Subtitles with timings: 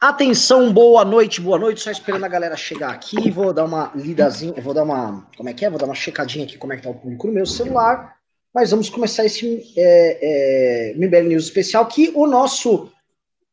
[0.00, 1.82] Atenção, boa noite, boa noite.
[1.82, 3.30] Só esperando a galera chegar aqui.
[3.30, 5.26] Vou dar uma lidazinha, vou dar uma.
[5.36, 5.68] Como é que é?
[5.68, 8.16] Vou dar uma checadinha aqui como é que tá o público no meu celular.
[8.54, 12.90] Mas vamos começar esse é, é, MBL News especial que o nosso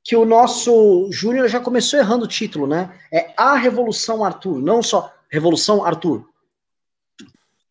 [0.02, 2.98] que o nosso Júnior já começou errando o título, né?
[3.12, 6.26] É a Revolução Arthur, não só Revolução Arthur.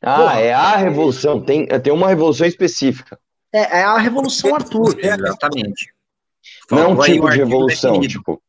[0.02, 1.40] Ah, Porra, é a revolução.
[1.40, 3.18] Tem, tem uma revolução específica.
[3.50, 4.98] É, é a Revolução Arthur.
[4.98, 5.94] Exatamente.
[6.70, 8.12] Não é um tipo de revolução, definido.
[8.12, 8.42] tipo,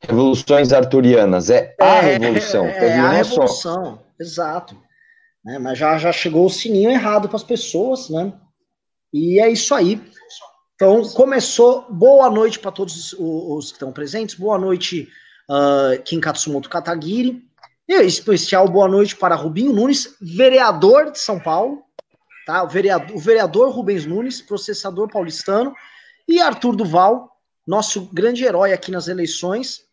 [0.00, 1.50] revoluções arturianas.
[1.50, 2.66] É a é, revolução.
[2.66, 4.04] É, é a revolução, só.
[4.20, 4.76] exato.
[5.44, 8.32] Né, mas já, já chegou o sininho errado para as pessoas, né?
[9.12, 10.00] E é isso aí.
[10.74, 11.86] Então, começou.
[11.90, 14.34] Boa noite para todos os, os, que estão presentes.
[14.34, 15.08] Boa noite,
[15.50, 17.42] uh, Kim Katsumoto Katagiri.
[17.88, 21.82] E especial boa noite para Rubinho Nunes, vereador de São Paulo.
[22.46, 22.62] Tá?
[22.62, 25.74] O, vereador, o vereador Rubens Nunes, processador paulistano.
[26.28, 27.30] E Arthur Duval,
[27.66, 29.87] nosso grande herói aqui nas eleições.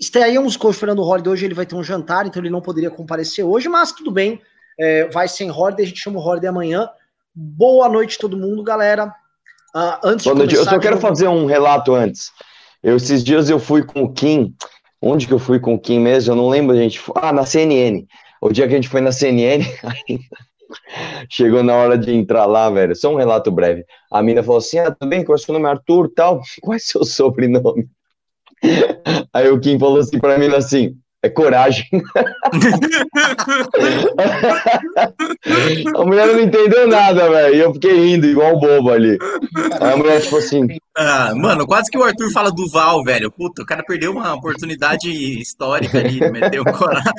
[0.00, 3.44] Estaríamos com o Holliday hoje, ele vai ter um jantar, então ele não poderia comparecer
[3.44, 4.40] hoje, mas tudo bem,
[4.78, 6.88] é, vai sem Holliday, a gente chama o Holliday amanhã.
[7.34, 9.06] Boa noite todo mundo, galera.
[9.74, 12.30] Uh, antes Boa noite, eu só quero fazer um relato antes.
[12.80, 14.54] Eu, esses dias eu fui com o Kim,
[15.02, 16.32] onde que eu fui com o Kim mesmo?
[16.32, 17.00] Eu não lembro, gente.
[17.16, 18.06] Ah, na CNN.
[18.40, 19.64] O dia que a gente foi na CNN,
[21.28, 22.94] chegou na hora de entrar lá, velho.
[22.94, 23.84] Só um relato breve.
[24.12, 25.24] A mina falou assim: Ah, tudo bem?
[25.24, 25.66] Qual é o seu nome?
[25.66, 26.40] Arthur tal.
[26.62, 27.88] Qual é seu sobrenome?
[29.32, 31.86] Aí o Kim falou assim pra mim assim: é coragem.
[35.96, 37.54] a mulher não entendeu nada, velho.
[37.54, 39.16] E eu fiquei rindo, igual um bobo ali.
[39.80, 40.66] Aí a mulher, tipo assim.
[40.94, 43.30] Ah, mano, quase que o Arthur fala do Val, velho.
[43.30, 47.10] Puta, o cara perdeu uma oportunidade histórica ali, meteu coragem.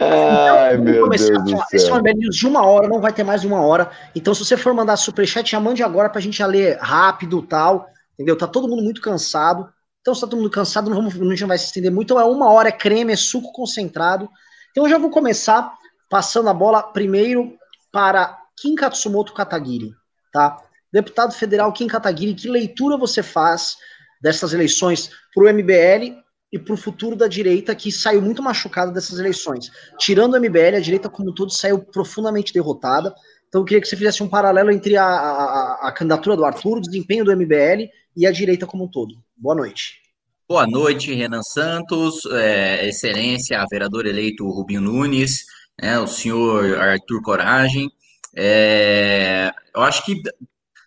[0.00, 1.60] Ai, então, meu Deus do céu.
[1.70, 3.90] Esse é um News de uma hora, não vai ter mais de uma hora.
[4.16, 7.90] Então, se você for mandar superchat, já mande agora pra gente já ler rápido tal.
[8.14, 8.36] Entendeu?
[8.36, 9.68] Tá todo mundo muito cansado.
[10.00, 12.12] Então, se tá todo mundo cansado, não, vamos, não vai se estender muito.
[12.12, 14.28] Então, é uma hora, é creme, é suco concentrado.
[14.70, 15.72] Então, eu já vou começar
[16.10, 17.56] passando a bola primeiro
[17.90, 19.92] para Kim Katsumoto Katagiri,
[20.32, 20.62] tá?
[20.92, 23.76] Deputado federal Kim Katagiri, que leitura você faz
[24.20, 26.22] dessas eleições para o MBL
[26.52, 29.72] e para o futuro da direita, que saiu muito machucada dessas eleições?
[29.98, 33.14] Tirando o MBL, a direita como um todo saiu profundamente derrotada.
[33.48, 36.78] Então, eu queria que você fizesse um paralelo entre a, a, a candidatura do Arthur,
[36.78, 39.16] o desempenho do MBL e a direita como um todo.
[39.36, 40.02] Boa noite.
[40.46, 45.46] Boa noite, Renan Santos, é, Excelência, vereador eleito Rubinho Nunes,
[45.80, 47.90] né, o senhor Arthur Coragem.
[48.36, 50.20] É, eu acho que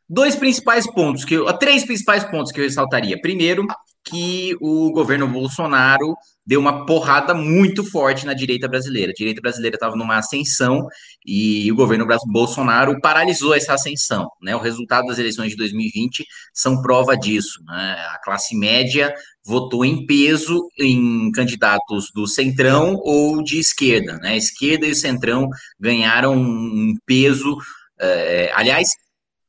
[0.08, 3.20] dois principais pontos, que eu, três principais pontos que eu ressaltaria.
[3.20, 3.66] Primeiro,
[4.04, 6.16] que o governo Bolsonaro
[6.48, 9.12] deu uma porrada muito forte na direita brasileira.
[9.12, 10.88] A direita brasileira estava numa ascensão
[11.26, 14.30] e o governo Bolsonaro paralisou essa ascensão.
[14.42, 14.56] Né?
[14.56, 17.62] O resultado das eleições de 2020 são prova disso.
[17.68, 17.98] Né?
[18.14, 19.14] A classe média
[19.46, 24.18] votou em peso em candidatos do centrão ou de esquerda.
[24.20, 24.30] Né?
[24.30, 27.58] A esquerda e o centrão ganharam um peso.
[28.00, 28.88] É, aliás,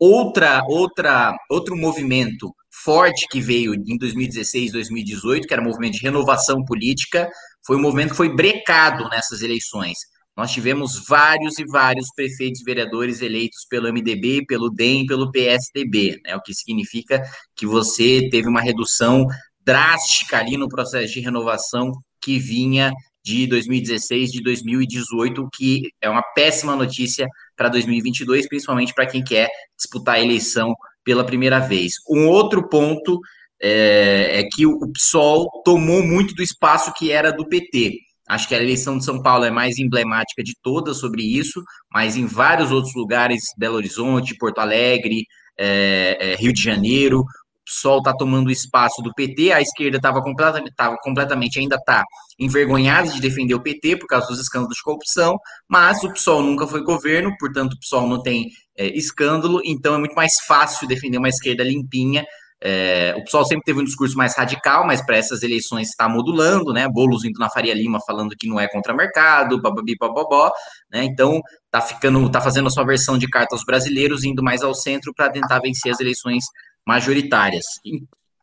[0.01, 2.53] outra, outra, outro movimento
[2.85, 7.29] forte que veio em 2016, 2018, que era o movimento de renovação política,
[7.67, 9.97] foi um movimento que foi brecado nessas eleições.
[10.37, 16.21] Nós tivemos vários e vários prefeitos e vereadores eleitos pelo MDB, pelo DEM, pelo PSDB,
[16.25, 16.37] né?
[16.37, 17.21] o que significa
[17.57, 19.27] que você teve uma redução
[19.65, 21.91] drástica ali no processo de renovação
[22.23, 22.93] que vinha
[23.25, 29.23] de 2016, de 2018, o que é uma péssima notícia para 2022, principalmente para quem
[29.23, 30.73] quer disputar a eleição
[31.09, 31.95] pela primeira vez.
[32.07, 33.19] Um outro ponto
[33.63, 37.95] é, é, que o PSOL tomou muito do espaço que era do PT.
[38.29, 42.15] Acho que a eleição de São Paulo é mais emblemática de todas sobre isso, mas
[42.15, 45.25] em vários outros lugares, Belo Horizonte, Porto Alegre,
[45.59, 47.25] é, é, Rio de Janeiro,
[47.69, 52.03] PSOL está tomando o espaço do PT, a esquerda estava completamente, tava completamente, ainda está
[52.39, 56.67] envergonhada de defender o PT por causa dos escândalos de corrupção, mas o PSOL nunca
[56.67, 61.19] foi governo, portanto o PSOL não tem é, escândalo, então é muito mais fácil defender
[61.19, 62.25] uma esquerda limpinha.
[62.61, 66.73] É, o pessoal sempre teve um discurso mais radical, mas para essas eleições está modulando,
[66.73, 66.89] né?
[66.89, 70.51] Boulos indo na Faria Lima falando que não é contra mercado, bababi, bababó,
[70.91, 71.05] né?
[71.05, 71.41] Então
[71.71, 75.13] tá ficando, tá fazendo a sua versão de carta aos brasileiros, indo mais ao centro
[75.15, 76.47] para tentar vencer as eleições
[76.89, 77.67] majoritárias.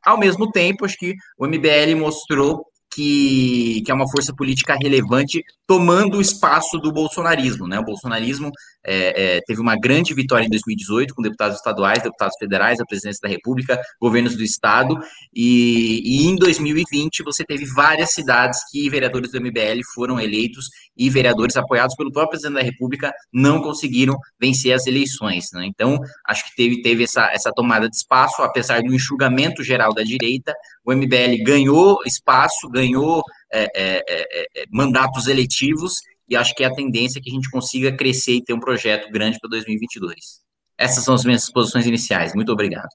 [0.06, 2.64] Ao mesmo tempo, acho que o MBL mostrou
[2.96, 7.68] que, que é uma força política relevante, tomando o espaço do bolsonarismo.
[7.68, 7.78] Né?
[7.78, 8.50] O bolsonarismo
[8.86, 13.20] é, é, teve uma grande vitória em 2018 com deputados estaduais, deputados federais, a presidência
[13.22, 14.98] da República, governos do Estado,
[15.34, 21.10] e, e em 2020 você teve várias cidades que vereadores do MBL foram eleitos e
[21.10, 25.48] vereadores apoiados pelo próprio presidente da República não conseguiram vencer as eleições.
[25.54, 25.66] Né?
[25.66, 30.04] Então, acho que teve, teve essa, essa tomada de espaço, apesar do enxugamento geral da
[30.04, 30.54] direita,
[30.86, 36.68] o MBL ganhou espaço, ganhou é, é, é, é, mandatos eletivos, e acho que é
[36.68, 40.42] a tendência que a gente consiga crescer e ter um projeto grande para 2022.
[40.78, 42.34] Essas são as minhas posições iniciais.
[42.36, 42.90] Muito obrigado.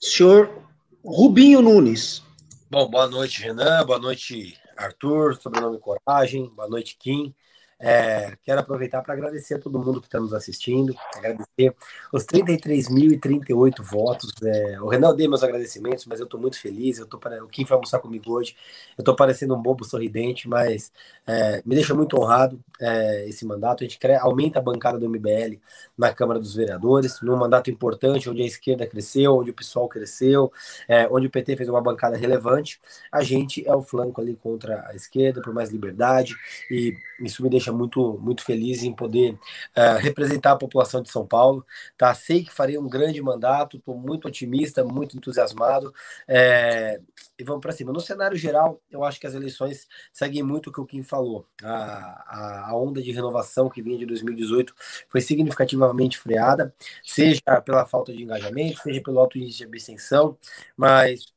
[0.00, 0.62] Senhor
[1.04, 2.22] Rubinho Nunes.
[2.70, 3.84] Bom, boa noite, Renan.
[3.84, 5.36] Boa noite, Arthur.
[5.36, 6.48] Sobrenome Coragem.
[6.54, 7.34] Boa noite, Kim.
[7.84, 11.74] É, quero aproveitar para agradecer a todo mundo que está nos assistindo, agradecer
[12.12, 14.32] os 33.038 votos.
[14.40, 16.98] É, o Renan deu meus agradecimentos, mas eu estou muito feliz.
[16.98, 18.54] Eu tô para o Kim foi almoçar comigo hoje.
[18.96, 20.92] Eu estou parecendo um bobo sorridente, mas
[21.26, 23.82] é, me deixa muito honrado é, esse mandato.
[23.82, 25.58] A gente quer, aumenta a bancada do MBL
[25.96, 30.52] na Câmara dos Vereadores, num mandato importante, onde a esquerda cresceu, onde o PSOL cresceu,
[30.88, 32.80] é, onde o PT fez uma bancada relevante.
[33.10, 36.34] A gente é o flanco ali contra a esquerda, por mais liberdade,
[36.70, 41.26] e isso me deixa muito, muito feliz em poder uh, representar a população de São
[41.26, 41.64] Paulo.
[41.96, 42.12] Tá?
[42.14, 45.94] Sei que farei um grande mandato, estou muito otimista, muito entusiasmado.
[46.26, 47.00] É,
[47.38, 47.92] e vamos para cima.
[47.92, 51.46] No cenário geral, eu acho que as eleições seguem muito o que o Kim falou.
[51.62, 54.74] A, a, a onda de renovação que vinha de 2018
[55.08, 56.74] foi significativamente freada,
[57.04, 60.36] seja pela falta de engajamento, seja pelo alto índice de abstenção,
[60.76, 61.32] mas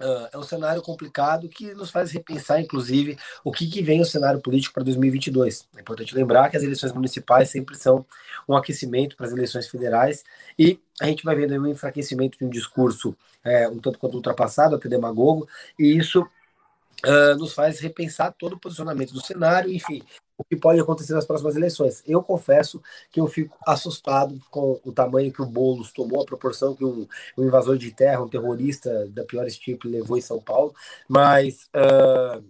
[0.00, 4.04] Uh, é um cenário complicado que nos faz repensar, inclusive, o que, que vem o
[4.06, 5.68] cenário político para 2022.
[5.76, 8.06] É importante lembrar que as eleições municipais sempre são
[8.48, 10.24] um aquecimento para as eleições federais
[10.58, 13.14] e a gente vai vendo um enfraquecimento de um discurso
[13.44, 15.46] é, um tanto quanto ultrapassado, até demagogo,
[15.78, 20.02] e isso uh, nos faz repensar todo o posicionamento do cenário, enfim,
[20.40, 22.02] o que pode acontecer nas próximas eleições.
[22.06, 22.82] Eu confesso
[23.12, 27.06] que eu fico assustado com o tamanho que o Boulos tomou, a proporção que um,
[27.36, 30.74] um invasor de terra, um terrorista da pior tipo levou em São Paulo,
[31.06, 32.42] mas, uh,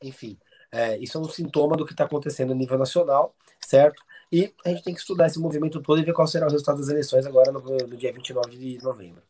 [0.00, 0.38] enfim,
[0.70, 4.04] é, isso é um sintoma do que está acontecendo a nível nacional, certo?
[4.30, 6.78] E a gente tem que estudar esse movimento todo e ver qual será o resultado
[6.78, 9.20] das eleições agora no, no dia 29 de novembro.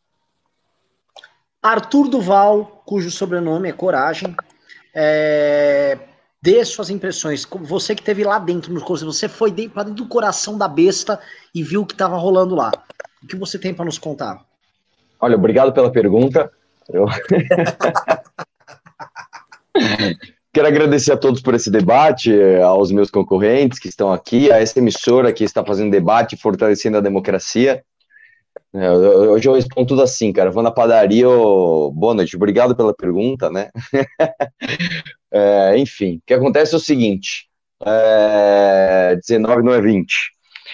[1.63, 4.35] Arthur Duval, cujo sobrenome é Coragem,
[4.93, 5.97] é,
[6.43, 7.47] dê suas impressões.
[7.61, 11.17] Você que teve lá dentro no curso, você foi para dentro do coração da besta
[11.55, 12.69] e viu o que estava rolando lá.
[13.23, 14.43] O que você tem para nos contar?
[15.21, 16.51] Olha, obrigado pela pergunta.
[16.89, 17.05] Eu...
[20.51, 22.31] Quero agradecer a todos por esse debate,
[22.61, 27.01] aos meus concorrentes que estão aqui, a essa emissora que está fazendo debate, fortalecendo a
[27.01, 27.83] democracia.
[28.73, 30.49] É, hoje eu respondo tudo assim, cara.
[30.49, 33.69] Vou na padaria, oh, boa noite, obrigado pela pergunta, né?
[35.31, 37.47] é, enfim, o que acontece é o seguinte:
[37.85, 40.31] é, 19 não é 20.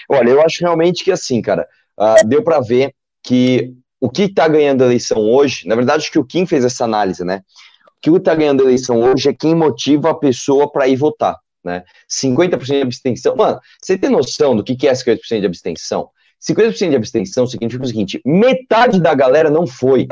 [0.08, 1.68] Olha, eu acho realmente que assim, cara,
[1.98, 6.12] uh, deu para ver que o que está ganhando a eleição hoje, na verdade, acho
[6.12, 7.42] que o Kim fez essa análise, né?
[7.86, 11.36] O que está ganhando a eleição hoje é quem motiva a pessoa para ir votar,
[11.62, 11.84] né?
[12.08, 13.36] 50% de abstenção.
[13.36, 16.08] Mano, você tem noção do que é 50% de abstenção?
[16.40, 20.08] 50% de abstenção significa o seguinte: metade da galera não foi.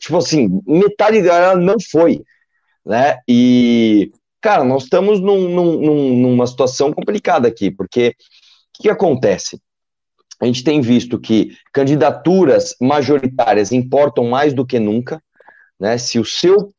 [0.00, 2.22] Tipo assim, metade da galera não foi.
[2.84, 3.18] Né?
[3.26, 8.14] E, cara, nós estamos num, num, numa situação complicada aqui, porque
[8.78, 9.60] o que, acontece?
[10.40, 15.22] A gente tem visto que candidaturas majoritárias importam mais do que nunca.
[15.80, 15.96] Né?
[15.96, 16.72] Se o seu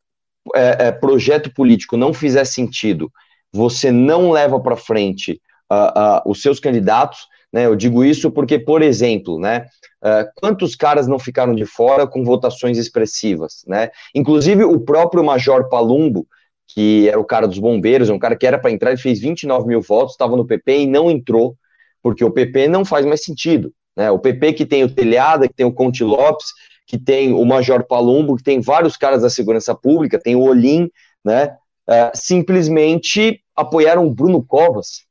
[0.54, 3.12] é, é, projeto político não fizer sentido,
[3.52, 5.42] você não leva para frente
[5.72, 7.28] uh, uh, os seus candidatos.
[7.56, 7.66] Né?
[7.66, 9.66] Eu digo isso porque, por exemplo, né,
[10.04, 13.64] uh, quantos caras não ficaram de fora com votações expressivas?
[13.66, 13.92] Né?
[14.14, 16.28] Inclusive o próprio Major Palumbo,
[16.68, 19.66] que era o cara dos bombeiros, um cara que era para entrar, ele fez 29
[19.68, 21.56] mil votos, estava no PP e não entrou,
[22.04, 23.72] porque o PP não faz mais sentido.
[23.96, 24.12] Né?
[24.12, 26.48] O PP que tem o Telhada, que tem o Conte Lopes,
[26.86, 30.90] que tem o Major Palumbo, que tem vários caras da segurança pública, tem o Olim,
[31.24, 31.56] né?
[31.88, 35.05] Uh, simplesmente apoiaram o Bruno Covas,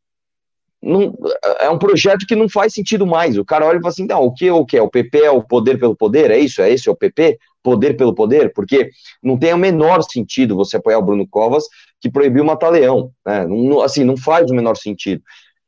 [0.84, 1.16] não,
[1.60, 3.38] é um projeto que não faz sentido mais.
[3.38, 4.82] O cara olha e fala assim: não, o que, o que é?
[4.82, 6.30] O PP é o poder pelo poder?
[6.30, 6.60] É isso?
[6.60, 6.88] É isso?
[6.90, 7.38] É o PP?
[7.62, 8.52] Poder pelo poder?
[8.52, 8.90] Porque
[9.22, 11.64] não tem o menor sentido você apoiar o Bruno Covas
[12.00, 13.10] que proibiu matar leão.
[13.26, 13.46] Né?
[13.46, 15.22] Não, assim, não faz o menor sentido.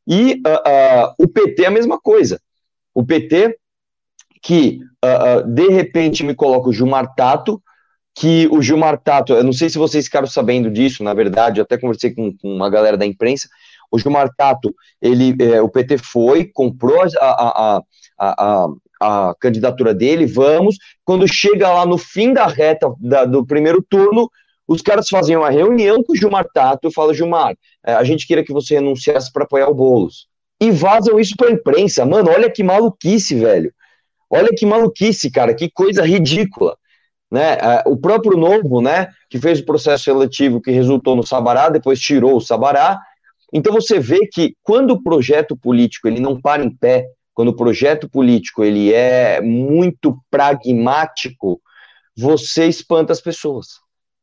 [0.07, 2.41] E uh, uh, o PT é a mesma coisa.
[2.95, 3.57] O PT
[4.43, 7.61] que uh, de repente me coloca o Gilmar Tato,
[8.15, 11.65] que o Gilmar Tato, eu não sei se vocês ficaram sabendo disso, na verdade, eu
[11.65, 13.49] até conversei com, com uma galera da imprensa,
[13.91, 17.83] o Gilmar Tato, ele, é, o PT foi, comprou a, a,
[18.19, 18.69] a,
[19.01, 20.77] a, candidatura dele, vamos.
[21.05, 24.31] Quando chega lá no fim da reta da, do primeiro turno,
[24.67, 28.27] os caras fazem uma reunião com o Gilmar Tato e falam: Gilmar, é, a gente
[28.27, 30.27] queria que você renunciasse para apoiar o Boulos.
[30.61, 32.05] E vazam isso para a imprensa.
[32.07, 33.73] Mano, olha que maluquice, velho.
[34.29, 36.77] Olha que maluquice, cara, que coisa ridícula.
[37.31, 37.55] Né?
[37.55, 42.01] É, o próprio Novo, né, que fez o processo seletivo que resultou no Sabará, depois
[42.01, 43.01] tirou o Sabará,
[43.53, 47.57] então você vê que quando o projeto político ele não para em pé, quando o
[47.57, 51.61] projeto político ele é muito pragmático,
[52.17, 53.67] você espanta as pessoas.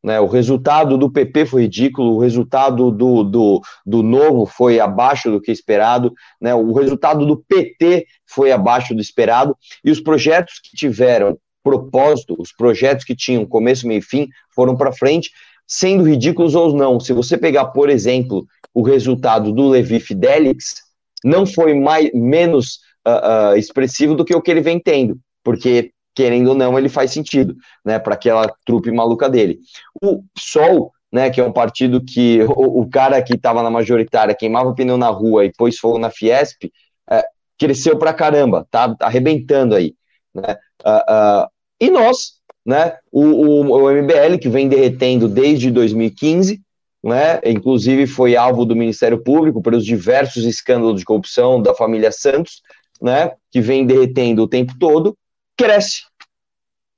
[0.03, 0.19] Né?
[0.19, 5.39] O resultado do PP foi ridículo, o resultado do, do, do Novo foi abaixo do
[5.39, 6.11] que esperado,
[6.41, 6.53] né?
[6.53, 12.51] o resultado do PT foi abaixo do esperado, e os projetos que tiveram propósito, os
[12.51, 15.31] projetos que tinham começo, meio e fim, foram para frente,
[15.67, 16.99] sendo ridículos ou não.
[16.99, 20.75] Se você pegar, por exemplo, o resultado do Levi Fidelix,
[21.23, 25.91] não foi mais, menos uh, uh, expressivo do que o que ele vem tendo, porque
[26.15, 29.59] querendo ou não, ele faz sentido, né, para aquela trupe maluca dele.
[30.01, 34.35] O PSOL, né, que é um partido que o, o cara que estava na majoritária
[34.35, 36.71] queimava pneu na rua e pôs fogo na Fiesp,
[37.09, 37.23] é,
[37.57, 39.95] cresceu pra caramba, tá arrebentando aí,
[40.33, 40.55] né,
[40.85, 41.47] uh, uh,
[41.79, 42.33] e nós,
[42.65, 46.61] né, o, o, o MBL, que vem derretendo desde 2015,
[47.03, 52.61] né, inclusive foi alvo do Ministério Público pelos diversos escândalos de corrupção da família Santos,
[53.01, 55.17] né, que vem derretendo o tempo todo,
[55.57, 56.03] cresce.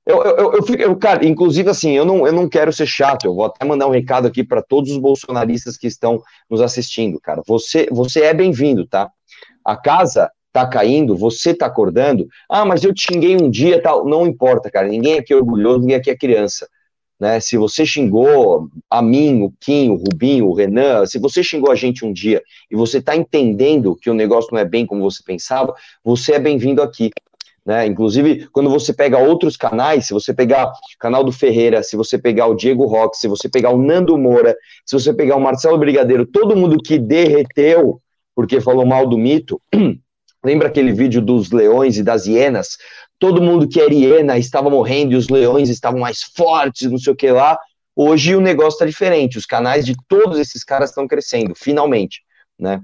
[0.06, 3.24] Eu, eu, eu, fico, eu, cara, inclusive assim, eu não, eu não quero ser chato,
[3.24, 7.20] eu vou até mandar um recado aqui para todos os bolsonaristas que estão nos assistindo,
[7.20, 7.42] cara.
[7.44, 9.10] Você, você é bem-vindo, tá?
[9.64, 12.26] A casa tá caindo, você tá acordando.
[12.48, 14.06] Ah, mas eu te xinguei um dia, tal.
[14.06, 14.88] Não importa, cara.
[14.88, 16.66] Ninguém aqui é orgulhoso, ninguém aqui é criança.
[17.20, 17.40] Né?
[17.40, 21.74] Se você xingou a mim, o Kim, o Rubinho, o Renan, se você xingou a
[21.74, 25.22] gente um dia e você tá entendendo que o negócio não é bem como você
[25.22, 27.10] pensava, você é bem-vindo aqui.
[27.64, 27.86] Né?
[27.86, 32.16] Inclusive, quando você pega outros canais, se você pegar o canal do Ferreira, se você
[32.16, 35.76] pegar o Diego Roque, se você pegar o Nando Moura, se você pegar o Marcelo
[35.76, 38.00] Brigadeiro, todo mundo que derreteu
[38.34, 39.60] porque falou mal do mito,
[40.46, 42.78] lembra aquele vídeo dos leões e das hienas?
[43.18, 47.12] Todo mundo que era hiena estava morrendo e os leões estavam mais fortes, não sei
[47.12, 47.58] o que lá.
[47.96, 52.22] Hoje o negócio está diferente, os canais de todos esses caras estão crescendo, finalmente,
[52.56, 52.80] né?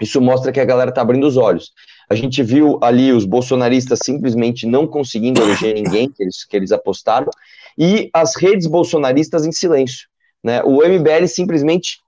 [0.00, 1.72] Isso mostra que a galera está abrindo os olhos.
[2.08, 6.70] A gente viu ali os bolsonaristas simplesmente não conseguindo eleger ninguém que eles, que eles
[6.70, 7.30] apostaram,
[7.76, 10.06] e as redes bolsonaristas em silêncio.
[10.44, 10.62] Né?
[10.62, 11.98] O MBL simplesmente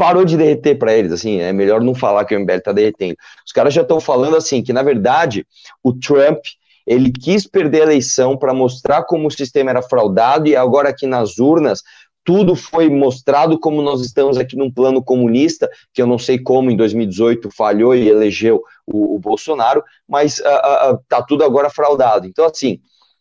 [0.00, 3.16] parou de derreter para eles, assim, é melhor não falar que o MBL está derretendo.
[3.46, 5.46] Os caras já estão falando assim, que na verdade
[5.84, 6.38] o Trump,
[6.86, 11.06] ele quis perder a eleição para mostrar como o sistema era fraudado e agora aqui
[11.06, 11.82] nas urnas
[12.24, 16.70] tudo foi mostrado como nós estamos aqui num plano comunista, que eu não sei como
[16.70, 22.26] em 2018 falhou e elegeu o, o Bolsonaro, mas uh, uh, tá tudo agora fraudado.
[22.26, 22.80] Então, assim,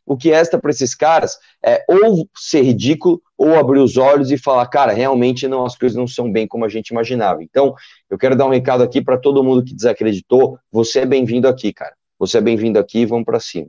[0.09, 4.39] o que resta para esses caras é ou ser ridículo ou abrir os olhos e
[4.39, 7.43] falar, cara, realmente não, as coisas não são bem como a gente imaginava.
[7.43, 7.75] Então,
[8.09, 10.57] eu quero dar um recado aqui para todo mundo que desacreditou.
[10.71, 11.93] Você é bem-vindo aqui, cara.
[12.17, 13.67] Você é bem-vindo aqui, vamos para cima.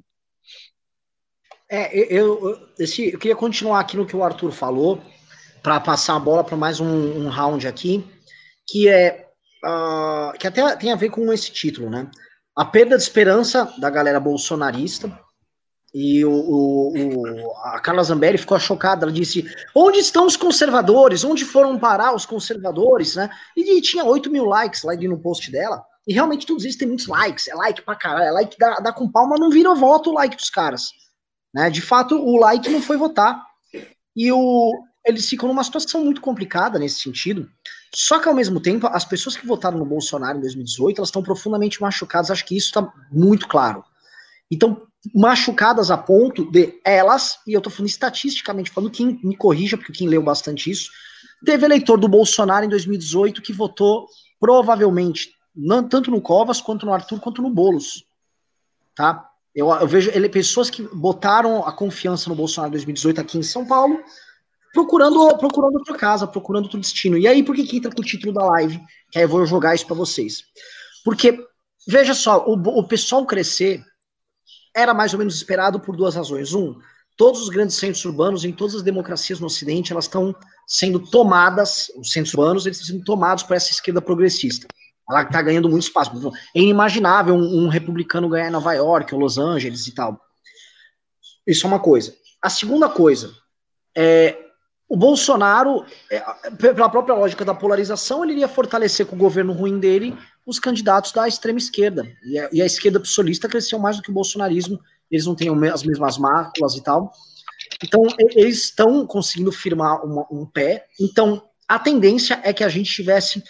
[1.69, 4.99] É, eu, esse, eu queria continuar aqui no que o Arthur falou
[5.63, 8.03] para passar a bola para mais um, um, round aqui,
[8.67, 9.29] que é
[9.63, 12.11] uh, que até tem a ver com esse título, né?
[12.57, 15.21] A perda de esperança da galera bolsonarista.
[15.93, 19.05] E o, o, o, a Carla Zambelli ficou chocada.
[19.05, 19.45] Ela disse:
[19.75, 21.25] Onde estão os conservadores?
[21.25, 23.17] Onde foram parar os conservadores?
[23.17, 23.29] Né?
[23.57, 25.85] E, e tinha 8 mil likes lá no post dela.
[26.07, 27.49] E realmente todos eles têm muitos likes.
[27.49, 28.25] É like pra caralho.
[28.25, 30.91] É like dá, dá com palma, não vira voto o like dos caras.
[31.53, 31.69] Né?
[31.71, 33.45] De fato, o like não foi votar.
[34.15, 34.73] E o,
[35.05, 37.49] eles ficam numa situação muito complicada nesse sentido.
[37.95, 41.23] Só que ao mesmo tempo, as pessoas que votaram no Bolsonaro em 2018, elas estão
[41.23, 42.31] profundamente machucadas.
[42.31, 43.85] Acho que isso está muito claro.
[44.51, 49.77] Então, machucadas a ponto de elas, e eu estou falando estatisticamente, falando quem me corrija,
[49.77, 50.91] porque quem leu bastante isso,
[51.45, 54.07] teve eleitor do Bolsonaro em 2018 que votou
[54.39, 58.05] provavelmente, não, tanto no Covas, quanto no Arthur, quanto no Boulos.
[58.95, 59.27] Tá?
[59.55, 63.43] Eu, eu vejo ele, pessoas que botaram a confiança no Bolsonaro em 2018 aqui em
[63.43, 63.99] São Paulo
[64.73, 67.19] procurando, procurando outra casa, procurando outro destino.
[67.19, 68.81] E aí, por que, que entra com o título da live?
[69.11, 70.45] Que aí eu vou jogar isso para vocês.
[71.05, 71.45] Porque,
[71.87, 73.83] veja só, o, o pessoal crescer
[74.75, 76.55] era mais ou menos esperado por duas razões.
[76.55, 76.77] Um,
[77.17, 80.35] todos os grandes centros urbanos, em todas as democracias no Ocidente, elas estão
[80.67, 84.67] sendo tomadas, os centros urbanos, eles estão sendo tomados por essa esquerda progressista.
[85.09, 86.13] Ela está ganhando muito espaço.
[86.55, 90.21] É inimaginável um, um republicano ganhar em Nova York ou Los Angeles e tal.
[91.47, 92.15] Isso é uma coisa.
[92.41, 93.35] A segunda coisa
[93.97, 94.50] é
[94.91, 96.19] o Bolsonaro, é,
[96.59, 101.13] pela própria lógica da polarização, ele iria fortalecer com o governo ruim dele os candidatos
[101.13, 102.05] da extrema esquerda.
[102.25, 105.49] E a, e a esquerda psolista cresceu mais do que o bolsonarismo, eles não têm
[105.73, 107.13] as mesmas máculas e tal.
[107.85, 108.05] Então,
[108.35, 110.87] eles estão conseguindo firmar uma, um pé.
[111.01, 113.45] Então, a tendência é que a gente tivesse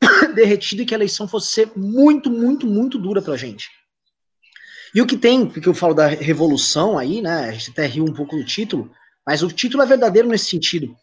[0.34, 3.68] derretido e que a eleição fosse ser muito, muito, muito dura pra gente.
[4.94, 7.50] E o que tem, porque eu falo da revolução aí, né?
[7.50, 8.90] A gente até riu um pouco do título
[9.26, 10.96] mas o título é verdadeiro nesse sentido.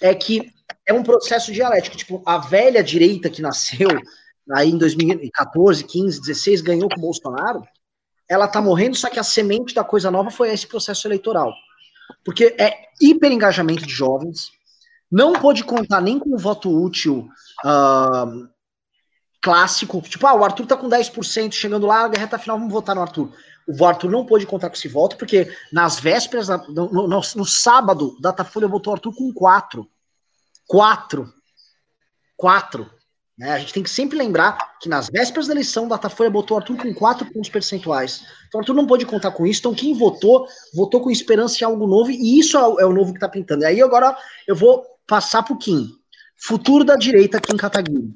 [0.00, 0.52] É que
[0.86, 1.96] é um processo dialético.
[1.96, 3.88] Tipo, a velha direita que nasceu
[4.52, 7.62] aí em 2014, 15, 16, ganhou com o Bolsonaro,
[8.28, 11.52] ela tá morrendo, só que a semente da coisa nova foi esse processo eleitoral.
[12.24, 14.50] porque é hiper engajamento de jovens,
[15.10, 17.28] não pode contar nem com o voto útil
[17.64, 18.48] uh,
[19.40, 22.94] clássico, tipo, ah, o Arthur tá com 10%, chegando lá, a reta final, vamos votar
[22.94, 23.32] no Arthur.
[23.66, 28.16] O Arthur não pôde contar com esse voto, porque nas vésperas, no, no, no sábado,
[28.20, 29.88] Datafolha votou o Arthur com 4.
[30.68, 31.32] 4.
[32.36, 32.90] 4.
[33.38, 33.52] Né?
[33.52, 36.76] A gente tem que sempre lembrar que nas vésperas da eleição, Datafolha botou o Arthur
[36.76, 38.22] com 4 pontos percentuais.
[38.48, 39.60] Então, o Arthur não pôde contar com isso.
[39.60, 42.92] Então, quem votou, votou com esperança de algo novo, e isso é o, é o
[42.92, 43.64] novo que está pintando.
[43.64, 45.90] E aí, agora, eu vou passar para o Kim.
[46.36, 48.12] Futuro da direita aqui em Cataguiri.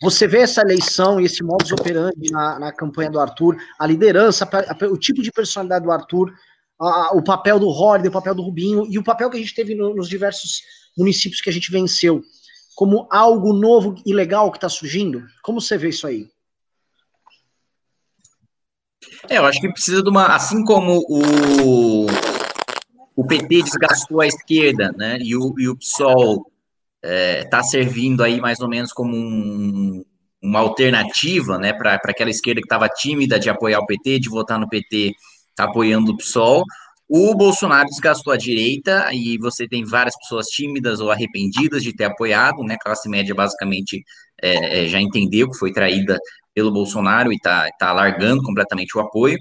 [0.00, 4.48] Você vê essa eleição e esse modus operandi na, na campanha do Arthur, a liderança,
[4.90, 6.32] o tipo de personalidade do Arthur,
[6.80, 9.54] a, o papel do Horde, o papel do Rubinho e o papel que a gente
[9.54, 10.62] teve no, nos diversos
[10.96, 12.22] municípios que a gente venceu,
[12.76, 15.26] como algo novo e legal que está surgindo?
[15.42, 16.28] Como você vê isso aí?
[19.28, 20.26] É, eu acho que precisa de uma.
[20.26, 22.06] Assim como o,
[23.16, 25.18] o PT desgastou a esquerda, né?
[25.20, 26.50] E o, e o PSOL
[27.08, 30.04] está é, tá servindo aí mais ou menos como um,
[30.42, 34.58] uma alternativa né, para aquela esquerda que estava tímida de apoiar o PT, de votar
[34.58, 35.12] no PT,
[35.50, 36.62] está apoiando o PSOL.
[37.08, 42.04] O Bolsonaro desgastou a direita e você tem várias pessoas tímidas ou arrependidas de ter
[42.04, 42.74] apoiado, né?
[42.74, 44.04] A classe média basicamente
[44.42, 46.18] é, é, já entendeu que foi traída
[46.54, 49.38] pelo Bolsonaro e está tá largando completamente o apoio.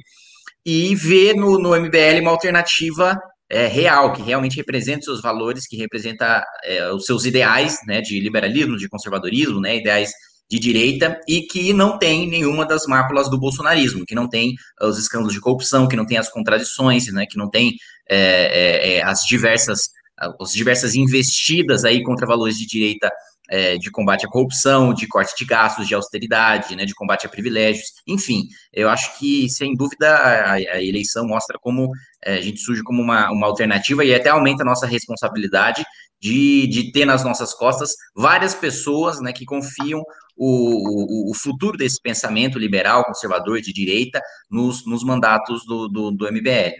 [0.65, 3.19] E vê no, no MBL uma alternativa
[3.49, 8.01] é, real, que realmente representa os seus valores, que representa é, os seus ideais né,
[8.01, 10.11] de liberalismo, de conservadorismo, né, ideais
[10.49, 14.97] de direita, e que não tem nenhuma das máculas do bolsonarismo, que não tem os
[14.97, 17.75] escândalos de corrupção, que não tem as contradições, né, que não tem
[18.09, 23.11] é, é, é as diversas as diversas investidas aí contra valores de direita
[23.49, 27.29] é, de combate à corrupção, de corte de gastos, de austeridade, né, de combate a
[27.29, 31.91] privilégios, enfim, eu acho que, sem dúvida, a, a eleição mostra como
[32.23, 35.83] é, a gente surge como uma, uma alternativa e até aumenta a nossa responsabilidade
[36.19, 40.01] de, de ter nas nossas costas várias pessoas né, que confiam
[40.35, 46.11] o, o, o futuro desse pensamento liberal, conservador, de direita, nos, nos mandatos do, do,
[46.11, 46.75] do MBL.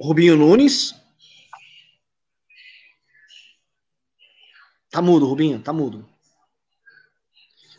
[0.00, 0.94] Rubinho Nunes,
[4.94, 6.06] Tá mudo, Rubinho, tá mudo.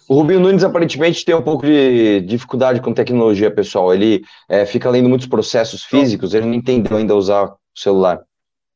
[0.05, 3.93] O Rubinho Nunes aparentemente tem um pouco de dificuldade com tecnologia, pessoal.
[3.93, 8.21] Ele é, fica lendo muitos processos físicos, ele não entendeu ainda usar o celular.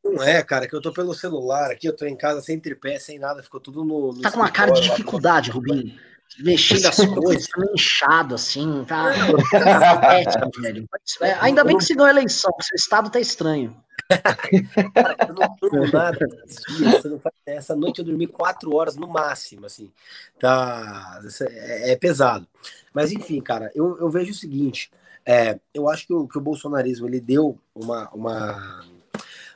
[0.02, 2.97] Não é, cara, que eu tô pelo celular aqui, eu tô em casa sem tripé,
[2.97, 4.13] sem nada, ficou tudo no.
[4.13, 5.93] no tá com uma cara de dificuldade, Rubinho.
[6.38, 9.12] Mexendo as coisas, tá inchado assim, tá.
[9.13, 10.88] é, velho.
[11.42, 13.76] Ainda bem que se ganhou a eleição, seu estado tá estranho.
[14.94, 16.18] Cara, eu não durmo nada
[17.46, 19.92] Essa noite eu dormi quatro horas no máximo, assim.
[20.39, 22.48] Tá, é, é pesado.
[22.94, 24.89] Mas enfim, cara, eu, eu vejo o seguinte.
[25.26, 28.84] É, eu acho que o, que o bolsonarismo ele deu uma, uma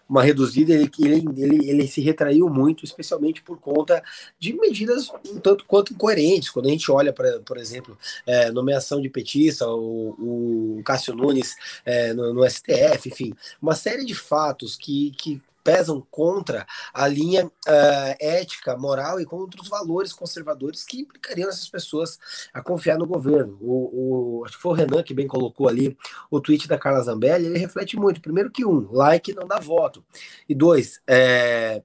[0.08, 4.04] uma reduzida, ele, ele, ele, ele se retraiu muito, especialmente por conta
[4.38, 6.50] de medidas um tanto quanto incoerentes.
[6.50, 11.56] Quando a gente olha, para, por exemplo, é, nomeação de petista, o, o Cássio Nunes
[11.86, 17.46] é, no, no STF, enfim, uma série de fatos que, que pesam contra a linha
[17.46, 22.20] uh, ética, moral e contra os valores conservadores que implicariam essas pessoas
[22.54, 23.58] a confiar no governo.
[23.62, 25.98] O, o, acho que foi o Renan que bem colocou ali
[26.30, 28.22] o tweet da Carla Zambelli, ele reflete muito.
[28.22, 30.04] Primeiro que um, like não dá voto.
[30.48, 31.82] E dois, é,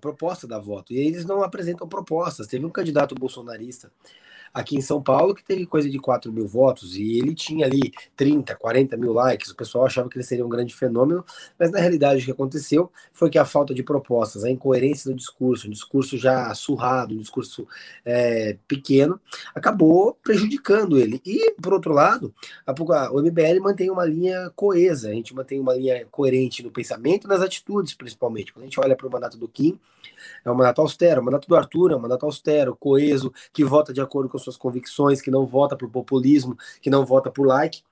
[0.00, 0.92] proposta dá voto.
[0.92, 2.46] E eles não apresentam propostas.
[2.46, 3.90] Teve um candidato bolsonarista
[4.52, 7.92] aqui em São Paulo, que teve coisa de 4 mil votos, e ele tinha ali
[8.16, 9.50] 30, 40 mil likes.
[9.50, 11.24] O pessoal achava que ele seria um grande fenômeno,
[11.58, 15.16] mas na realidade o que aconteceu foi que a falta de propostas, a incoerência do
[15.16, 17.66] discurso, um discurso já surrado, um discurso
[18.04, 19.20] é, pequeno,
[19.54, 21.20] acabou prejudicando ele.
[21.24, 22.34] E, por outro lado,
[22.66, 22.72] a,
[23.12, 27.28] o MBL mantém uma linha coesa, a gente mantém uma linha coerente no pensamento e
[27.28, 28.52] nas atitudes, principalmente.
[28.52, 29.78] Quando a gente olha para o mandato do Kim,
[30.44, 33.92] é um mandato austero, o mandato do Arthur é um mandato austero, coeso, que vota
[33.92, 37.82] de acordo com suas convicções, que não vota por populismo, que não vota por like.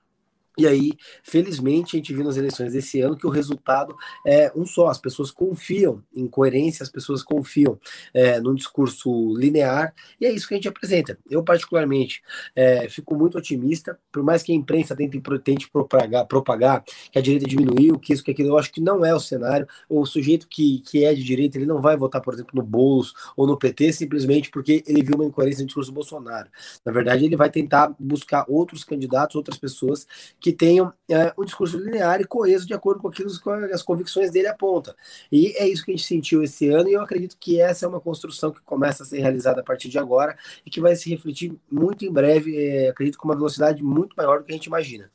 [0.57, 0.91] E aí,
[1.23, 3.95] felizmente, a gente viu nas eleições desse ano que o resultado
[4.27, 4.87] é um só.
[4.89, 7.79] As pessoas confiam em coerência, as pessoas confiam
[8.13, 11.17] é, num discurso linear, e é isso que a gente apresenta.
[11.29, 12.21] Eu, particularmente,
[12.53, 17.21] é, fico muito otimista, por mais que a imprensa tente, tente propagar, propagar que a
[17.21, 19.65] direita diminuiu, que isso, que aquilo, eu acho que não é o cenário.
[19.87, 23.13] O sujeito que, que é de direita, ele não vai votar, por exemplo, no Boulos
[23.37, 26.49] ou no PT, simplesmente porque ele viu uma incoerência no discurso do Bolsonaro.
[26.85, 30.05] Na verdade, ele vai tentar buscar outros candidatos, outras pessoas
[30.41, 34.31] que tenham é, um discurso linear e coeso de acordo com aquilo que as convicções
[34.31, 34.93] dele apontam.
[35.31, 37.87] E é isso que a gente sentiu esse ano, e eu acredito que essa é
[37.87, 41.11] uma construção que começa a ser realizada a partir de agora e que vai se
[41.11, 44.65] refletir muito em breve, é, acredito com uma velocidade muito maior do que a gente
[44.65, 45.11] imagina.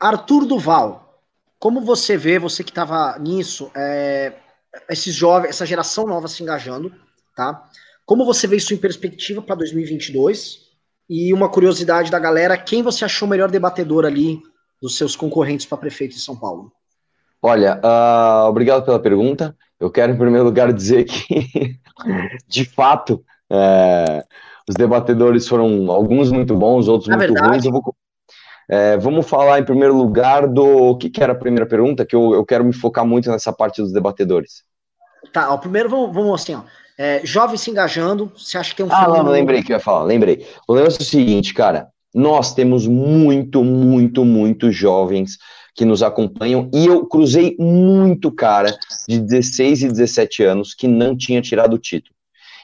[0.00, 1.22] Arthur Duval,
[1.58, 4.32] como você vê, você que estava nisso, é,
[4.88, 6.94] esses jovens, essa geração nova se engajando,
[7.36, 7.68] tá?
[8.06, 10.67] Como você vê isso em perspectiva para 2022?
[11.08, 14.40] E uma curiosidade da galera, quem você achou o melhor debatedor ali
[14.80, 16.70] dos seus concorrentes para prefeito de São Paulo?
[17.40, 19.56] Olha, uh, obrigado pela pergunta.
[19.78, 21.78] Eu quero, em primeiro lugar, dizer que,
[22.46, 24.24] de fato, é,
[24.68, 27.64] os debatedores foram alguns muito bons, outros Na muito verdade, ruins.
[27.64, 27.94] Eu vou,
[28.68, 32.14] é, vamos falar, em primeiro lugar, do o que, que, era a primeira pergunta, que
[32.14, 34.64] eu, eu quero me focar muito nessa parte dos debatedores.
[35.32, 36.62] Tá, ó, primeiro vamos, vamos assim, ó.
[36.98, 39.76] É, jovens se engajando, você acha que tem um Ah, não, não, lembrei que eu
[39.76, 40.44] ia falar, lembrei.
[40.66, 45.38] O negócio é o seguinte, cara, nós temos muito, muito, muito jovens
[45.76, 48.76] que nos acompanham e eu cruzei muito cara
[49.08, 52.16] de 16 e 17 anos que não tinha tirado o título.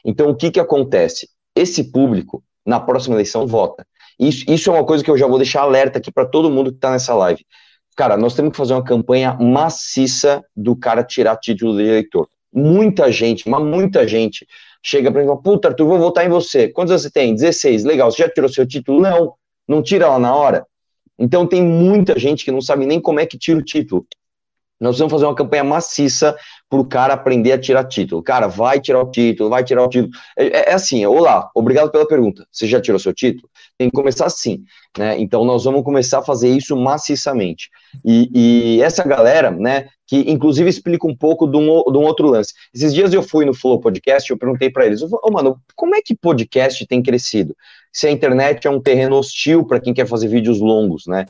[0.05, 1.29] Então, o que que acontece?
[1.55, 3.87] Esse público, na próxima eleição, vota.
[4.19, 6.73] Isso, isso é uma coisa que eu já vou deixar alerta aqui para todo mundo
[6.73, 7.47] que está nessa live.
[7.97, 13.11] Cara, nós temos que fazer uma campanha maciça do cara tirar título de eleitor muita
[13.11, 14.47] gente, mas muita gente
[14.83, 16.69] chega para mim e fala, puta, Arthur, vou votar em você.
[16.69, 17.35] Quantos você tem?
[17.35, 19.01] 16, legal, você já tirou seu título?
[19.01, 19.35] Não,
[19.67, 20.67] não tira lá na hora.
[21.19, 24.07] Então tem muita gente que não sabe nem como é que tira o título.
[24.81, 26.37] Nós vamos fazer uma campanha maciça
[26.69, 28.23] para o cara aprender a tirar título.
[28.23, 30.13] Cara, vai tirar o título, vai tirar o título.
[30.37, 32.47] É, é, é assim, olá, obrigado pela pergunta.
[32.51, 33.49] Você já tirou seu título?
[33.77, 34.63] Tem que começar assim,
[34.97, 35.19] né?
[35.19, 37.69] Então nós vamos começar a fazer isso maciçamente.
[38.05, 42.29] E, e essa galera, né, que inclusive explica um pouco de um, de um, outro
[42.29, 42.55] lance.
[42.73, 46.01] Esses dias eu fui no Flow Podcast, eu perguntei para eles, oh, mano, como é
[46.01, 47.57] que podcast tem crescido?
[47.93, 51.27] Se a internet é um terreno hostil para quem quer fazer vídeos longos, né?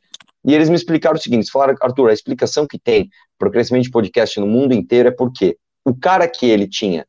[0.46, 3.84] E eles me explicaram o seguinte: falaram, Arthur, a explicação que tem para o crescimento
[3.84, 7.06] de podcast no mundo inteiro é porque o cara que ele tinha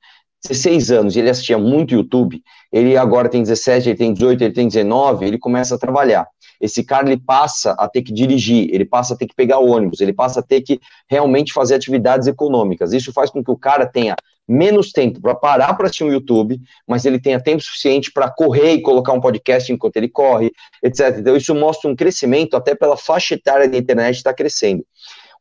[0.48, 4.68] 16 anos ele assistia muito YouTube, ele agora tem 17, ele tem 18, ele tem
[4.68, 6.28] 19, ele começa a trabalhar.
[6.60, 10.00] Esse cara ele passa a ter que dirigir, ele passa a ter que pegar ônibus,
[10.00, 10.80] ele passa a ter que
[11.10, 12.94] realmente fazer atividades econômicas.
[12.94, 14.16] Isso faz com que o cara tenha
[14.48, 18.74] menos tempo para parar para assistir um YouTube, mas ele tenha tempo suficiente para correr
[18.74, 20.52] e colocar um podcast enquanto ele corre,
[20.84, 21.18] etc.
[21.18, 24.86] Então isso mostra um crescimento até pela faixa etária da internet está crescendo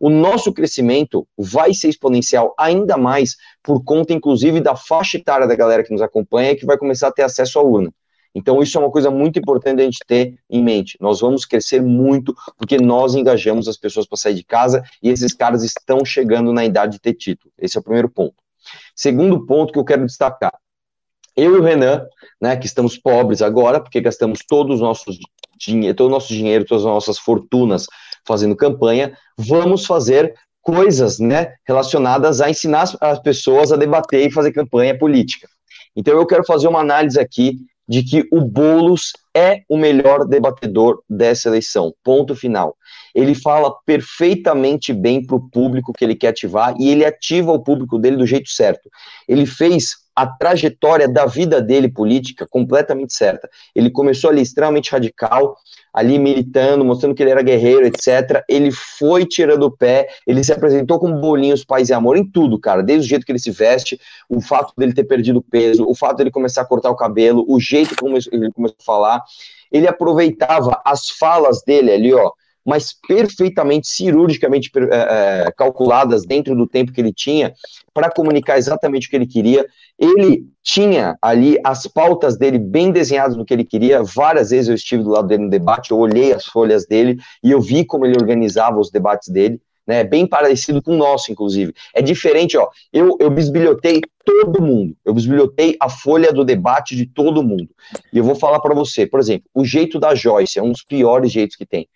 [0.05, 5.55] o nosso crescimento vai ser exponencial ainda mais por conta, inclusive, da faixa etária da
[5.55, 7.91] galera que nos acompanha que vai começar a ter acesso à urna.
[8.35, 10.99] Então, isso é uma coisa muito importante a gente ter em mente.
[11.01, 15.33] Nós vamos crescer muito porque nós engajamos as pessoas para sair de casa e esses
[15.33, 17.51] caras estão chegando na idade de ter título.
[17.57, 18.35] Esse é o primeiro ponto.
[18.95, 20.53] Segundo ponto que eu quero destacar.
[21.35, 22.07] Eu e o Renan,
[22.39, 25.19] né, que estamos pobres agora, porque gastamos todos os nossos
[25.59, 27.87] dinheiro, todo o nosso dinheiro, todas as nossas fortunas
[28.27, 34.53] fazendo campanha, vamos fazer coisas né, relacionadas a ensinar as pessoas a debater e fazer
[34.53, 35.47] campanha política.
[35.95, 41.03] Então eu quero fazer uma análise aqui de que o Boulos é o melhor debatedor
[41.09, 41.93] dessa eleição.
[42.03, 42.77] Ponto final.
[43.15, 47.63] Ele fala perfeitamente bem para o público que ele quer ativar e ele ativa o
[47.63, 48.89] público dele do jeito certo.
[49.29, 53.49] Ele fez a trajetória da vida dele política completamente certa.
[53.75, 55.57] Ele começou ali extremamente radical,
[55.93, 58.43] ali militando, mostrando que ele era guerreiro, etc.
[58.49, 62.59] Ele foi tirando o pé, ele se apresentou como bolinhos, paz e amor em tudo,
[62.59, 62.83] cara.
[62.83, 66.19] Desde o jeito que ele se veste, o fato dele ter perdido peso, o fato
[66.19, 69.23] dele começar a cortar o cabelo, o jeito como ele começou a falar.
[69.71, 72.31] Ele aproveitava as falas dele ali, ó,
[72.65, 77.53] mas perfeitamente, cirurgicamente é, calculadas dentro do tempo que ele tinha
[77.93, 79.67] para comunicar exatamente o que ele queria.
[79.99, 84.03] Ele tinha ali as pautas dele bem desenhadas do que ele queria.
[84.03, 87.51] Várias vezes eu estive do lado dele no debate, eu olhei as folhas dele e
[87.51, 89.61] eu vi como ele organizava os debates dele.
[89.87, 91.75] Né, bem parecido com o nosso, inclusive.
[91.93, 92.71] É diferente, ó.
[92.91, 94.97] Eu, eu bisbilhotei todo mundo.
[95.05, 97.69] Eu bisbilhotei a folha do debate de todo mundo.
[98.11, 100.83] E eu vou falar para você, por exemplo, o jeito da Joyce é um dos
[100.83, 101.87] piores jeitos que tem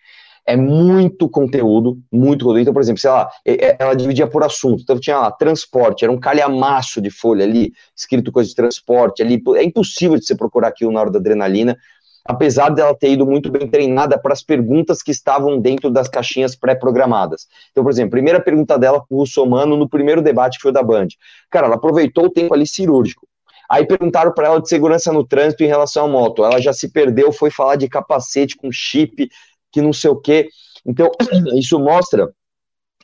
[0.45, 2.59] é muito conteúdo, muito conteúdo.
[2.59, 3.29] Então, por exemplo, sei lá,
[3.77, 4.81] ela dividia por assunto.
[4.81, 9.41] Então, tinha lá, transporte, era um calhamaço de folha ali, escrito coisa de transporte ali.
[9.55, 11.77] É impossível de você procurar aquilo na hora da adrenalina,
[12.25, 16.55] apesar dela ter ido muito bem treinada para as perguntas que estavam dentro das caixinhas
[16.55, 17.47] pré-programadas.
[17.71, 20.83] Então, por exemplo, primeira pergunta dela para o Russomano no primeiro debate que foi da
[20.83, 21.07] Band.
[21.49, 23.27] Cara, ela aproveitou o tempo ali cirúrgico.
[23.69, 26.43] Aí perguntaram para ela de segurança no trânsito em relação à moto.
[26.43, 29.29] Ela já se perdeu, foi falar de capacete com chip,
[29.71, 30.49] que não sei o quê.
[30.85, 31.11] Então,
[31.57, 32.31] isso mostra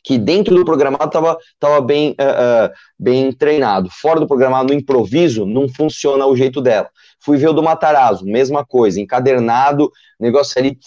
[0.06, 3.90] que dentro do programado estava tava bem, uh, uh, bem treinado.
[3.90, 6.88] Fora do programado, no improviso, não funciona o jeito dela.
[7.20, 10.78] Fui ver o do Matarazzo, mesma coisa, encadernado, negócio ali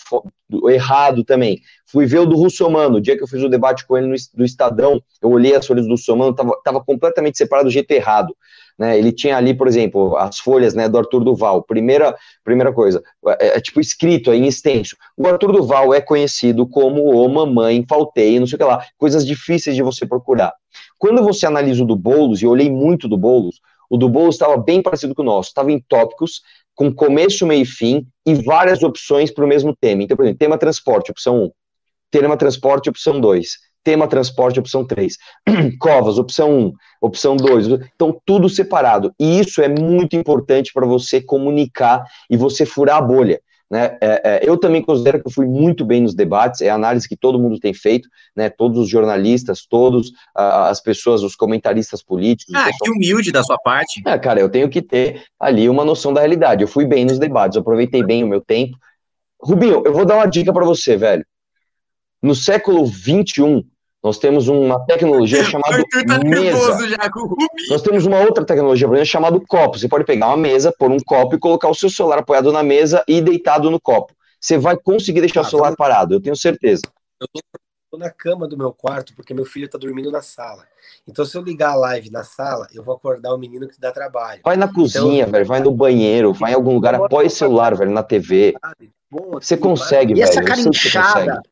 [0.68, 1.60] errado também.
[1.84, 4.14] Fui ver o do Russomano, o dia que eu fiz o debate com ele no,
[4.34, 8.32] do Estadão, eu olhei as folhas do Russomano, tava, tava completamente separado do jeito errado.
[8.78, 11.64] Né, ele tinha ali, por exemplo, as folhas né, do Arthur Duval.
[11.64, 13.02] Primeira, primeira coisa,
[13.40, 14.96] é, é, tipo escrito aí em extenso.
[15.16, 19.26] O Arthur Duval é conhecido como o Mamãe Faltei, não sei o que lá, coisas
[19.26, 20.54] difíceis de você procurar.
[20.96, 23.60] Quando você analisa o do Boulos, e eu olhei muito do Boulos,
[23.90, 26.42] o do Boulos estava bem parecido com o nosso, estava em tópicos,
[26.74, 30.04] com começo, meio e fim, e várias opções para o mesmo tema.
[30.04, 31.50] Então, por exemplo, tema transporte, opção 1.
[32.10, 33.48] Tema transporte, opção 2.
[33.84, 35.16] Tema transporte, opção 3.
[35.80, 36.72] Covas, opção 1.
[37.00, 37.68] Opção 2.
[37.94, 39.12] Então, tudo separado.
[39.18, 43.40] E isso é muito importante para você comunicar e você furar a bolha.
[43.70, 43.98] Né?
[44.00, 47.06] É, é, eu também considero que eu fui muito bem nos debates, é a análise
[47.06, 48.48] que todo mundo tem feito, né?
[48.48, 52.54] todos os jornalistas, todos as pessoas, os comentaristas políticos.
[52.56, 54.02] Ah, que humilde da sua parte.
[54.06, 56.62] É, cara, eu tenho que ter ali uma noção da realidade.
[56.62, 58.76] Eu fui bem nos debates, eu aproveitei bem o meu tempo.
[59.40, 61.24] Rubinho, eu vou dar uma dica para você, velho.
[62.22, 63.64] No século 21,
[64.02, 66.88] nós temos uma tecnologia chamada tá mesa.
[66.88, 67.36] Já com o
[67.68, 69.78] Nós temos uma outra tecnologia chamada copo.
[69.78, 72.62] Você pode pegar uma mesa, pôr um copo e colocar o seu celular apoiado na
[72.62, 74.14] mesa e deitado no copo.
[74.40, 76.82] Você vai conseguir deixar ah, o celular parado, eu tenho certeza.
[77.20, 77.26] Eu
[77.90, 80.64] tô na cama do meu quarto porque meu filho tá dormindo na sala.
[81.06, 83.90] Então, se eu ligar a live na sala, eu vou acordar o menino que dá
[83.90, 84.42] trabalho.
[84.44, 87.74] Vai na cozinha, então, velho, vai no banheiro, vai em algum lugar, apoia o celular,
[87.74, 88.54] velho, na TV.
[89.32, 90.18] Você consegue, velho.
[90.18, 91.42] E essa cara inchada,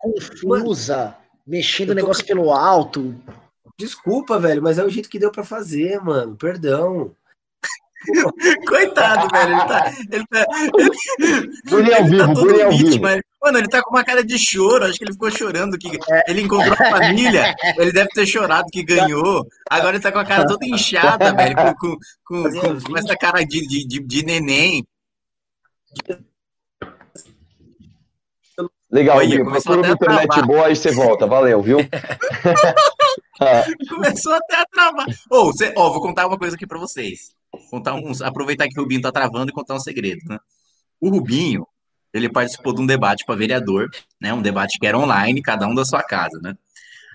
[0.00, 2.28] confusa mexendo o negócio tô...
[2.28, 3.14] pelo alto.
[3.78, 6.36] Desculpa, velho, mas é o jeito que deu para fazer, mano.
[6.36, 7.14] Perdão.
[8.66, 9.52] Coitado, velho.
[9.52, 9.92] Ele tá.
[10.10, 10.46] Ele tá.
[11.76, 13.00] Ele, ao vivo, tá todo ao vivo.
[13.00, 14.84] Mas, mano, ele tá com uma cara de choro.
[14.84, 15.78] Acho que ele ficou chorando.
[15.78, 17.54] que Ele encontrou a família.
[17.78, 19.46] Ele deve ter chorado que ganhou.
[19.68, 21.56] Agora ele tá com a cara toda inchada, velho.
[21.56, 24.86] Com, com, com, com, com essa cara de, de, de, de neném.
[28.90, 31.26] Legal, Olha, procura uma internet boa e você volta.
[31.26, 31.78] Valeu, viu?
[33.88, 35.06] começou até a travar.
[35.30, 37.32] Oh, você, oh, vou contar uma coisa aqui para vocês.
[37.70, 40.38] Contar uns, aproveitar que o Rubinho tá travando e contar um segredo, né?
[41.00, 41.66] O Rubinho,
[42.12, 43.88] ele participou de um debate para vereador,
[44.20, 44.34] né?
[44.34, 46.54] Um debate que era online, cada um da sua casa, né?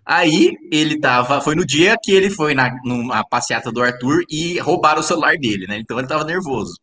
[0.06, 4.60] Aí ele tava, foi no dia que ele foi na numa passeata do Arthur e
[4.60, 5.78] roubaram o celular dele, né?
[5.78, 6.80] Então ele tava nervoso.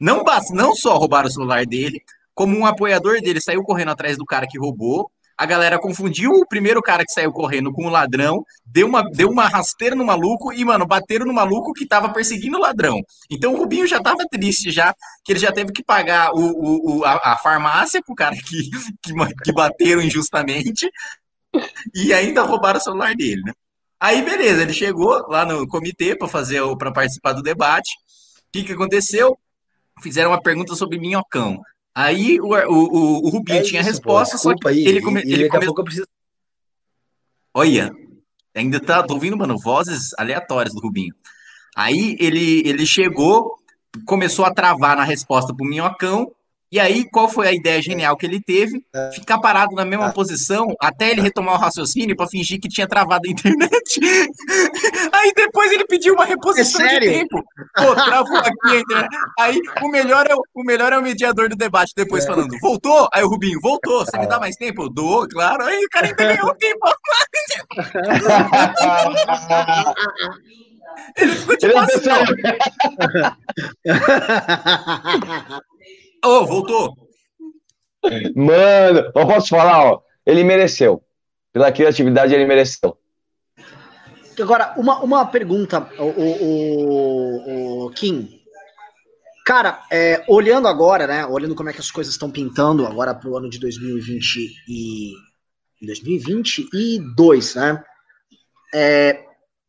[0.00, 2.02] Não, não só roubaram o celular dele,
[2.36, 6.46] como um apoiador dele saiu correndo atrás do cara que roubou, a galera confundiu o
[6.46, 10.52] primeiro cara que saiu correndo com o ladrão, deu uma, deu uma rasteira no maluco
[10.52, 13.00] e, mano, bateram no maluco que tava perseguindo o ladrão.
[13.30, 14.94] Então o Rubinho já tava triste, já,
[15.24, 18.70] que ele já teve que pagar o, o, a, a farmácia pro cara que,
[19.02, 19.12] que,
[19.44, 20.90] que bateram injustamente
[21.94, 23.52] e ainda roubaram o celular dele, né?
[23.98, 27.90] Aí, beleza, ele chegou lá no comitê para fazer para participar do debate.
[28.48, 29.38] O que, que aconteceu?
[30.02, 31.62] Fizeram uma pergunta sobre minhocão.
[31.98, 35.22] Aí o, o, o Rubinho é tinha isso, resposta, pô, só que aí, ele, come,
[35.24, 35.82] e, ele come...
[35.82, 36.06] preciso...
[37.54, 37.90] Olha,
[38.54, 41.14] ainda tá, tô ouvindo, mano, vozes aleatórias do Rubinho.
[41.74, 43.56] Aí ele, ele chegou,
[44.04, 46.30] começou a travar na resposta pro Minhocão,
[46.70, 48.82] e aí, qual foi a ideia genial que ele teve?
[49.14, 53.28] Ficar parado na mesma posição até ele retomar o raciocínio para fingir que tinha travado
[53.28, 54.00] a internet.
[55.12, 57.40] Aí depois ele pediu uma reposição é de tempo.
[57.76, 59.16] Pô, travou aqui a internet.
[59.38, 62.26] Aí o melhor, é, o melhor é o mediador do debate depois é.
[62.26, 63.08] falando, voltou?
[63.12, 64.04] Aí o Rubinho, voltou.
[64.04, 64.82] Você me dá mais tempo?
[64.82, 65.64] Eu dou, claro.
[65.64, 66.80] Aí o cara ainda ganhou tempo.
[71.16, 72.00] ele ficou tipo assim,
[76.26, 76.92] Ô, oh, voltou.
[78.34, 81.00] Mano, eu posso falar, ó, ele mereceu.
[81.52, 82.98] Pela criatividade, ele mereceu.
[84.38, 88.40] Agora, uma, uma pergunta, o, o, o Kim.
[89.46, 91.24] Cara, é, olhando agora, né?
[91.26, 95.12] Olhando como é que as coisas estão pintando agora para o ano de 2020 e
[95.80, 97.84] 2022, né?
[98.74, 99.24] É,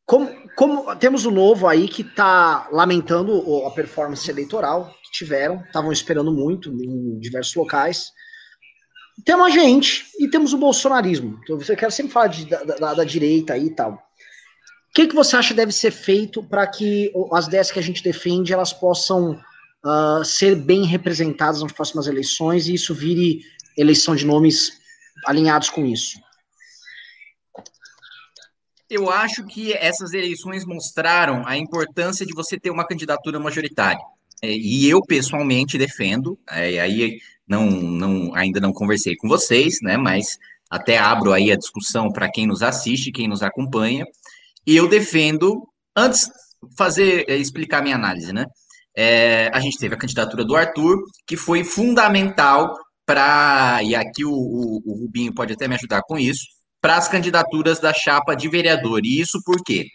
[0.07, 5.91] como, como temos o novo aí que está lamentando a performance eleitoral que tiveram, estavam
[5.91, 8.11] esperando muito em diversos locais.
[9.23, 11.39] Temos a gente e temos o bolsonarismo.
[11.43, 13.93] Então, você quer sempre falar de, da, da, da, direita aí e tal.
[13.93, 13.99] O
[14.95, 18.51] que, que você acha deve ser feito para que as ideias que a gente defende
[18.51, 19.39] elas possam
[19.85, 23.41] uh, ser bem representadas nas próximas eleições e isso vire
[23.77, 24.71] eleição de nomes
[25.23, 26.17] alinhados com isso?
[28.89, 33.99] Eu acho que essas eleições mostraram a importância de você ter uma candidatura majoritária.
[34.41, 39.97] É, e eu pessoalmente defendo, é, aí não, não, ainda não conversei com vocês, né?
[39.97, 40.37] Mas
[40.69, 44.05] até abro aí a discussão para quem nos assiste, quem nos acompanha.
[44.65, 46.29] E eu defendo, antes
[46.77, 48.45] fazer é, explicar minha análise, né?
[48.95, 52.73] É, a gente teve a candidatura do Arthur, que foi fundamental
[53.05, 56.45] para, e aqui o, o, o Rubinho pode até me ajudar com isso,
[56.87, 59.01] para as candidaturas da chapa de vereador.
[59.03, 59.87] E isso por quê?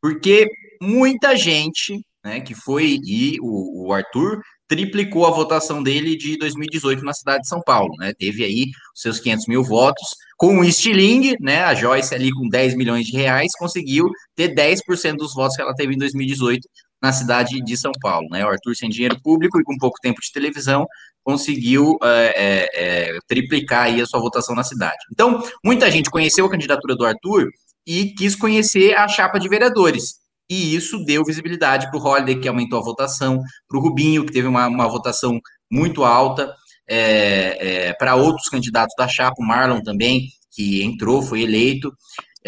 [0.00, 0.46] Porque
[0.80, 7.04] muita gente, né, que foi, e o, o Arthur triplicou a votação dele de 2018
[7.04, 8.12] na cidade de São Paulo, né?
[8.16, 10.14] Teve aí seus 500 mil votos.
[10.36, 11.64] Com o Stiling, né?
[11.64, 15.74] A Joyce ali com 10 milhões de reais conseguiu ter 10% dos votos que ela
[15.74, 16.60] teve em 2018
[17.06, 18.44] na cidade de São Paulo, né?
[18.44, 20.86] O Arthur sem dinheiro público e com pouco tempo de televisão
[21.22, 24.98] conseguiu é, é, é, triplicar a sua votação na cidade.
[25.12, 27.48] Então, muita gente conheceu a candidatura do Arthur
[27.86, 30.14] e quis conhecer a chapa de vereadores.
[30.48, 34.32] E isso deu visibilidade para o Holiday, que aumentou a votação, para o Rubinho, que
[34.32, 35.40] teve uma, uma votação
[35.70, 36.52] muito alta,
[36.88, 41.92] é, é, para outros candidatos da chapa, o Marlon também, que entrou, foi eleito.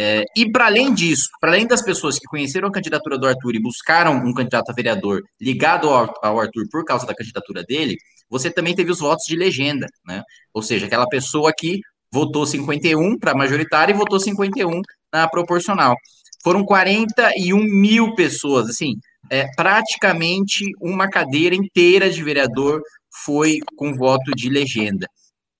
[0.00, 3.56] É, e para além disso, para além das pessoas que conheceram a candidatura do Arthur
[3.56, 7.96] e buscaram um candidato a vereador ligado ao, ao Arthur por causa da candidatura dele,
[8.30, 10.22] você também teve os votos de legenda, né?
[10.54, 11.80] Ou seja, aquela pessoa que
[12.12, 14.80] votou 51 para majoritária e votou 51
[15.12, 15.96] na proporcional.
[16.44, 18.94] Foram 41 mil pessoas, assim,
[19.28, 22.80] é, praticamente uma cadeira inteira de vereador
[23.24, 25.08] foi com voto de legenda.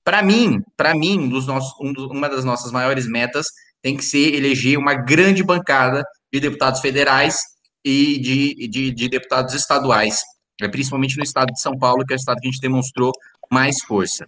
[0.04, 3.48] Para mim, para mim, um nossos, um uma das nossas maiores metas
[3.82, 7.38] tem que ser eleger uma grande bancada de deputados federais
[7.84, 10.20] e de, de, de deputados estaduais
[10.60, 13.12] é, principalmente no estado de São Paulo, que é o estado que a gente demonstrou
[13.50, 14.26] mais força.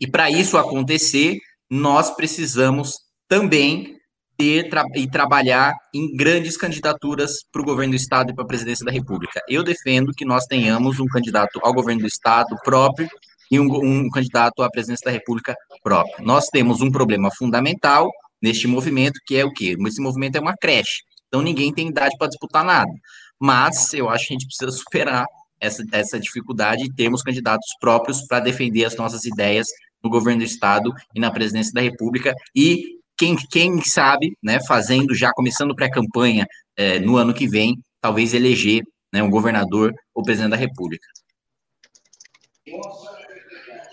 [0.00, 1.38] E para isso acontecer,
[1.70, 2.94] nós precisamos
[3.28, 3.96] também
[4.36, 8.46] ter tra e trabalhar em grandes candidaturas para o governo do estado e para a
[8.46, 9.40] presidência da República.
[9.48, 13.08] Eu defendo que nós tenhamos um candidato ao governo do estado próprio
[13.50, 16.24] e um, um candidato à presidência da República próprio.
[16.24, 18.10] Nós temos um problema fundamental
[18.42, 19.76] neste movimento, que é o quê?
[19.86, 21.02] Esse movimento é uma creche.
[21.28, 22.90] Então ninguém tem idade para disputar nada.
[23.40, 25.24] Mas eu acho que a gente precisa superar
[25.60, 29.68] essa, essa dificuldade e termos candidatos próprios para defender as nossas ideias
[30.02, 32.34] no governo do Estado e na presidência da República.
[32.54, 38.34] E quem, quem sabe, né, fazendo, já começando pré-campanha é, no ano que vem, talvez
[38.34, 41.06] eleger né, um governador ou presidente da República.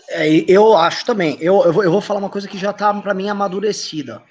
[0.10, 1.38] É, eu acho também.
[1.40, 4.24] Eu, eu, vou, eu vou falar uma coisa que já está, para mim, amadurecida.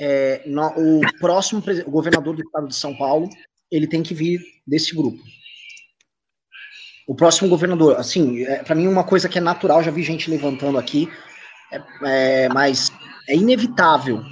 [0.00, 3.28] É, no, o próximo o governador do estado de São Paulo,
[3.70, 5.18] ele tem que vir desse grupo.
[7.06, 10.30] O próximo governador, assim, é, para mim uma coisa que é natural, já vi gente
[10.30, 11.10] levantando aqui,
[11.72, 12.92] é, é, mas
[13.28, 14.22] é inevitável,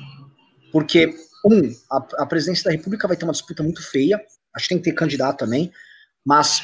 [0.70, 4.20] porque, um, a, a, presidência da República vai ter uma disputa muito feia,
[4.55, 5.72] acho que tem que ter candidato também,
[6.24, 6.62] mas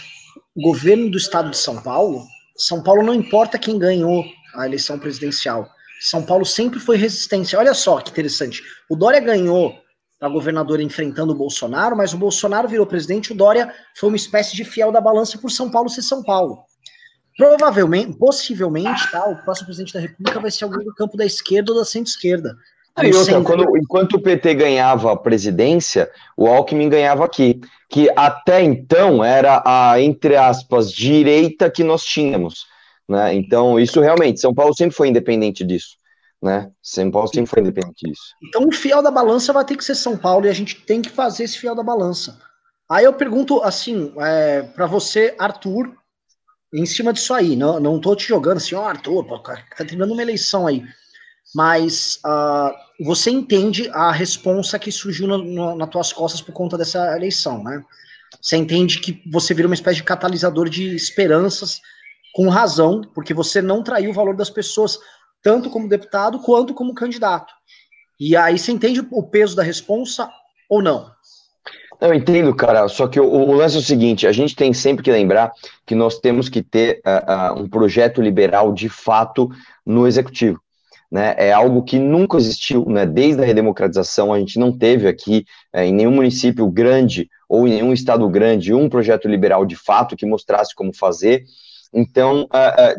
[0.55, 4.99] o governo do estado de São Paulo, São Paulo não importa quem ganhou a eleição
[4.99, 5.71] presidencial,
[6.03, 7.59] São Paulo sempre foi resistência.
[7.59, 9.75] Olha só que interessante, o Dória ganhou
[10.21, 14.55] a governadora enfrentando o Bolsonaro, mas o Bolsonaro virou presidente, o Dória foi uma espécie
[14.55, 16.59] de fiel da balança por São Paulo ser São Paulo.
[17.37, 21.73] Provavelmente, possivelmente, tá, o próximo presidente da República vai ser alguém do campo da esquerda
[21.73, 22.55] ou da centro-esquerda.
[22.95, 28.63] Ah, outra, quando, enquanto o PT ganhava a presidência, o Alckmin ganhava aqui, que até
[28.63, 32.67] então era a, entre aspas, direita que nós tínhamos.
[33.09, 33.35] Né?
[33.35, 35.97] Então, isso realmente, São Paulo sempre foi independente disso
[36.43, 36.71] né?
[36.83, 38.35] São Paulo sempre foi independente disso.
[38.43, 41.01] Então o fiel da balança vai ter que ser São Paulo e a gente tem
[41.01, 42.37] que fazer esse fiel da balança.
[42.91, 45.95] Aí eu pergunto assim, é, para você, Arthur,
[46.75, 49.63] em cima disso aí, não, não tô te jogando assim, ó, oh, Arthur, pô, tá
[49.79, 50.83] terminando uma eleição aí.
[51.55, 56.77] Mas uh, você entende a responsa que surgiu no, no, nas tuas costas por conta
[56.77, 57.85] dessa eleição, né?
[58.41, 61.81] Você entende que você vira uma espécie de catalisador de esperanças,
[62.33, 64.99] com razão, porque você não traiu o valor das pessoas
[65.43, 67.53] tanto como deputado quanto como candidato.
[68.19, 70.31] E aí você entende o peso da responsa
[70.71, 71.11] ou não?
[72.01, 72.89] Eu entendo, cara.
[72.89, 75.53] Só que o, o, lance é o seguinte: a gente tem sempre que lembrar
[75.87, 79.49] que nós temos que ter uh, uh, um projeto liberal de fato
[79.87, 80.61] no executivo.
[81.11, 81.35] Né?
[81.37, 83.07] É algo que nunca existiu, né?
[83.07, 87.73] Desde a redemocratização, a gente não teve aqui uh, em nenhum município grande ou em
[87.73, 91.45] nenhum estado grande um projeto liberal de fato que mostrasse como fazer.
[91.93, 92.49] Então,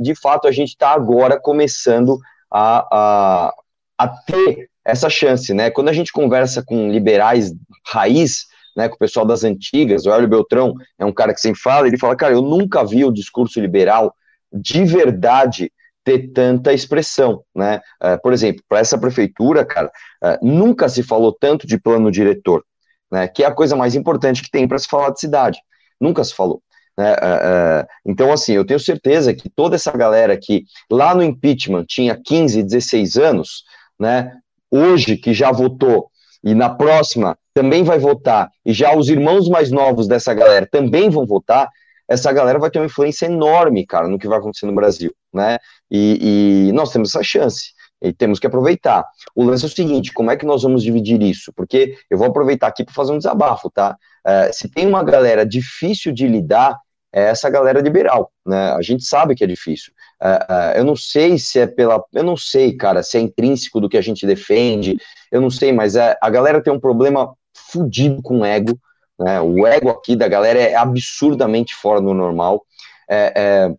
[0.01, 2.19] de fato, a gente está agora começando
[2.51, 3.53] a, a,
[3.97, 5.69] a ter essa chance, né?
[5.69, 7.53] Quando a gente conversa com liberais
[7.88, 11.60] raiz, né, com o pessoal das antigas, o Hélio Beltrão é um cara que sempre
[11.62, 14.13] fala, ele fala, cara, eu nunca vi o discurso liberal
[14.52, 15.71] de verdade
[16.04, 17.79] ter tanta expressão, né?
[18.02, 19.89] Uh, por exemplo, para essa prefeitura, cara,
[20.23, 22.63] uh, nunca se falou tanto de plano diretor,
[23.10, 23.27] né?
[23.27, 25.60] Que é a coisa mais importante que tem para se falar de cidade.
[26.00, 26.62] Nunca se falou.
[26.98, 27.13] Né?
[27.13, 31.85] Uh, uh, então, assim, eu tenho certeza que toda essa galera que lá no impeachment
[31.87, 33.63] tinha 15, 16 anos,
[34.00, 34.31] né,
[34.69, 36.10] hoje que já votou
[36.44, 41.10] e na próxima também vai votar, e já os irmãos mais novos dessa galera também
[41.10, 41.69] vão votar,
[42.08, 45.13] essa galera vai ter uma influência enorme, cara, no que vai acontecer no Brasil.
[45.33, 45.58] né?
[45.89, 47.71] E, e nós temos essa chance
[48.02, 49.06] e temos que aproveitar.
[49.33, 51.54] O lance é o seguinte: como é que nós vamos dividir isso?
[51.56, 53.98] Porque eu vou aproveitar aqui para fazer um desabafo, tá?
[54.25, 56.77] É, se tem uma galera difícil de lidar,
[57.13, 58.71] é essa galera liberal, né?
[58.71, 59.93] A gente sabe que é difícil.
[60.21, 60.45] É,
[60.75, 62.03] é, eu não sei se é pela.
[62.11, 64.97] Eu não sei, cara, se é intrínseco do que a gente defende,
[65.31, 68.79] eu não sei, mas é, a galera tem um problema fudido com o ego.
[69.19, 69.39] Né?
[69.39, 72.65] O ego aqui da galera é absurdamente fora do normal.
[73.07, 73.73] É, é,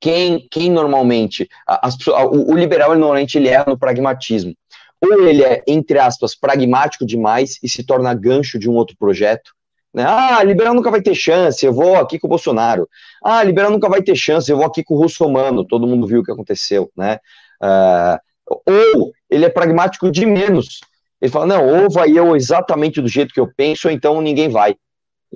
[0.00, 1.48] quem, quem normalmente.
[1.66, 4.54] As, o, o, liberal, normalmente, ele é no pragmatismo.
[5.00, 9.52] Ou ele é, entre aspas, pragmático demais e se torna gancho de um outro projeto.
[9.94, 10.04] Né?
[10.04, 12.88] Ah, liberal nunca vai ter chance, eu vou aqui com o Bolsonaro.
[13.22, 15.64] Ah, liberal nunca vai ter chance, eu vou aqui com o Russomano.
[15.64, 17.20] Todo mundo viu o que aconteceu, né?
[17.62, 18.18] Uh,
[18.66, 20.80] ou ele é pragmático de menos.
[21.20, 24.48] Ele fala, não, ou vai eu exatamente do jeito que eu penso, ou então ninguém
[24.48, 24.74] vai.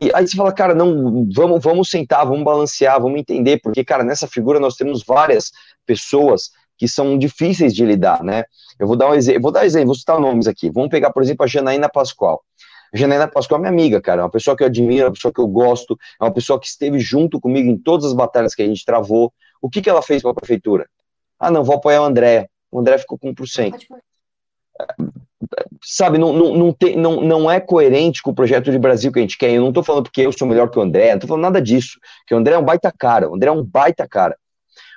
[0.02, 4.02] E aí você fala, cara, não, vamos, vamos sentar, vamos balancear, vamos entender, porque, cara,
[4.02, 5.52] nessa figura nós temos várias
[5.86, 8.44] pessoas que são difíceis de lidar, né?
[8.78, 10.70] Eu vou dar um exemplo, vou dar um exemplo, vou citar nomes aqui.
[10.70, 12.42] Vamos pegar, por exemplo, a Janaína Pascoal.
[12.92, 15.12] A Janaína Pascoal é minha amiga, cara, é uma pessoa que eu admiro, é uma
[15.12, 18.54] pessoa que eu gosto, é uma pessoa que esteve junto comigo em todas as batalhas
[18.54, 19.32] que a gente travou.
[19.60, 20.88] O que, que ela fez para a prefeitura?
[21.38, 22.48] Ah, não, vou apoiar o André.
[22.70, 23.74] O André ficou com 1%
[25.82, 29.18] sabe, não, não, não, tem, não, não é coerente com o projeto de Brasil que
[29.18, 29.52] a gente quer.
[29.52, 31.62] Eu não estou falando porque eu sou melhor que o André, não estou falando nada
[31.62, 31.98] disso.
[32.26, 34.36] Que o André é um baita cara, o André é um baita cara.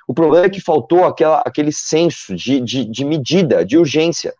[0.06, 4.34] O problema é que faltou aquela, aquele senso de, de, de medida, de urgência,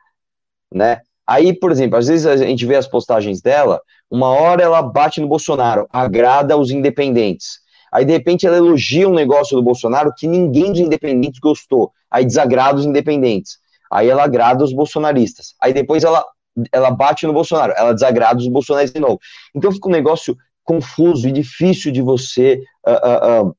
[0.72, 1.00] né?
[1.32, 3.80] Aí, por exemplo, às vezes a gente vê as postagens dela,
[4.10, 7.60] uma hora ela bate no Bolsonaro, agrada os independentes.
[7.90, 11.90] Aí, de repente, ela elogia um negócio do Bolsonaro que ninguém de independentes gostou.
[12.10, 13.56] Aí desagrada os independentes.
[13.90, 15.54] Aí ela agrada os bolsonaristas.
[15.58, 16.22] Aí depois ela,
[16.70, 19.18] ela bate no Bolsonaro, ela desagrada os bolsonaristas de novo.
[19.54, 23.56] Então fica um negócio confuso e difícil de você uh, uh, uh,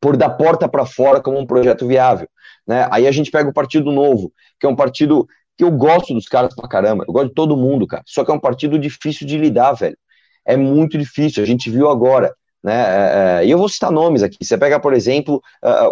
[0.00, 2.28] pôr da porta para fora como um projeto viável.
[2.66, 2.88] Né?
[2.90, 6.26] Aí a gente pega o Partido Novo, que é um partido que eu gosto dos
[6.26, 8.02] caras pra caramba, eu gosto de todo mundo, cara.
[8.06, 9.96] Só que é um partido difícil de lidar, velho.
[10.44, 12.34] É muito difícil, a gente viu agora.
[12.62, 12.74] Né?
[12.74, 14.38] É, é, e eu vou citar nomes aqui.
[14.42, 15.42] Você pega, por exemplo,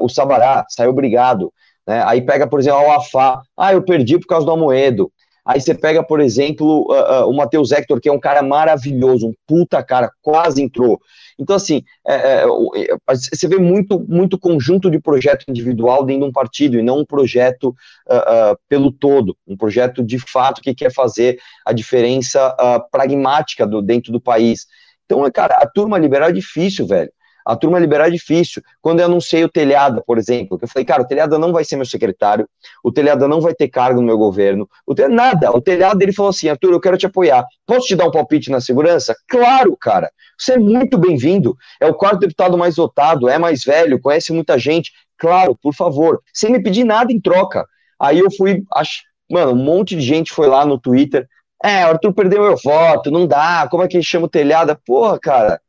[0.01, 1.53] o Sabará, saiu obrigado.
[1.87, 2.03] Né?
[2.05, 3.43] Aí pega, por exemplo, o Afá.
[3.57, 5.11] Ah, eu perdi por causa do Amoedo.
[5.45, 9.29] Aí você pega, por exemplo, uh, uh, o Matheus Hector, que é um cara maravilhoso,
[9.29, 10.99] um puta cara, quase entrou.
[11.39, 16.29] Então, assim, é, é, é, você vê muito, muito conjunto de projeto individual dentro de
[16.29, 17.75] um partido, e não um projeto
[18.09, 22.55] uh, pelo todo, um projeto de fato que quer fazer a diferença
[22.91, 24.67] pragmática do, dentro do país.
[25.05, 27.11] Então, cara, a turma liberal é difícil, velho.
[27.45, 28.63] A turma liberal é difícil.
[28.81, 31.77] Quando eu anunciei o Telhada, por exemplo, eu falei, cara, o Telhada não vai ser
[31.77, 32.49] meu secretário,
[32.83, 35.51] o Telhada não vai ter cargo no meu governo, o telhada, nada.
[35.51, 37.45] O Telhada, ele falou assim, Arthur, eu quero te apoiar.
[37.67, 39.15] Posso te dar um palpite na segurança?
[39.29, 40.11] Claro, cara.
[40.39, 41.57] Você é muito bem-vindo.
[41.81, 44.91] É o quarto deputado mais votado, é mais velho, conhece muita gente.
[45.19, 46.21] Claro, por favor.
[46.33, 47.67] Sem me pedir nada em troca.
[48.01, 51.29] Aí eu fui, acho, mano, um monte de gente foi lá no Twitter.
[51.63, 53.67] É, Arthur perdeu meu voto, não dá.
[53.71, 54.79] Como é que chama o telhada?
[54.85, 55.61] Porra, cara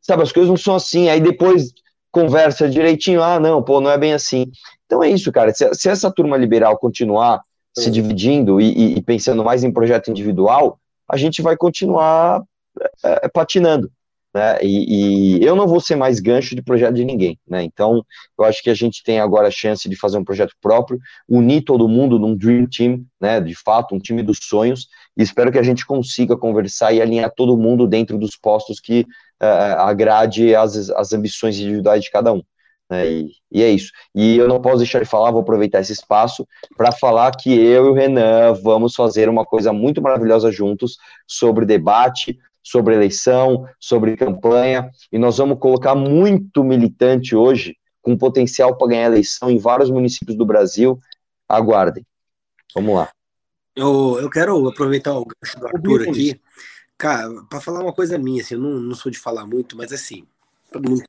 [0.00, 1.08] Sabe, as coisas não são assim.
[1.08, 1.72] Aí depois
[2.10, 4.46] conversa direitinho, ah, não, pô, não é bem assim.
[4.86, 5.52] Então é isso, cara.
[5.54, 7.42] Se, se essa turma liberal continuar
[7.76, 10.78] se dividindo e, e, pensando mais em projeto individual,
[11.08, 12.42] a gente vai continuar
[13.04, 13.90] é, é, patinando.
[14.34, 14.58] Né?
[14.62, 17.38] E, e, eu não vou ser mais gancho de projeto de ninguém.
[17.46, 17.62] Né?
[17.62, 18.04] Então,
[18.38, 20.98] eu acho que a gente tem agora a chance de fazer um projeto próprio,
[21.28, 23.40] unir todo mundo num Dream Team, né?
[23.40, 27.32] de fato, um time dos sonhos, e espero que a gente consiga conversar e alinhar
[27.34, 29.06] todo mundo dentro dos postos que
[29.42, 32.42] uh, agrade as, as ambições individuais de cada um.
[32.90, 33.10] Né?
[33.10, 33.92] E, e, é isso.
[34.14, 37.86] E eu não posso deixar de falar, vou aproveitar esse espaço para falar que eu
[37.86, 44.16] e o Renan vamos fazer uma coisa muito maravilhosa juntos sobre debate, sobre eleição, sobre
[44.16, 49.90] campanha, e nós vamos colocar muito militante hoje, com potencial para ganhar eleição em vários
[49.90, 50.98] municípios do Brasil.
[51.48, 52.06] Aguardem.
[52.74, 53.10] Vamos lá.
[53.74, 56.40] Eu, eu quero aproveitar o gancho do Arthur aqui
[57.00, 59.90] Cara, para falar uma coisa minha, assim, eu não, não sou de falar muito, mas
[59.90, 60.26] assim.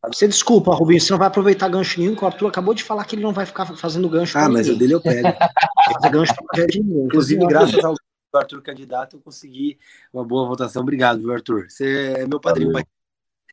[0.07, 3.03] Você desculpa, Rubinho, você não vai aproveitar gancho nenhum, que o Arthur acabou de falar
[3.03, 4.37] que ele não vai ficar fazendo gancho.
[4.37, 4.73] Ah, mas ninguém.
[4.73, 5.27] o dele eu pego.
[6.09, 7.05] gancho pra de ninguém.
[7.07, 7.93] Inclusive, graças ao
[8.33, 9.77] Arthur candidato, eu consegui
[10.13, 10.81] uma boa votação.
[10.81, 11.69] Obrigado, viu, Arthur?
[11.69, 12.71] Você é meu padrinho.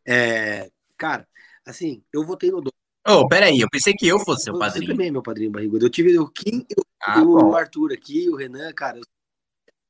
[0.06, 1.26] É, cara,
[1.66, 2.62] assim, eu votei no
[3.04, 4.86] Oh, peraí, eu pensei que eu fosse seu padrinho.
[4.86, 5.86] Você também é meu padrinho barrigudo.
[5.86, 6.64] Eu tive o Kim,
[7.02, 8.98] ah, o Arthur aqui, o Renan, cara.
[8.98, 9.04] Eu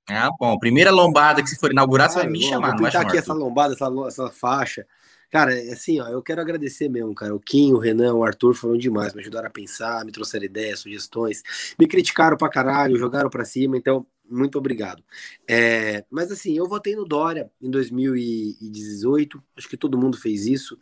[0.08, 0.58] ah, bom.
[0.58, 2.76] Primeira lombada que se for inaugurar, ah, você vai me chamar.
[2.76, 4.86] Vou pintar aqui essa lombada, essa, essa faixa.
[5.30, 7.34] Cara, é assim, ó, eu quero agradecer mesmo, cara.
[7.34, 10.80] O Kim, o Renan, o Arthur foram demais, me ajudaram a pensar, me trouxeram ideias,
[10.80, 11.42] sugestões,
[11.78, 13.76] me criticaram pra caralho, jogaram pra cima.
[13.76, 15.02] Então, muito obrigado.
[15.46, 20.78] É, mas assim, eu votei no Dória em 2018, acho que todo mundo fez isso.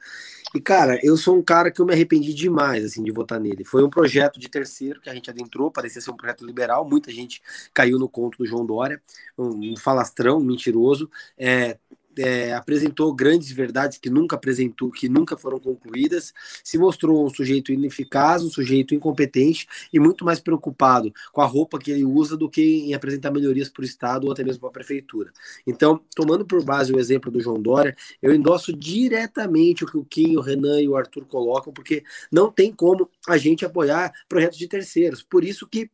[0.54, 3.64] E, cara, eu sou um cara que eu me arrependi demais, assim, de votar nele.
[3.64, 7.10] Foi um projeto de terceiro que a gente adentrou, parecia ser um projeto liberal, muita
[7.10, 7.42] gente
[7.74, 9.00] caiu no conto do João Dória,
[9.36, 11.10] um, falastrão, um mentiroso.
[11.36, 11.78] É,
[12.18, 17.72] é, apresentou grandes verdades que nunca apresentou, que nunca foram concluídas, se mostrou um sujeito
[17.72, 22.48] ineficaz, um sujeito incompetente e muito mais preocupado com a roupa que ele usa do
[22.48, 25.32] que em apresentar melhorias para o Estado ou até mesmo para a Prefeitura.
[25.66, 30.04] Então, tomando por base o exemplo do João Dória, eu endosso diretamente o que o
[30.04, 34.58] Kim, o Renan e o Arthur colocam, porque não tem como a gente apoiar projetos
[34.58, 35.22] de terceiros.
[35.22, 35.90] Por isso que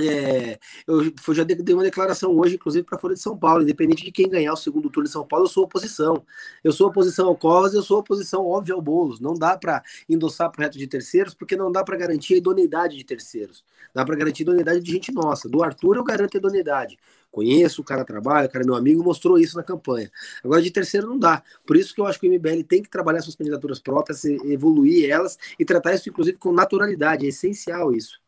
[0.00, 3.62] é, eu, já dei uma declaração hoje, inclusive, para a Folha de São Paulo.
[3.62, 6.24] Independente de quem ganhar o segundo turno em São Paulo, eu sou oposição.
[6.64, 9.20] Eu sou oposição ao Covas, eu sou oposição óbvia ao Boulos.
[9.20, 13.04] Não dá para endossar projeto de terceiros, porque não dá para garantir a idoneidade de
[13.04, 13.64] terceiros.
[13.94, 15.48] Dá para garantir a idoneidade de gente nossa.
[15.48, 16.98] Do Arthur, eu garanto a idoneidade.
[17.30, 20.10] Conheço, o cara trabalha, o cara é meu amigo, mostrou isso na campanha.
[20.42, 21.42] Agora, de terceiro, não dá.
[21.66, 25.08] Por isso que eu acho que o MBL tem que trabalhar suas candidaturas próprias, evoluir
[25.08, 27.26] elas e tratar isso, inclusive, com naturalidade.
[27.26, 28.23] É essencial isso.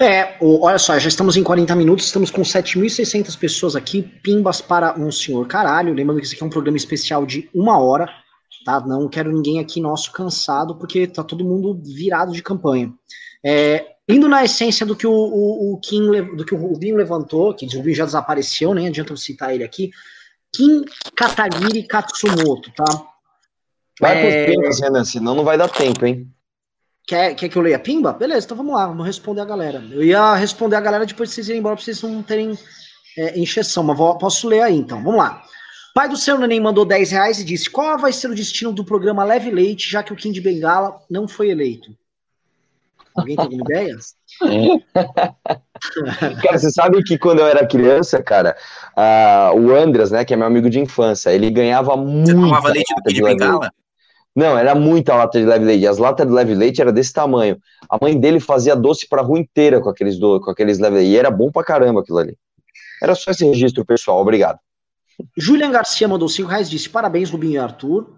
[0.00, 4.96] É, olha só, já estamos em 40 minutos, estamos com 7.600 pessoas aqui, pimbas para
[4.96, 5.92] um senhor caralho.
[5.92, 8.08] Lembrando que esse aqui é um programa especial de uma hora,
[8.64, 8.78] tá?
[8.80, 12.92] Não quero ninguém aqui nosso cansado, porque tá todo mundo virado de campanha.
[13.44, 16.06] É, indo na essência do que o, o, o Kim,
[16.36, 19.64] do que o Rubinho levantou, que o Rubinho já desapareceu, nem adianta eu citar ele
[19.64, 19.90] aqui.
[20.54, 20.84] Kim
[21.16, 22.84] Katagiri Katsumoto, tá?
[24.00, 24.22] Vai é...
[24.22, 26.30] com os penas, Renan, senão não vai dar tempo, hein?
[27.08, 28.12] Quer, quer que eu leia Pimba?
[28.12, 29.82] Beleza, então vamos lá, vamos responder a galera.
[29.90, 32.52] Eu ia responder a galera depois de vocês irem embora, pra vocês não terem
[33.16, 35.02] é, encheção, mas vou, posso ler aí então.
[35.02, 35.42] Vamos lá.
[35.94, 38.84] Pai do seu neném mandou 10 reais e disse: Qual vai ser o destino do
[38.84, 41.96] programa Leve Leite, já que o Kim de Bengala não foi eleito?
[43.16, 43.96] Alguém tem alguma ideia?
[46.42, 48.54] cara, você sabe que quando eu era criança, cara,
[48.94, 52.26] uh, o Andras, né, que é meu amigo de infância, ele ganhava muito.
[52.26, 53.72] Você tomava leite do Kim de Bengala?
[54.38, 55.84] Não, era muita lata de leve leite.
[55.84, 57.58] As latas de leve leite era desse tamanho.
[57.90, 60.94] A mãe dele fazia doce para a rua inteira com aqueles, do, com aqueles leve
[60.94, 61.10] leite.
[61.10, 62.36] E era bom pra caramba aquilo ali.
[63.02, 64.20] Era só esse registro, pessoal.
[64.20, 64.60] Obrigado.
[65.36, 68.08] Julian Garcia mandou 5 reais disse: Parabéns, Rubinho e Arthur.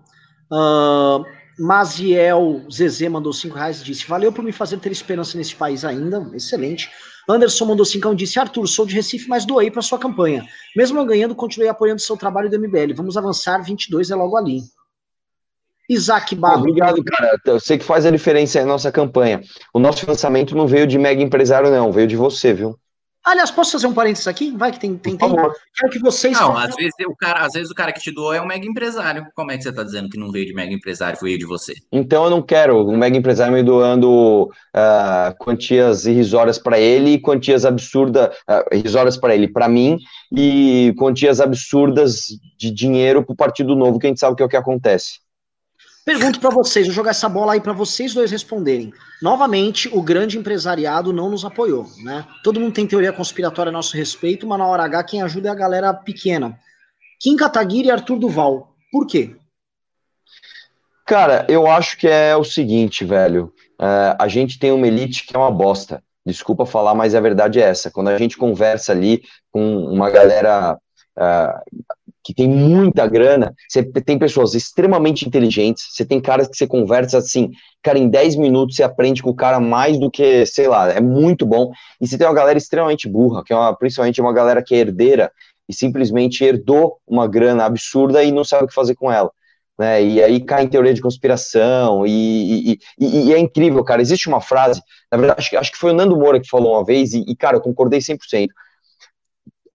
[0.53, 1.25] Uh,
[1.59, 6.31] Maziel Zezé mandou 5 reais disse: Valeu por me fazer ter esperança nesse país ainda.
[6.35, 6.91] Excelente.
[7.31, 10.45] Anderson mandou 5 disse: Arthur, sou de Recife, mas doei para sua campanha.
[10.77, 12.93] Mesmo não ganhando, continuei apoiando seu trabalho do MBL.
[12.95, 14.61] Vamos avançar, 22 é logo ali.
[15.91, 16.61] Isaac Barro.
[16.61, 17.37] Obrigado, cara.
[17.45, 19.41] Eu sei que faz a diferença aí na nossa campanha.
[19.75, 22.79] O nosso lançamento não veio de mega empresário, não, veio de você, viu?
[23.23, 24.51] Aliás, posso fazer um parênteses aqui?
[24.57, 25.37] Vai que tem, tem tempo.
[25.77, 26.41] Quero que vocês.
[26.41, 28.65] Não, às vezes, o cara, às vezes o cara que te doou é um mega
[28.65, 29.27] empresário.
[29.35, 31.75] Como é que você está dizendo que não veio de mega empresário, veio de você?
[31.93, 37.21] Então eu não quero um mega empresário me doando uh, quantias irrisórias para ele e
[37.21, 39.99] quantias absurdas, uh, irrisórias para ele, para mim,
[40.35, 42.23] e quantias absurdas
[42.57, 45.21] de dinheiro para o Partido Novo, que a gente sabe que é o que acontece.
[46.05, 48.93] Pergunto para vocês, vou jogar essa bola aí para vocês dois responderem.
[49.23, 52.27] Novamente, o grande empresariado não nos apoiou, né?
[52.43, 55.53] Todo mundo tem teoria conspiratória a nosso respeito, mas na hora H quem ajuda é
[55.53, 56.59] a galera pequena.
[57.21, 58.75] Kim Kataguiri e Arthur Duval.
[58.91, 59.37] Por quê?
[61.07, 63.53] Cara, eu acho que é o seguinte, velho.
[63.81, 66.03] É, a gente tem uma elite que é uma bosta.
[66.25, 67.91] Desculpa falar, mas a verdade é essa.
[67.91, 70.79] Quando a gente conversa ali com uma galera
[71.19, 71.81] uh,
[72.23, 77.19] que tem muita grana, você tem pessoas extremamente inteligentes, você tem caras que você conversa
[77.19, 77.51] assim,
[77.83, 81.01] cara, em 10 minutos você aprende com o cara mais do que, sei lá, é
[81.01, 81.71] muito bom.
[82.01, 84.79] E você tem uma galera extremamente burra, que é uma, principalmente uma galera que é
[84.79, 85.33] herdeira
[85.69, 89.31] e simplesmente herdou uma grana absurda e não sabe o que fazer com ela.
[89.79, 94.03] Né, e aí cai em teoria de conspiração, e, e, e, e, é incrível, cara.
[94.03, 96.85] Existe uma frase, na verdade, acho, acho que foi o Nando Moura que falou uma
[96.85, 98.49] vez, e, cara, eu concordei 100%.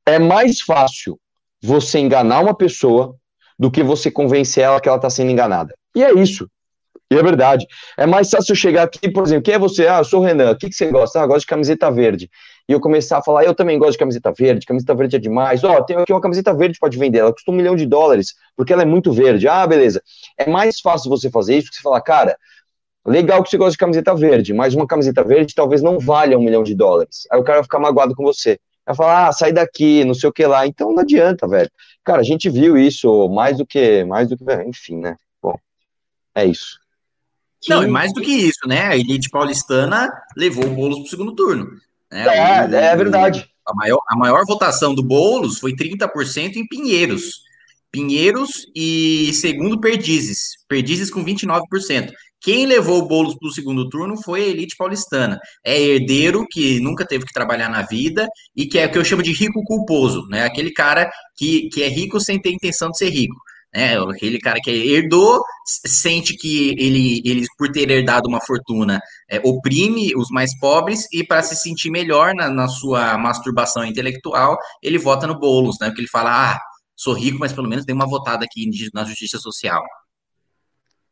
[0.05, 1.19] É mais fácil
[1.65, 3.15] você enganar uma pessoa
[3.57, 5.73] do que você convencer ela que ela está sendo enganada.
[5.95, 6.47] E é isso.
[7.11, 7.65] E é verdade.
[7.97, 9.87] É mais fácil eu chegar aqui, por exemplo, quem é você?
[9.87, 10.51] Ah, eu sou o Renan.
[10.51, 11.19] O que, que você gosta?
[11.19, 12.29] Ah, eu gosto de camiseta verde.
[12.67, 15.63] E eu começar a falar, eu também gosto de camiseta verde, camiseta verde é demais.
[15.63, 18.33] Ó, oh, tem aqui uma camiseta verde pode vender, ela custa um milhão de dólares,
[18.55, 19.47] porque ela é muito verde.
[19.47, 20.01] Ah, beleza.
[20.37, 22.35] É mais fácil você fazer isso que você falar, cara,
[23.05, 26.43] legal que você gosta de camiseta verde, mas uma camiseta verde talvez não valha um
[26.43, 27.27] milhão de dólares.
[27.31, 28.59] Aí o cara vai ficar magoado com você.
[28.85, 30.67] Vai falar, ah, sai daqui, não sei o que lá.
[30.67, 31.69] Então não adianta, velho.
[32.03, 35.17] Cara, a gente viu isso mais do que, mais do que, enfim, né?
[35.41, 35.57] Bom,
[36.35, 36.79] é isso.
[37.67, 38.83] Não, e mais do que isso, né?
[38.87, 41.71] A elite paulistana levou o Boulos para o segundo turno.
[42.11, 42.25] Né?
[42.25, 43.49] É, o, é verdade.
[43.65, 47.43] A maior, a maior votação do Boulos foi 30% em Pinheiros.
[47.91, 50.57] Pinheiros e segundo Perdizes.
[50.67, 52.11] Perdizes com 29%.
[52.45, 55.39] Quem levou o Boulos para o segundo turno foi a elite paulistana.
[55.65, 59.03] É herdeiro que nunca teve que trabalhar na vida e que é o que eu
[59.03, 60.45] chamo de rico culposo, né?
[60.45, 63.35] Aquele cara que, que é rico sem ter intenção de ser rico.
[63.73, 63.97] Né?
[63.97, 70.15] Aquele cara que herdou, sente que ele, ele por ter herdado uma fortuna, é, oprime
[70.15, 75.25] os mais pobres e para se sentir melhor na, na, sua masturbação intelectual, ele vota
[75.25, 75.87] no Boulos, né?
[75.87, 76.59] Porque ele fala, ah,
[76.95, 79.81] sou rico, mas pelo menos dei uma votada aqui na justiça social.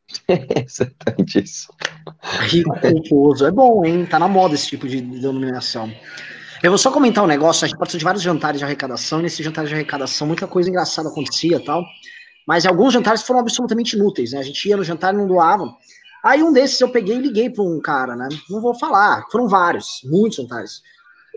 [0.28, 1.72] Exatamente isso.
[2.48, 2.74] Rico.
[3.44, 4.06] É bom, hein?
[4.06, 5.92] Tá na moda esse tipo de denominação.
[6.62, 7.64] Eu vou só comentar um negócio.
[7.64, 9.20] A gente participou de vários jantares de arrecadação.
[9.20, 11.84] E nesses jantares de arrecadação, muita coisa engraçada acontecia tal.
[12.46, 14.38] Mas alguns jantares foram absolutamente inúteis, né?
[14.38, 15.74] A gente ia no jantar e não doava.
[16.22, 18.28] Aí um desses eu peguei e liguei para um cara, né?
[18.48, 20.82] Não vou falar, foram vários, muitos jantares.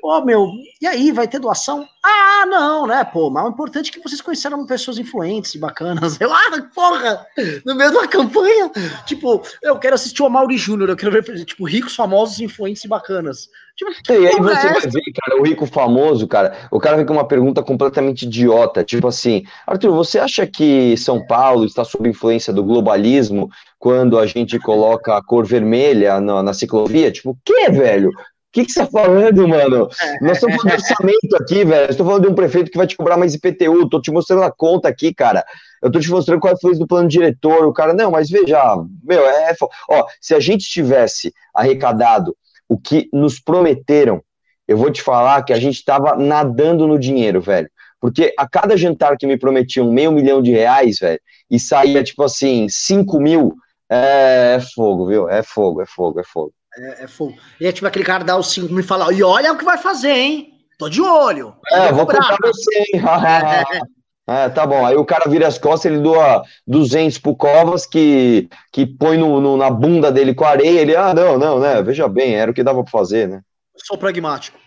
[0.04, 1.88] Ô, oh, meu, e aí, vai ter doação?
[2.06, 6.20] Ah, não, né, pô, mas o importante é que vocês conheceram pessoas influentes e bacanas.
[6.22, 7.26] Eu, ah, porra,
[7.66, 8.72] no meio uma campanha,
[9.06, 12.88] tipo, eu quero assistir o Mauri Júnior, eu quero ver, tipo, ricos, famosos, influentes e
[12.88, 13.50] bacanas.
[13.76, 17.06] Tipo, e aí você é vai ver, cara, o rico famoso, cara, o cara vem
[17.06, 22.10] com uma pergunta completamente idiota, tipo assim, Arthur, você acha que São Paulo está sob
[22.10, 27.12] influência do globalismo quando a gente coloca a cor vermelha na, na ciclovia?
[27.12, 28.12] Tipo, o que, velho?
[28.52, 29.89] Que, que você está falando, mano?
[30.22, 31.89] Nós estamos falando de orçamento aqui, velho.
[31.89, 33.89] Estou falando de um prefeito que vai te cobrar mais IPTU.
[33.89, 35.45] Tô te mostrando a conta aqui, cara.
[35.82, 37.66] Eu tô te mostrando qual foi do plano diretor.
[37.66, 38.60] O cara, não, mas veja,
[39.04, 39.54] meu, é.
[39.89, 42.36] Ó, se a gente tivesse arrecadado
[42.68, 44.22] o que nos prometeram,
[44.68, 47.70] eu vou te falar que a gente estava nadando no dinheiro, velho.
[48.00, 51.20] Porque a cada jantar que me prometiam meio milhão de reais, velho,
[51.50, 53.56] e saía, tipo assim, cinco mil,
[53.89, 55.30] é, é fogo, viu?
[55.30, 56.54] É fogo, é fogo, é fogo.
[56.78, 57.38] É, é fogo.
[57.59, 59.78] E é tipo aquele cara dá os cinco me fala, e olha o que vai
[59.78, 60.53] fazer, hein?
[60.78, 61.55] Tô de olho.
[61.71, 63.01] É, vou cobrar você, hein?
[64.30, 64.86] É, tá bom.
[64.86, 69.39] Aí o cara vira as costas, ele doa 200 pro Covas, que, que põe no,
[69.39, 70.82] no, na bunda dele com areia.
[70.82, 71.82] Ele, ah, não, não, né?
[71.82, 73.41] Veja bem, era o que dava pra fazer, né?
[73.78, 74.59] Sou pragmático.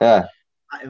[0.00, 0.24] É.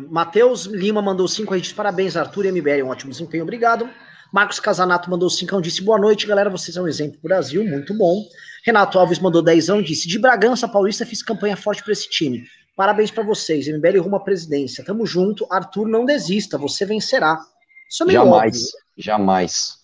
[0.09, 3.88] Matheus Lima mandou 5 aí, parabéns, Arthur e MBL, um ótimo desempenho, obrigado.
[4.33, 7.95] Marcos Casanato mandou 5 disse boa noite, galera, vocês são um exemplo pro Brasil, muito
[7.95, 8.24] bom.
[8.64, 12.45] Renato Alves mandou 10 anos, disse: De Bragança Paulista fiz campanha forte para esse time.
[12.76, 13.66] Parabéns para vocês.
[13.66, 14.85] MBL rumo à presidência.
[14.85, 15.47] Tamo junto.
[15.51, 16.57] Arthur, não desista.
[16.59, 17.41] Você vencerá.
[17.91, 18.68] Isso é meio jamais, óbvio.
[18.97, 19.79] jamais.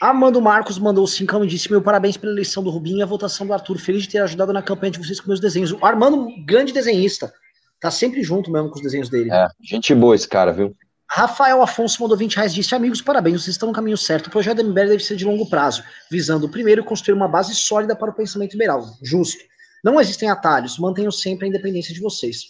[0.00, 3.46] Amando Marcos mandou 5 e disse: Meu parabéns pela eleição do Rubinho e a votação
[3.46, 3.78] do Arthur.
[3.78, 5.70] Feliz de ter ajudado na campanha de vocês com meus desenhos.
[5.70, 7.32] O Armando, grande desenhista.
[7.78, 9.30] Tá sempre junto mesmo com os desenhos dele.
[9.30, 10.74] É, gente boa esse cara, viu?
[11.14, 14.28] Rafael Afonso mandou 20 reais disse: Amigos, parabéns, vocês estão no caminho certo.
[14.28, 17.94] O projeto da MBL deve ser de longo prazo, visando, primeiro, construir uma base sólida
[17.94, 18.82] para o pensamento liberal.
[19.02, 19.44] Justo.
[19.84, 22.44] Não existem atalhos, mantenham sempre a independência de vocês.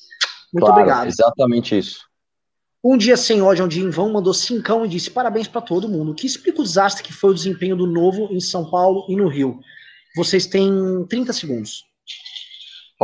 [0.52, 1.08] Muito claro, obrigado.
[1.08, 2.06] Exatamente isso.
[2.84, 5.88] Um dia sem ódio, um dia em vão, mandou cincão e disse: Parabéns para todo
[5.88, 6.14] mundo.
[6.14, 9.26] Que explica o desastre que foi o desempenho do Novo em São Paulo e no
[9.26, 9.58] Rio.
[10.14, 10.70] Vocês têm
[11.08, 11.84] 30 segundos.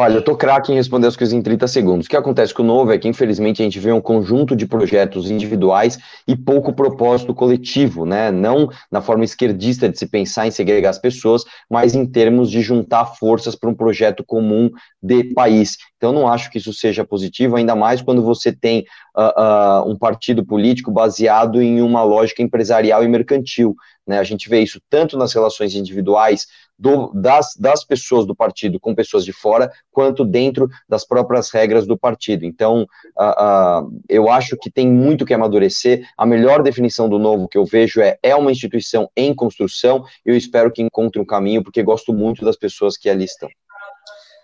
[0.01, 2.07] Olha, eu tô craque em responder as coisas em 30 segundos.
[2.07, 4.65] O que acontece com o Novo é que, infelizmente, a gente vê um conjunto de
[4.65, 8.31] projetos individuais e pouco propósito coletivo, né?
[8.31, 12.61] Não na forma esquerdista de se pensar em segregar as pessoas, mas em termos de
[12.63, 14.71] juntar forças para um projeto comum
[15.03, 15.77] de país.
[15.99, 18.87] Então, não acho que isso seja positivo, ainda mais quando você tem
[19.17, 23.75] uh, uh, um partido político baseado em uma lógica empresarial e mercantil.
[24.07, 24.19] Né?
[24.19, 26.47] A gente vê isso tanto nas relações individuais
[26.79, 31.85] do, das, das pessoas do partido com pessoas de fora, quanto dentro das próprias regras
[31.85, 32.47] do partido.
[32.47, 32.87] Então,
[33.19, 36.07] uh, eu acho que tem muito que amadurecer.
[36.17, 40.05] A melhor definição do novo que eu vejo é é uma instituição em construção.
[40.25, 43.49] Eu espero que encontre um caminho, porque gosto muito das pessoas que ali estão.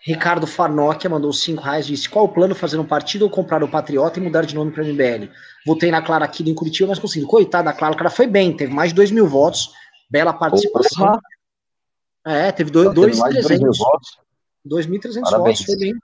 [0.04, 3.68] Ricardo Farnock mandou 5 reais disse: Qual o plano fazer um partido ou comprar o
[3.68, 5.30] Patriota e mudar de nome para MBL?
[5.66, 7.24] Votei na Clara aqui em Curitiba, mas consegui.
[7.24, 9.70] Coitada da Clara, o cara foi bem, teve mais de 2 mil votos,
[10.10, 11.06] bela participação.
[11.06, 11.20] Opa.
[12.26, 14.18] É, teve 2.300 votos.
[14.66, 15.94] 2.300 votos, foi bem.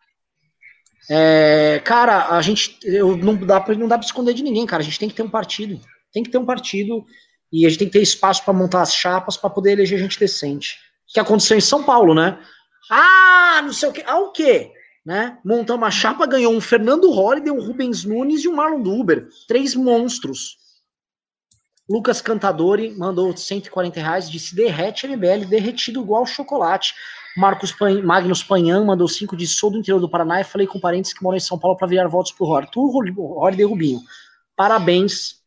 [1.10, 4.82] É, cara, a gente eu, não dá para não dá para esconder de ninguém, cara.
[4.82, 5.78] A gente tem que ter um partido,
[6.10, 7.04] tem que ter um partido
[7.52, 10.18] e a gente tem que ter espaço para montar as chapas para poder eleger gente
[10.18, 10.78] decente.
[11.06, 12.38] Que aconteceu em São Paulo, né?
[12.90, 14.02] Ah, não sei o que.
[14.04, 14.72] Ah, o quê?
[15.06, 15.38] Né?
[15.44, 19.28] Montar uma chapa, ganhou um Fernando Holliday, um Rubens Nunes e um Marlon Duber.
[19.46, 20.58] Três monstros.
[21.88, 26.94] Lucas Cantadori mandou 140 reais, disse derrete MBL, derretido igual chocolate.
[27.36, 30.78] Marcos Pan, Magnus Panhan mandou 5 de sou do interior do Paraná e falei com
[30.78, 34.00] parentes que moram em São Paulo para virar votos pro Arthur Holliday Rubinho.
[34.54, 35.39] Parabéns,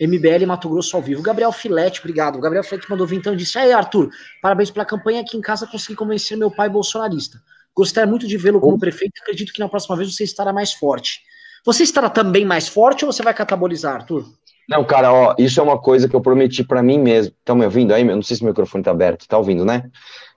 [0.00, 1.22] MBL Mato Grosso ao vivo.
[1.22, 2.36] Gabriel Filete, obrigado.
[2.36, 5.20] O Gabriel Filete mandou vir então e disse: Aí, Arthur, parabéns pela campanha.
[5.20, 7.38] Aqui em casa consegui convencer meu pai bolsonarista.
[7.74, 9.12] Gostaria muito de vê-lo como prefeito.
[9.20, 11.20] Acredito que na próxima vez você estará mais forte.
[11.64, 14.24] Você estará também mais forte ou você vai catabolizar, Arthur?
[14.68, 17.34] Não, cara, ó, isso é uma coisa que eu prometi para mim mesmo.
[17.38, 18.06] Estão me ouvindo aí?
[18.06, 19.26] Eu não sei se o microfone tá aberto.
[19.26, 19.90] Tá ouvindo, né?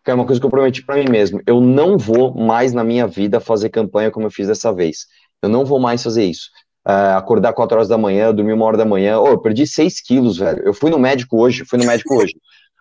[0.04, 1.42] que é uma coisa que eu prometi para mim mesmo.
[1.46, 5.08] Eu não vou mais na minha vida fazer campanha como eu fiz dessa vez.
[5.42, 6.50] Eu não vou mais fazer isso.
[6.88, 9.20] Uh, acordar 4 horas da manhã, dormir uma hora da manhã.
[9.20, 10.64] Oh, eu perdi 6 quilos, velho.
[10.64, 12.34] Eu fui no médico hoje, fui no médico hoje.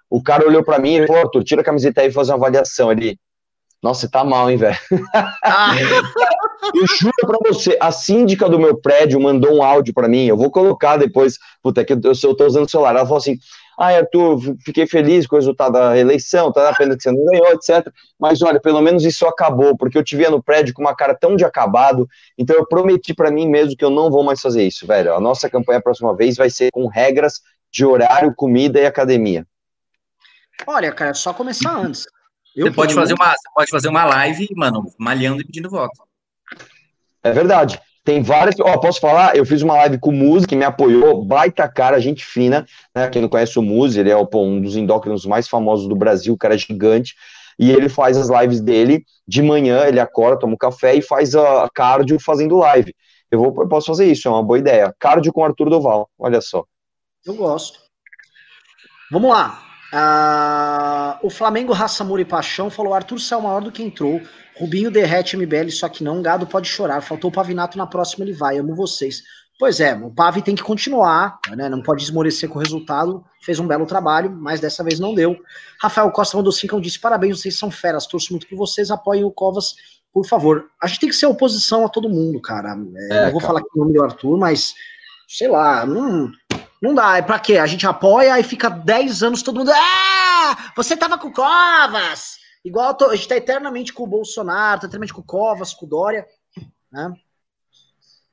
[0.08, 2.38] O cara olhou para mim e falou: Arthur, tira a camiseta aí e fazer uma
[2.38, 2.90] avaliação.
[2.90, 3.18] Ele,
[3.82, 4.78] nossa, você tá mal, hein, velho?
[5.44, 5.72] Ah.
[6.74, 10.26] eu juro pra você, a síndica do meu prédio mandou um áudio para mim.
[10.26, 12.90] Eu vou colocar depois, puta, que eu, eu tô usando o celular.
[12.90, 13.38] Ela falou assim:
[13.82, 17.24] ah, Arthur, fiquei feliz com o resultado da eleição, tá na pena que você não
[17.24, 17.90] ganhou, etc.
[18.18, 21.14] Mas olha, pelo menos isso acabou, porque eu te via no prédio com uma cara
[21.14, 22.06] tão de acabado,
[22.36, 25.14] então eu prometi para mim mesmo que eu não vou mais fazer isso, velho.
[25.14, 27.40] A nossa campanha a próxima vez vai ser com regras
[27.72, 29.46] de horário, comida e academia.
[30.66, 32.04] Olha, cara, é só começar antes.
[32.54, 36.02] Eu você pode fazer uma, pode fazer uma live, mano, malhando e pedindo voto.
[37.22, 37.80] É verdade.
[38.04, 38.58] Tem várias.
[38.60, 39.36] Ó, posso falar?
[39.36, 42.66] Eu fiz uma live com o Muzi, que me apoiou, baita cara, gente fina.
[42.94, 43.08] Né?
[43.08, 46.32] Quem não conhece o Muzi, ele é pô, um dos endócrinos mais famosos do Brasil,
[46.32, 47.14] o cara é gigante.
[47.58, 51.34] E ele faz as lives dele de manhã, ele acorda, toma um café e faz
[51.34, 52.94] a cardio fazendo live.
[53.30, 54.94] Eu, vou, eu posso fazer isso, é uma boa ideia.
[54.98, 56.64] Cardio com Arthur Doval, olha só.
[57.24, 57.80] Eu gosto.
[59.12, 59.62] Vamos lá.
[59.92, 64.20] Uh, o Flamengo Raça Amor e Paixão falou: Arthur saiu maior do que entrou.
[64.60, 67.00] Rubinho derrete MBL, só que não, gado pode chorar.
[67.00, 68.58] Faltou o Pavinato na próxima, ele vai.
[68.58, 69.22] Amo vocês.
[69.58, 71.66] Pois é, o Pavi tem que continuar, né?
[71.68, 73.24] Não pode esmorecer com o resultado.
[73.42, 75.34] Fez um belo trabalho, mas dessa vez não deu.
[75.80, 78.06] Rafael Costa mandou cinco disse: parabéns, vocês são feras.
[78.06, 79.74] Torço muito por vocês, apoiem o Covas,
[80.12, 80.66] por favor.
[80.82, 82.76] A gente tem que ser oposição a todo mundo, cara.
[83.10, 83.46] É, é, não vou cara.
[83.46, 84.74] falar aqui o nome do Arthur, mas
[85.26, 86.30] sei lá, não,
[86.82, 87.16] não dá.
[87.16, 87.56] É pra quê?
[87.56, 89.72] A gente apoia e fica 10 anos todo mundo.
[89.74, 90.72] Ah!
[90.76, 92.39] Você tava com o Covas!
[92.64, 95.88] Igual a gente tá eternamente com o Bolsonaro, tá eternamente com o Covas, com o
[95.88, 96.26] Dória,
[96.92, 97.14] né?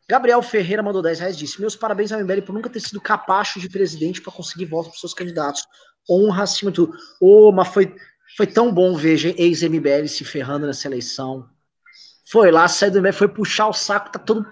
[0.09, 3.59] Gabriel Ferreira mandou 10 reais disse: Meus parabéns ao MBL por nunca ter sido capacho
[3.59, 5.65] de presidente para conseguir votos para seus candidatos.
[6.09, 6.97] Honra acima de tudo.
[7.19, 7.93] Ô, oh, mas foi,
[8.37, 11.49] foi tão bom ver ex-MBL se ferrando nessa eleição.
[12.29, 14.45] Foi lá, saiu do MBL, foi puxar o saco, tá todo.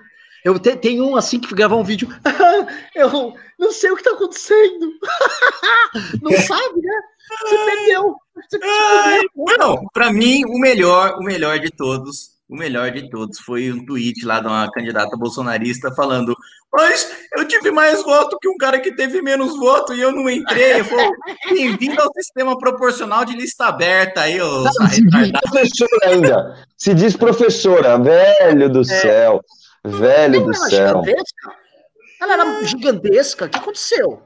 [0.43, 2.09] Eu te, tenho um assim que gravou um vídeo.
[2.93, 4.91] eu não sei o que tá acontecendo.
[6.21, 7.01] não sabe, né?
[7.43, 8.15] Você perdeu.
[8.61, 9.21] Ai,
[9.57, 13.85] não, para mim, o melhor, o melhor de todos, o melhor de todos foi um
[13.85, 16.35] tweet lá de uma candidata bolsonarista falando:
[16.71, 20.29] Mas eu tive mais voto que um cara que teve menos voto e eu não
[20.29, 20.83] entrei.
[21.49, 24.67] Bem-vindo ao sistema proporcional de lista aberta aí, ô.
[24.89, 26.67] Se diz professora ainda.
[26.77, 28.83] Se diz professora, velho do é.
[28.83, 29.41] céu.
[29.83, 31.03] Velho do céu.
[31.03, 31.55] Gigantesca?
[32.21, 33.45] Ela era gigantesca.
[33.45, 34.23] O que aconteceu?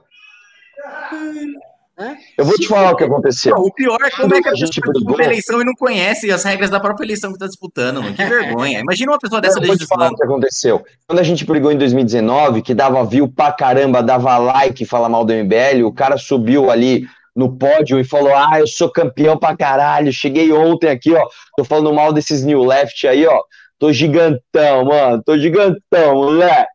[2.37, 3.53] Eu vou te falar o que aconteceu.
[3.55, 6.43] Não, o pior é como é que a gente disputa eleição e não conhece as
[6.43, 8.15] regras da própria eleição que está disputando, mano.
[8.15, 8.79] Que vergonha.
[8.79, 9.59] Imagina uma pessoa dessa.
[9.59, 10.83] Eu vou te falar o que aconteceu.
[11.05, 15.25] Quando a gente brigou em 2019, que dava view pra caramba, dava like fala mal
[15.25, 19.55] do MBL, o cara subiu ali no pódio e falou: Ah, eu sou campeão pra
[19.55, 20.13] caralho.
[20.13, 21.27] Cheguei ontem aqui, ó.
[21.57, 23.41] Tô falando mal desses New Left aí, ó.
[23.79, 25.23] Tô gigantão, mano.
[25.23, 26.69] Tô gigantão, moleque.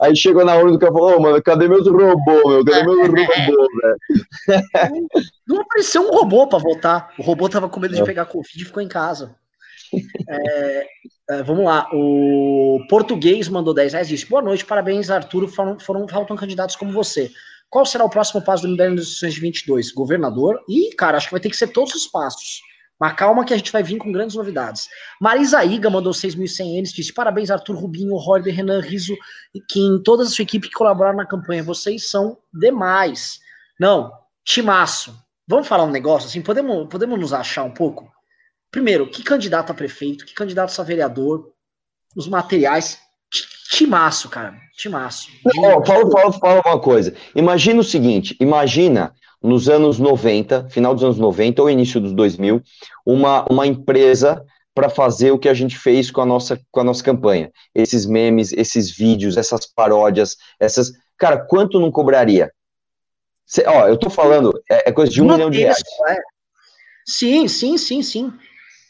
[0.00, 2.64] Aí chegou na hora do cara e falou, oh, mano, cadê meus robôs, meu?
[2.64, 5.08] Cadê meus robôs, velho?
[5.46, 7.12] Não apareceu um robô pra voltar.
[7.18, 8.04] O robô tava com medo de é.
[8.04, 9.36] pegar Covid e ficou em casa.
[10.28, 10.86] É,
[11.30, 11.88] é, vamos lá.
[11.92, 15.46] O português mandou 10 reais e disse: Boa noite, parabéns, Arturo.
[15.46, 17.30] Foram, foram, faltam candidatos como você.
[17.68, 19.92] Qual será o próximo passo do MBL nas eleições de 22?
[19.92, 20.60] Governador?
[20.68, 22.60] Ih, cara, acho que vai ter que ser todos os passos.
[22.98, 24.88] Mas calma que a gente vai vir com grandes novidades.
[25.20, 29.14] Marisa Iga mandou 6.100 Ns, disse parabéns Arthur Rubinho, Roger, Renan Riso
[29.54, 31.62] e Kim, toda a sua equipe que colaboraram na campanha.
[31.62, 33.38] Vocês são demais.
[33.78, 34.10] Não,
[34.44, 35.14] timaço.
[35.46, 36.40] Vamos falar um negócio assim?
[36.40, 38.10] Podemos, podemos nos achar um pouco?
[38.70, 41.52] Primeiro, que candidato a prefeito, que candidato a vereador,
[42.16, 42.98] os materiais.
[43.70, 44.56] Timaço, cara.
[44.76, 45.28] Timaço.
[45.56, 47.14] Não, fala, fala, fala uma coisa.
[47.34, 49.12] Imagina o seguinte: imagina
[49.42, 52.62] nos anos 90, final dos anos 90 ou início dos 2000,
[53.04, 56.84] uma, uma empresa para fazer o que a gente fez com a nossa com a
[56.84, 57.50] nossa campanha.
[57.74, 62.52] Esses memes, esses vídeos, essas paródias, essas, cara, quanto não cobraria?
[63.46, 65.78] Cê, ó, eu tô falando, é, é coisa de um milhão de reais.
[66.08, 66.16] É.
[67.06, 68.32] Sim, sim, sim, sim.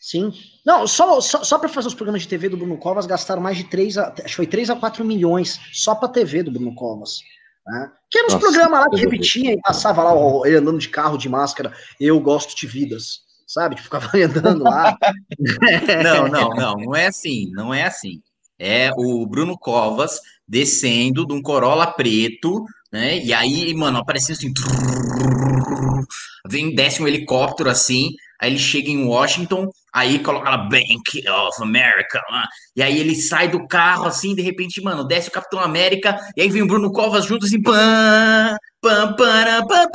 [0.01, 0.33] Sim.
[0.65, 3.57] Não, só, só, só para fazer os programas de TV do Bruno Covas gastaram mais
[3.57, 6.75] de 3 a, acho que foi 3 a 4 milhões só para TV do Bruno
[6.75, 7.21] Covas.
[7.67, 7.91] Né?
[8.11, 10.13] Que eram os programas lá que repetia e passava lá
[10.47, 11.73] ele andando de carro de máscara.
[12.01, 13.75] Eu gosto de vidas, sabe?
[13.75, 14.97] Que ficava andando lá.
[16.05, 18.21] não, não, não, não é assim, não é assim.
[18.59, 23.19] É o Bruno Covas descendo de um Corolla preto, né?
[23.19, 24.53] E aí, mano, aparecia assim.
[26.49, 31.63] Vem, desce um helicóptero assim, Aí ele chega em Washington, aí coloca lá Bank of
[31.63, 35.59] America, lá, e aí ele sai do carro assim, de repente, mano, desce o Capitão
[35.59, 39.91] América, e aí vem o Bruno Covas junto assim, pam, pam, pam, pam,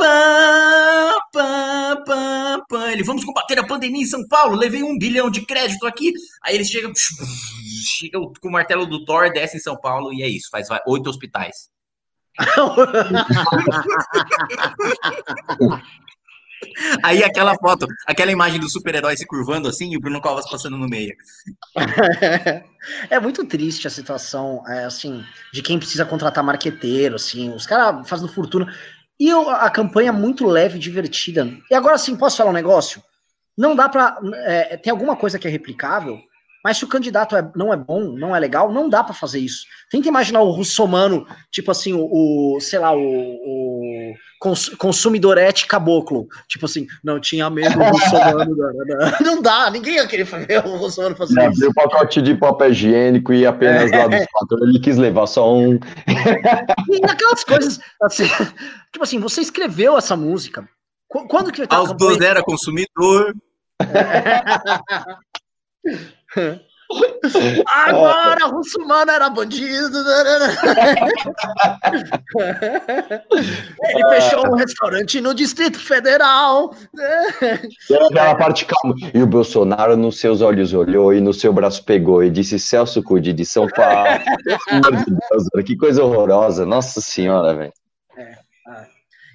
[2.03, 2.91] pam, pam.
[2.91, 4.55] Ele, vamos combater a pandemia em São Paulo.
[4.55, 6.11] Levei um bilhão de crédito aqui.
[6.43, 6.91] Aí eles chegam,
[7.85, 10.49] chegam com o martelo do Thor, desce em São Paulo e é isso.
[10.51, 11.69] Faz oito hospitais.
[17.03, 20.77] Aí aquela foto, aquela imagem do super-herói se curvando assim e o Bruno Covas passando
[20.77, 21.15] no meio.
[23.09, 25.23] É muito triste a situação, é, assim,
[25.53, 28.73] de quem precisa contratar marqueteiro, assim, os caras fazendo fortuna.
[29.19, 31.47] E eu, a campanha muito leve e divertida.
[31.69, 33.03] E agora, sim, posso falar um negócio?
[33.55, 34.17] Não dá pra.
[34.45, 36.19] É, tem alguma coisa que é replicável,
[36.63, 39.39] mas se o candidato é, não é bom, não é legal, não dá para fazer
[39.39, 39.65] isso.
[39.89, 42.05] Tenta imaginar o russomano, tipo assim, o,
[42.55, 46.27] o sei lá, o, o cons, consumidorete caboclo.
[46.47, 48.55] Tipo assim, não tinha medo do russomano.
[49.21, 51.67] não dá, ninguém ia querer fazer o russomano fazer não, isso.
[51.67, 53.97] o pacote de papel higiênico e apenas é.
[53.97, 55.79] lá do quatro, ele quis levar só um.
[56.89, 58.27] e aquelas coisas, assim,
[58.91, 60.67] tipo assim, você escreveu essa música.
[61.07, 63.33] Quando que Aos dois era consumidor.
[67.67, 69.97] Agora o Russumano era bandido.
[73.81, 76.75] Ele fechou um restaurante no Distrito Federal.
[78.07, 78.95] aquela parte calma.
[79.13, 83.01] E o Bolsonaro nos seus olhos olhou e no seu braço pegou e disse: Celso
[83.03, 84.09] cuide de São Paulo.
[85.65, 86.65] Que coisa horrorosa.
[86.65, 87.73] Nossa Senhora, velho.
[88.17, 88.37] É, é.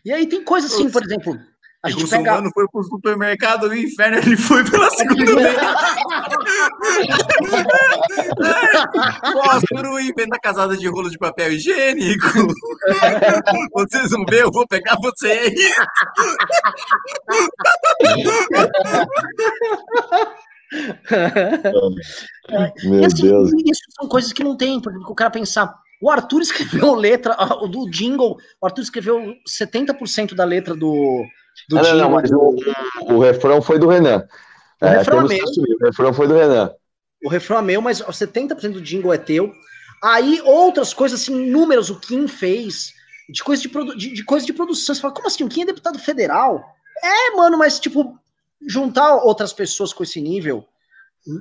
[0.05, 1.39] E aí tem coisa assim, por exemplo.
[1.87, 2.51] A gente o pega...
[2.53, 5.57] foi pro supermercado do inferno, ele foi pela segunda vez.
[9.33, 12.27] Fósforo e venda casada de rolo de papel higiênico.
[13.73, 15.55] Vocês vão ver, eu vou pegar vocês.
[22.83, 23.53] Meu assim, Deus.
[23.65, 25.73] Isso são coisas que não tem, porque o cara pensar.
[26.03, 31.25] O Arthur escreveu letra, o do jingle, o Arthur escreveu 70% da letra do,
[31.69, 32.57] do não, não, mas o,
[33.09, 34.27] o, refrão foi do Renan.
[34.81, 35.45] O, é, refrão, é meu.
[35.45, 36.71] o refrão foi do Renan.
[37.25, 39.53] O refrão é meu, mas 70% do jingle é teu.
[40.03, 42.93] Aí outras coisas, assim, números, o Kim fez,
[43.29, 44.95] de coisa de, de, de, coisa de produção.
[44.95, 45.45] Você fala, como assim?
[45.45, 46.65] O Kim é deputado federal?
[47.03, 48.19] É, mano, mas tipo,
[48.67, 50.67] juntar outras pessoas com esse nível,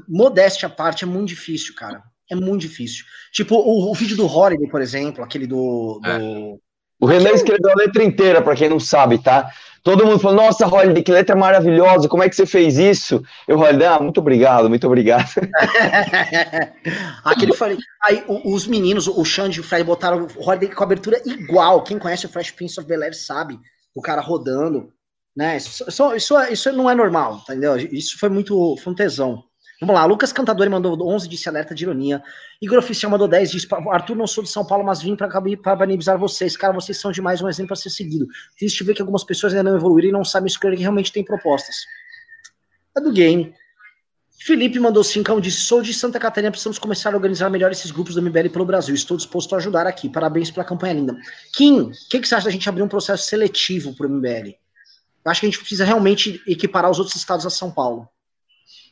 [0.08, 2.02] modéstia à parte, é muito difícil, cara.
[2.30, 3.06] É muito difícil.
[3.32, 6.00] Tipo, o, o vídeo do Holiday, por exemplo, aquele do.
[6.02, 6.10] do...
[6.10, 6.20] É.
[7.00, 9.52] O Renan escreveu a letra inteira, para quem não sabe, tá?
[9.86, 13.22] Todo mundo falou, nossa, Holiday, que letra maravilhosa, como é que você fez isso?
[13.48, 15.30] Eu, Holiday, ah, muito obrigado, muito obrigado.
[17.24, 21.22] Aquele falei, aí os meninos, o Xande e o Fred botaram o Holiday com abertura
[21.24, 23.60] igual, quem conhece o Fresh Prince of Bel-Air sabe,
[23.94, 24.92] o cara rodando,
[25.38, 27.78] né, isso, isso, isso não é normal, entendeu?
[27.78, 29.44] Isso foi muito, foi um tesão.
[29.86, 32.24] Vamos lá, Lucas Cantador mandou 11, disse alerta de ironia.
[32.60, 35.30] Igor Oficial mandou 10, disse: Arthur, não sou de São Paulo, mas vim para
[35.62, 36.58] parabenizar vocês.
[36.58, 38.26] Cara, vocês são demais um exemplo a ser seguido.
[38.58, 41.24] Triste ver que algumas pessoas ainda não evoluíram e não sabem escolher que realmente tem
[41.24, 41.86] propostas.
[42.98, 43.54] É do game.
[44.40, 48.16] Felipe mandou 5, disse: Sou de Santa Catarina, precisamos começar a organizar melhor esses grupos
[48.16, 48.96] do MBL pelo Brasil.
[48.96, 50.10] Estou disposto a ajudar aqui.
[50.10, 51.16] Parabéns pela campanha linda.
[51.54, 54.56] Kim, o que, que você acha da gente abrir um processo seletivo para o MBL?
[55.24, 58.10] Eu acho que a gente precisa realmente equiparar os outros estados a São Paulo.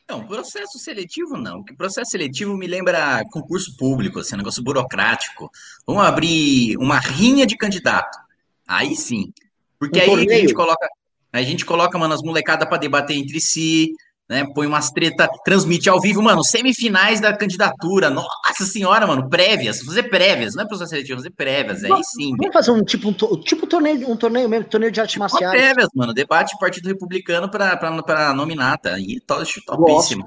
[0.08, 1.60] Não, processo seletivo não.
[1.60, 5.50] O processo seletivo me lembra concurso público, assim, negócio burocrático.
[5.86, 8.18] Vamos abrir uma rinha de candidato.
[8.66, 9.32] Aí sim.
[9.78, 10.30] Porque um aí torneio.
[10.30, 10.88] a gente coloca,
[11.32, 13.92] a gente coloca, mano, as molecadas para debater entre si,
[14.28, 14.44] né?
[14.54, 18.10] Põe umas treta, transmite ao vivo, mano, semifinais da candidatura.
[18.10, 22.34] Nossa senhora, mano, prévias, fazer prévias, não é processo seletivo, fazer prévias, aí sim.
[22.36, 25.50] Vamos fazer um tipo, um, tipo torneio, um torneio mesmo, torneio de artes marciais.
[25.50, 28.94] Prévias, mano, debate Partido Republicano para nominata.
[28.94, 30.24] Aí, topíssimo.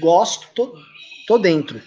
[0.00, 0.74] gosto tô,
[1.26, 1.80] tô dentro.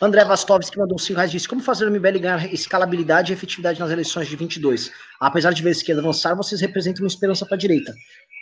[0.00, 3.90] André Vastovski mandou 5 reais disse: Como fazer o MBL ganhar escalabilidade e efetividade nas
[3.90, 4.92] eleições de 22?
[5.20, 7.92] Apesar de ver a esquerda avançar, vocês representam uma esperança para a direita.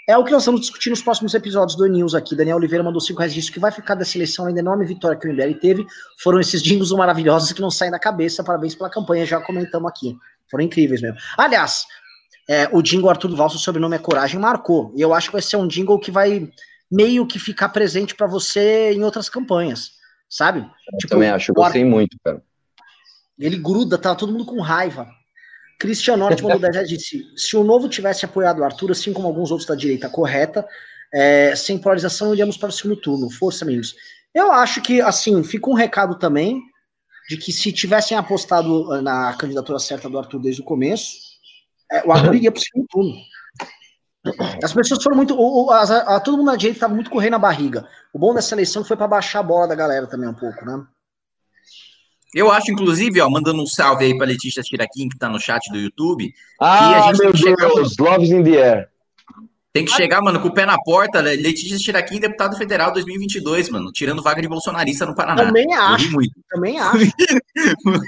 [0.09, 2.37] É o que nós vamos discutir nos próximos episódios do News aqui.
[2.37, 5.27] Daniel Oliveira mandou 5 reais disse que vai ficar dessa eleição ainda enorme vitória que
[5.27, 5.87] o MBL teve.
[6.23, 8.45] Foram esses jingles maravilhosos que não saem da cabeça.
[8.45, 10.17] Parabéns pela campanha, já comentamos aqui.
[10.51, 11.17] Foram incríveis mesmo.
[11.37, 11.87] Aliás,
[12.49, 14.93] é, o jingle Arthur Duval, seu sobrenome é Coragem, marcou.
[14.95, 16.49] E eu acho que vai ser um jingle que vai
[16.91, 19.91] meio que ficar presente para você em outras campanhas,
[20.37, 20.61] sabe?
[20.61, 22.43] Eu tipo, também acho, eu gostei muito, cara.
[23.39, 25.09] Ele gruda, tá todo mundo com raiva.
[25.79, 29.51] Cristian Norte mandou já disse: se o novo tivesse apoiado o Arthur, assim como alguns
[29.51, 30.67] outros da direita correta,
[31.13, 33.31] é, sem polarização, iríamos para o segundo turno.
[33.31, 33.95] Força, amigos.
[34.35, 36.61] Eu acho que, assim, fica um recado também
[37.29, 41.17] de que se tivessem apostado na candidatura certa do Arthur desde o começo,
[41.91, 43.15] é, o Arthur iria para o segundo turno.
[44.63, 45.35] As pessoas foram muito.
[45.39, 47.87] O, a, a, todo mundo na direita estava muito correndo na barriga.
[48.13, 50.85] O bom dessa eleição foi para baixar a bola da galera também um pouco, né?
[52.35, 55.71] Eu acho, inclusive, ó, mandando um salve aí para Letícia Tiraquim, que está no chat
[55.71, 56.35] do YouTube.
[56.61, 57.97] Ah, meu Deus.
[57.99, 58.89] Loves in the Air.
[59.77, 61.21] Tem que chegar, mano, com o pé na porta.
[61.21, 63.93] Letícia Tiraquim, deputado federal 2022, mano.
[63.93, 65.45] Tirando vaga de bolsonarista no Paraná.
[65.45, 66.13] Também acho.
[66.13, 66.33] Muito.
[66.51, 66.97] Também acho.
[67.85, 68.07] muito.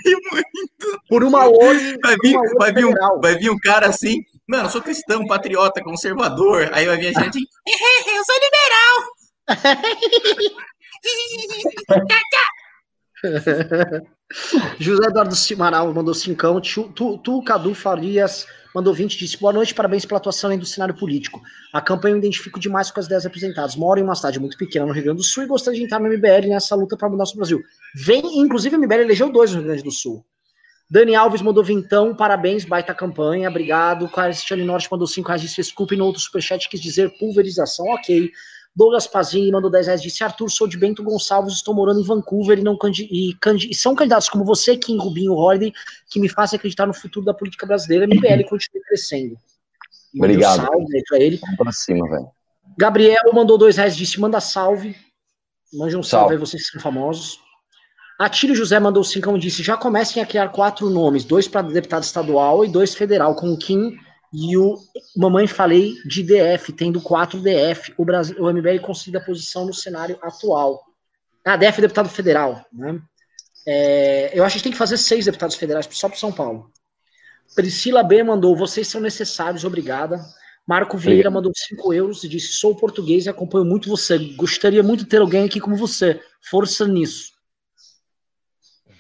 [1.11, 1.99] Por uma hoje.
[2.03, 4.23] Vai vir, vai, vir um, vai vir um cara assim.
[4.49, 6.71] Mano, eu sou cristão, patriota, conservador.
[6.73, 7.39] Aí vai vir a gente.
[7.39, 9.05] eu sou liberal.
[14.79, 16.59] José Eduardo Simaral mandou cincão.
[16.63, 20.97] Tu, tu, tu, Cadu Farias mandou 20 disse: Boa noite, parabéns pela atuação do cenário
[20.97, 21.43] político.
[21.73, 23.77] A campanha eu identifico demais com as ideias apresentadas.
[23.77, 26.01] Moro em uma cidade muito pequena no Rio Grande do Sul e gostaria de entrar
[26.01, 27.61] no MBL nessa luta para mudar o Brasil.
[27.95, 30.25] Vem, inclusive, o MBL elegeu dois no Rio Grande do Sul.
[30.91, 34.09] Dani Alves mandou vintão, parabéns, baita campanha, obrigado.
[34.09, 38.31] Cristiane Norte mandou 5 reais, disse desculpe no outro superchat, quis dizer pulverização, ok.
[38.75, 42.59] Douglas Pazini mandou 10 reais, disse Arthur, sou de Bento Gonçalves, estou morando em Vancouver
[42.59, 42.79] e, não
[43.11, 43.37] e,
[43.71, 45.73] e são candidatos como você, Kim Rubinho, Holiday,
[46.09, 48.07] que me fazem acreditar no futuro da política brasileira.
[48.07, 49.37] MBL continue crescendo.
[50.15, 50.65] Obrigado.
[50.65, 51.37] Salve pra ele.
[51.39, 52.29] Vamos pra cima, velho.
[52.79, 54.97] Gabriel mandou dois reais, disse manda salve.
[55.73, 57.41] Mande um salve, salve aí, vocês que são famosos.
[58.19, 62.03] Atílio José mandou cinco e disse: já comecem a criar quatro nomes, dois para deputado
[62.03, 63.97] estadual e dois federal, com o Kim
[64.33, 64.77] e o
[65.17, 67.95] Mamãe Falei de DF, tendo 4 DF.
[67.97, 70.83] O, Brasil, o MBL consolida a posição no cenário atual.
[71.45, 72.67] Ah, DF é deputado federal.
[72.73, 73.01] Né?
[73.67, 76.33] É, eu acho que a gente tem que fazer seis deputados federais só para São
[76.33, 76.71] Paulo.
[77.55, 80.21] Priscila B mandou: vocês são necessários, obrigada.
[80.67, 84.19] Marco Vieira mandou 5 euros e disse: sou português e acompanho muito você.
[84.35, 86.21] Gostaria muito de ter alguém aqui como você.
[86.43, 87.38] Força nisso.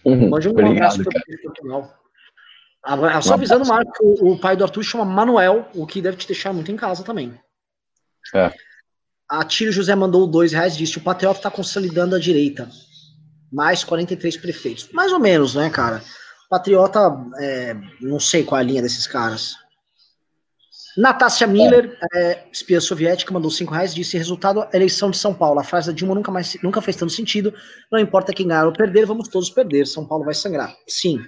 [0.04, 1.94] Uhum, Mande um obrigado, abraço para Portugal.
[2.82, 6.26] Agora, só avisando, Marco, o, o pai do Arthur chama Manuel, o que deve te
[6.26, 7.38] deixar muito em casa também.
[8.34, 8.52] É.
[9.28, 12.68] A Tiro José mandou dois reais disse: o Patriota está consolidando a direita.
[13.52, 14.88] Mais 43 prefeitos.
[14.92, 16.02] Mais ou menos, né, cara?
[16.48, 16.98] Patriota,
[17.38, 19.56] é, não sei qual é a linha desses caras.
[21.00, 25.60] Natácia Miller, é, espia soviética, mandou 5 reais, disse: resultado, eleição de São Paulo.
[25.60, 27.54] A frase da Dilma nunca, mais, nunca fez tanto sentido.
[27.90, 29.86] Não importa quem ganhar ou perder, vamos todos perder.
[29.86, 30.74] São Paulo vai sangrar.
[30.88, 31.22] Sim,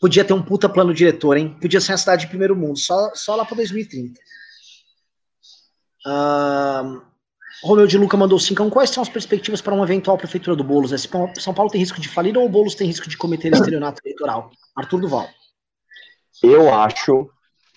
[0.00, 1.54] Podia ter um puta plano diretor, hein?
[1.60, 4.18] Podia ser a cidade de primeiro mundo, só, só lá para 2030.
[6.06, 7.02] Uh,
[7.62, 8.70] Romeu de Luca mandou 5.
[8.70, 10.92] Quais são as perspectivas para uma eventual prefeitura do Boulos?
[11.38, 14.50] São Paulo tem risco de falir ou o Boulos tem risco de cometer estelionato eleitoral?
[14.74, 15.28] Arthur Duval.
[16.42, 17.30] Eu acho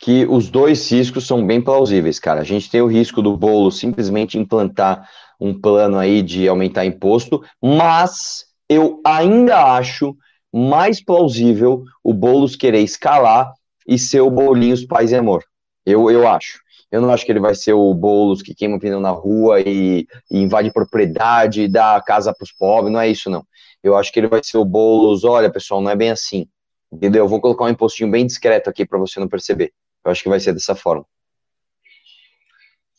[0.03, 2.41] que os dois riscos são bem plausíveis, cara.
[2.41, 7.41] A gente tem o risco do Boulos simplesmente implantar um plano aí de aumentar imposto,
[7.63, 10.13] mas eu ainda acho
[10.53, 13.53] mais plausível o Boulos querer escalar
[13.87, 15.41] e ser o Bolinhos Paz e Amor.
[15.85, 16.59] Eu, eu acho.
[16.91, 20.05] Eu não acho que ele vai ser o Boulos que queima pneu na rua e,
[20.29, 23.45] e invade propriedade, dá casa para os pobres, não é isso não.
[23.81, 26.45] Eu acho que ele vai ser o Boulos, olha pessoal, não é bem assim.
[26.91, 27.23] Entendeu?
[27.23, 29.71] Eu vou colocar um impostinho bem discreto aqui para você não perceber.
[30.05, 31.05] Eu acho que vai ser dessa forma.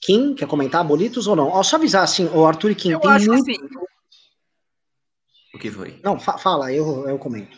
[0.00, 1.48] Kim, quer comentar bolitos ou não?
[1.48, 3.50] Ó, só avisar assim, o Arthur e Kim, eu tem acho muito...
[3.50, 3.59] Assim,
[5.55, 6.00] o que foi?
[6.02, 7.57] Não, fa fala, eu, eu comento.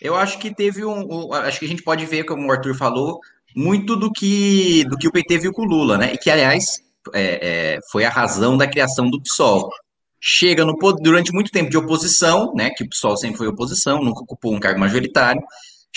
[0.00, 2.74] Eu acho que teve um, um, Acho que a gente pode ver, como o Arthur
[2.74, 3.18] falou,
[3.56, 6.12] muito do que, do que o PT viu com o Lula, né?
[6.12, 6.82] E que, aliás,
[7.14, 9.70] é, é, foi a razão da criação do PSOL.
[10.20, 12.70] Chega no durante muito tempo de oposição, né?
[12.70, 15.42] Que o PSOL sempre foi oposição, nunca ocupou um cargo majoritário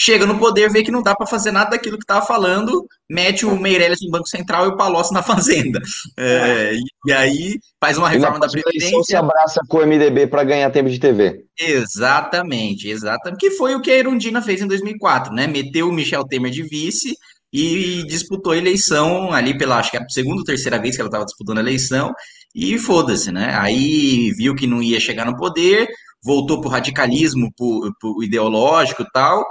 [0.02, 3.46] chega no poder, vê que não dá para fazer nada daquilo que estava falando, mete
[3.46, 5.80] o Meirelles no Banco Central e o Palocci na Fazenda.
[6.18, 9.04] É, e, e, aí faz uma reforma da Previdência.
[9.04, 11.46] se abraça com o MDB para ganhar tempo de TV.
[11.60, 13.40] Exatamente, exatamente.
[13.40, 15.46] Que foi o que a Erundina fez em 2004, né?
[15.46, 17.16] Meteu o Michel Temer de vice
[17.54, 21.02] e disputou a eleição ali pela, acho que é a segunda ou terceira vez que
[21.02, 22.12] ela estava disputando a eleição,
[22.56, 23.56] e foda-se, né?
[23.56, 25.88] Aí viu que não ia chegar no poder,
[26.24, 29.46] voltou pro radicalismo pro, pro ideológico e tal,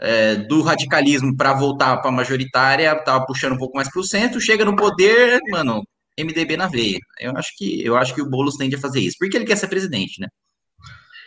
[0.00, 4.04] é, do radicalismo para voltar para a majoritária, estava puxando um pouco mais para o
[4.04, 5.84] centro, chega no poder, mano,
[6.18, 6.98] MDB na veia.
[7.18, 9.56] Eu acho que eu acho que o Boulos tende a fazer isso, porque ele quer
[9.56, 10.28] ser presidente, né?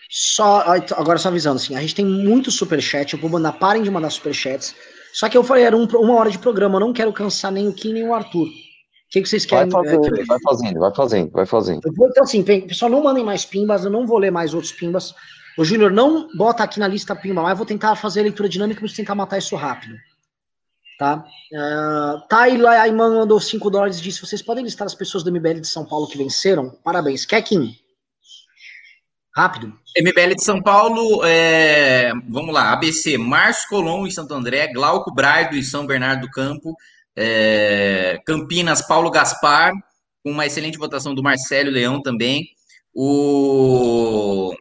[0.10, 0.64] Só
[0.96, 4.10] agora só avisando assim, a gente tem muito superchat, eu vou mandar, parem de mandar
[4.10, 4.76] superchats.
[5.14, 7.68] Só que eu falei, era um, uma hora de programa, eu não quero cansar nem
[7.68, 8.48] o Kim nem o Arthur.
[8.48, 8.52] O
[9.10, 9.70] que, que vocês querem?
[9.70, 11.82] Vai, fazer, é, vai fazendo, vai fazendo, vai fazendo.
[11.96, 15.14] Vou, então, assim, pessoal, não mandem mais pimbas, eu não vou ler mais outros pimbas.
[15.58, 18.82] O Júnior, não bota aqui na lista Pimba, mas vou tentar fazer a leitura dinâmica
[18.82, 19.96] para tentar matar isso rápido.
[20.98, 21.26] Tá?
[21.52, 25.60] Uh, Taylor Ayman mandou 5 dólares e disse: Vocês podem listar as pessoas do MBL
[25.60, 26.70] de São Paulo que venceram?
[26.84, 27.26] Parabéns.
[27.26, 27.76] Kekin.
[29.36, 29.74] Rápido.
[29.98, 32.72] MBL de São Paulo, é, vamos lá.
[32.72, 36.76] ABC, Márcio Colom em Santo André, Glauco Braido em São Bernardo do Campo,
[37.16, 39.74] é, Campinas, Paulo Gaspar,
[40.24, 42.48] uma excelente votação do Marcelo Leão também.
[42.94, 44.56] O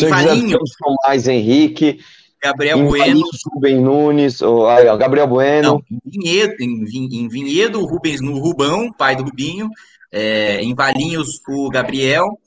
[0.00, 0.58] tem Farinho.
[1.04, 2.00] Mais Henrique.
[2.42, 3.22] Gabriel em Bueno.
[3.54, 5.68] Rubem Nunes, ou, ah, Gabriel Bueno.
[5.68, 9.68] Não, em Vinhedo, em, em Vinhedo, o Rubens no Rubão, pai do Rubinho.
[10.12, 12.38] É, em Valinhos, o Gabriel.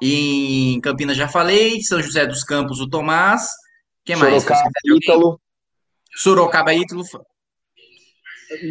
[0.00, 1.82] Em Campinas já falei.
[1.82, 3.48] São José dos Campos, o Tomás.
[4.04, 4.42] Quem mais?
[4.42, 5.40] Sorocaba, Ítalo.
[6.14, 7.02] Sorocaba, Ítalo.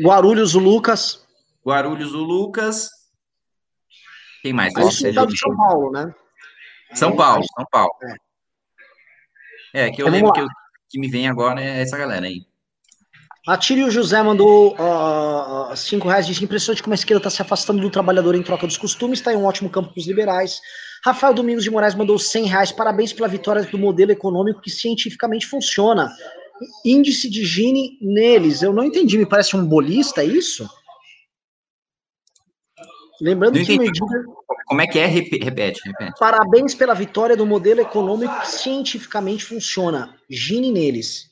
[0.03, 1.25] Guarulhos, o Lucas.
[1.65, 2.89] Guarulhos, o Lucas.
[4.41, 4.75] Quem mais?
[4.75, 6.13] Aí São Paulo, né?
[6.93, 7.91] São Paulo, São Paulo.
[9.73, 10.47] É, é que eu então, lembro que, eu,
[10.89, 12.45] que me vem agora é essa galera aí.
[13.47, 17.89] Atílio José mandou uh, cinco reais, disse impressionante como a esquerda está se afastando do
[17.89, 20.61] trabalhador em troca dos costumes, está em um ótimo campo para os liberais.
[21.03, 25.47] Rafael Domingos de Moraes mandou 100 reais, parabéns pela vitória do modelo econômico que cientificamente
[25.47, 26.11] funciona.
[26.85, 30.69] Índice de Gini neles, eu não entendi, me parece um bolista, é isso?
[33.21, 34.05] Lembrando que medida...
[34.65, 35.05] Como é que é?
[35.05, 36.19] Repete, repete.
[36.19, 40.15] Parabéns pela vitória do modelo econômico que cientificamente funciona.
[40.29, 41.29] Gine neles.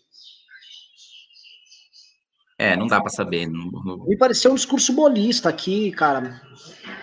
[2.59, 3.47] É, não dá para saber.
[3.47, 6.41] Não, Me pareceu um discurso bolista aqui, cara.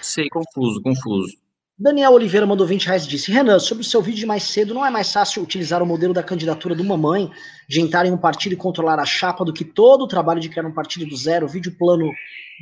[0.02, 1.34] Sei, confuso, confuso.
[1.78, 4.74] Daniel Oliveira mandou 20 reais e disse: Renan, sobre o seu vídeo de mais cedo,
[4.74, 7.30] não é mais fácil utilizar o modelo da candidatura do mamãe,
[7.68, 10.48] de entrar em um partido e controlar a chapa, do que todo o trabalho de
[10.48, 12.10] criar um partido do zero, vídeo plano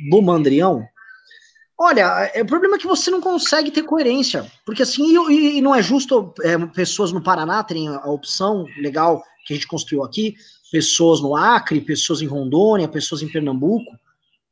[0.09, 0.87] do Mandrião?
[1.77, 5.61] Olha, é, o problema é que você não consegue ter coerência, porque assim, e, e
[5.61, 10.03] não é justo é, pessoas no Paraná terem a opção legal que a gente construiu
[10.03, 10.35] aqui,
[10.71, 13.91] pessoas no Acre, pessoas em Rondônia, pessoas em Pernambuco,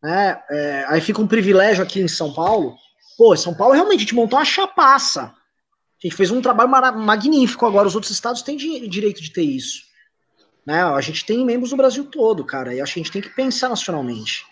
[0.01, 0.37] né?
[0.49, 2.75] É, aí fica um privilégio aqui em São Paulo.
[3.17, 5.23] Pô, São Paulo realmente a gente montou uma chapaça.
[5.23, 9.83] A gente fez um trabalho magnífico agora, os outros estados têm direito de ter isso.
[10.65, 10.83] Né?
[10.83, 13.29] A gente tem membros do Brasil todo, cara, e acho que a gente tem que
[13.29, 14.45] pensar nacionalmente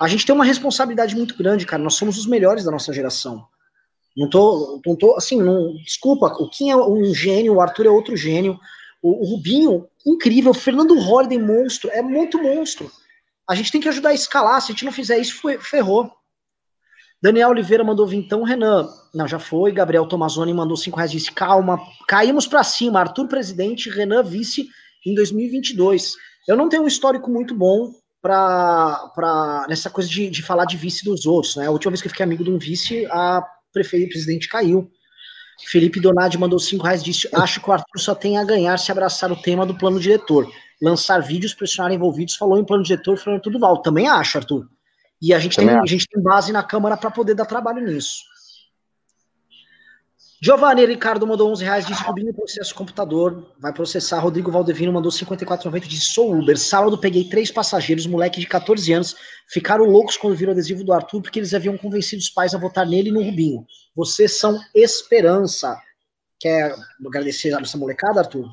[0.00, 1.82] a gente tem uma responsabilidade muito grande, cara.
[1.82, 3.46] Nós somos os melhores da nossa geração.
[4.16, 7.90] Não tô, não tô assim, não, desculpa, o Kim é um gênio, o Arthur é
[7.90, 8.58] outro gênio,
[9.02, 12.90] o, o Rubinho, incrível, o Fernando Holliday, monstro, é muito monstro.
[13.48, 16.10] A gente tem que ajudar a escalar, se a gente não fizer isso, ferrou.
[17.22, 21.78] Daniel Oliveira mandou vintão, Renan, não, já foi, Gabriel Tomazoni mandou cinco reais, disse, calma,
[22.08, 24.68] caímos para cima, Arthur presidente, Renan vice
[25.04, 26.14] em 2022.
[26.48, 31.04] Eu não tenho um histórico muito bom, para nessa coisa de, de falar de vice
[31.04, 31.56] dos outros.
[31.56, 31.66] Né?
[31.66, 33.42] A última vez que eu fiquei amigo de um vice, a
[33.72, 34.90] prefeita presidente caiu.
[35.64, 38.92] Felipe Donadi mandou cinco reais disse: Acho que o Arthur só tem a ganhar se
[38.92, 40.50] abraçar o tema do plano diretor.
[40.82, 43.80] Lançar vídeos, pressionar envolvidos, falou em plano diretor, falou em tudo val.
[43.80, 44.68] Também acho, Arthur.
[45.20, 48.18] E a gente, tem, a gente tem base na Câmara para poder dar trabalho nisso.
[50.46, 54.20] Giovanni Ricardo mandou 11 reais, disse Rubinho processo computador, vai processar.
[54.20, 56.56] Rodrigo Valdevino mandou 54,90, disse sou Uber.
[56.56, 59.16] Sábado peguei três passageiros, moleque de 14 anos,
[59.48, 62.58] ficaram loucos quando viram o adesivo do Arthur, porque eles haviam convencido os pais a
[62.58, 63.66] votar nele e no Rubinho.
[63.92, 65.76] Vocês são esperança.
[66.38, 68.46] Quer agradecer a nossa molecada, Arthur?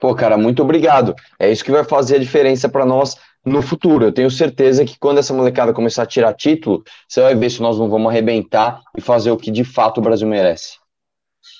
[0.00, 1.14] Pô, cara, muito obrigado.
[1.38, 4.06] É isso que vai fazer a diferença para nós no futuro.
[4.06, 7.62] Eu tenho certeza que quando essa molecada começar a tirar título, você vai ver se
[7.62, 10.84] nós não vamos arrebentar e fazer o que de fato o Brasil merece.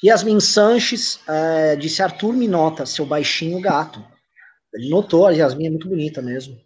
[0.04, 4.04] Yasmin Sanches é, disse: Arthur me nota, seu baixinho gato.
[4.74, 6.56] Ele notou, a Yasmin é muito bonita mesmo.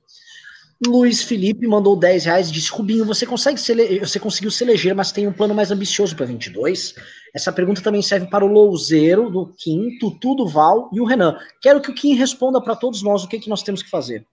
[0.86, 4.94] Luiz Felipe mandou 10 reais e disse: Rubinho, você, consegue se você conseguiu se eleger,
[4.94, 6.94] mas tem um plano mais ambicioso para 22?
[7.34, 11.38] Essa pergunta também serve para o Louzeiro, do Kim, Tutu do Val e o Renan.
[11.60, 14.24] Quero que o Kim responda para todos nós o que, que nós temos que fazer.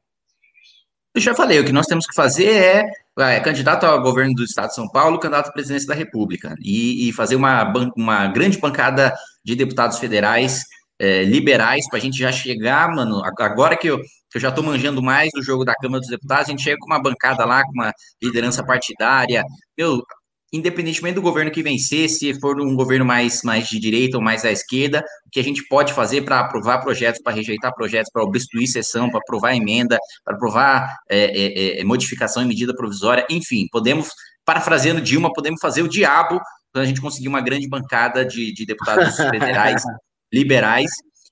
[1.18, 2.86] Eu já falei, o que nós temos que fazer é
[3.18, 7.10] é, candidato ao governo do Estado de São Paulo, candidato à presidência da República, e,
[7.10, 9.12] e fazer uma, uma grande bancada
[9.44, 10.62] de deputados federais
[11.00, 13.24] é, liberais para a gente já chegar, mano.
[13.26, 16.50] Agora que eu, que eu já estou manjando mais do jogo da Câmara dos Deputados,
[16.50, 17.92] a gente chega com uma bancada lá, com uma
[18.22, 19.44] liderança partidária.
[19.76, 20.04] Meu,
[20.58, 24.44] independentemente do governo que vencer, se for um governo mais, mais de direita ou mais
[24.44, 28.24] à esquerda, o que a gente pode fazer para aprovar projetos, para rejeitar projetos, para
[28.24, 33.68] obstruir sessão, para aprovar emenda, para aprovar é, é, é, modificação em medida provisória, enfim,
[33.72, 34.10] podemos,
[34.44, 36.40] parafraseando Dilma, podemos fazer o diabo
[36.74, 39.84] quando a gente conseguir uma grande bancada de, de deputados federais
[40.32, 40.92] liberais.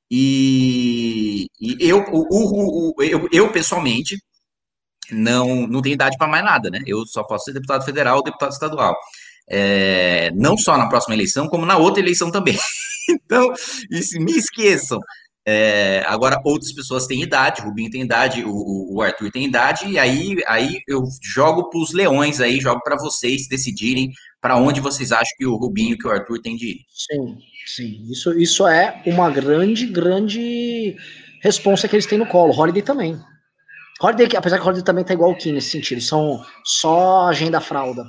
[0.09, 4.17] E, e eu, o, o, o, eu, eu, pessoalmente,
[5.11, 6.81] não, não tenho idade para mais nada, né?
[6.85, 8.95] Eu só posso ser deputado federal ou deputado estadual.
[9.49, 12.57] É, não só na próxima eleição, como na outra eleição também.
[13.09, 13.53] então,
[13.91, 14.99] isso, me esqueçam.
[15.47, 19.87] É, agora, outras pessoas têm idade, o Rubinho tem idade, o, o Arthur tem idade,
[19.87, 24.11] e aí, aí eu jogo para os leões aí, jogo para vocês decidirem
[24.41, 26.77] para onde vocês acham que o Rubinho que o Arthur tem de ir.
[26.89, 27.37] Sim,
[27.67, 28.11] sim.
[28.11, 30.95] Isso, isso é uma grande, grande
[31.43, 32.51] resposta que eles têm no colo.
[32.51, 33.19] Holiday também.
[34.01, 38.05] Holiday, apesar que o também tá igual o Kim nesse sentido, são só agenda fralda.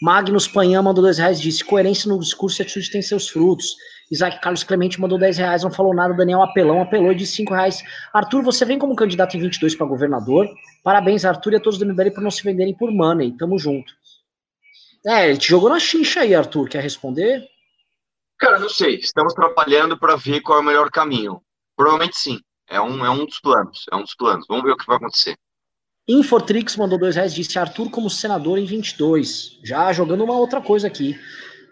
[0.00, 3.76] Magnus Panhã mandou dois reais, disse: coerência no discurso e atitude tem seus frutos.
[4.10, 6.14] Isaac Carlos Clemente mandou 10 reais, não falou nada.
[6.14, 7.82] Daniel Apelão apelou de 5 reais.
[8.12, 10.48] Arthur, você vem como candidato em 22 para governador.
[10.82, 13.36] Parabéns, Arthur, e a todos do MBL por não se venderem por money.
[13.36, 13.92] Tamo junto.
[15.06, 16.68] É, ele te jogou na xincha aí, Arthur.
[16.68, 17.46] Quer responder?
[18.38, 18.96] Cara, não sei.
[18.96, 21.42] Estamos trabalhando para ver qual é o melhor caminho.
[21.76, 22.40] Provavelmente sim.
[22.68, 23.86] É um, é um dos planos.
[23.90, 24.46] É um dos planos.
[24.48, 25.36] Vamos ver o que vai acontecer.
[26.08, 29.58] Infortrix mandou dois reais, disse Arthur como senador em 22.
[29.62, 31.18] Já jogando uma outra coisa aqui.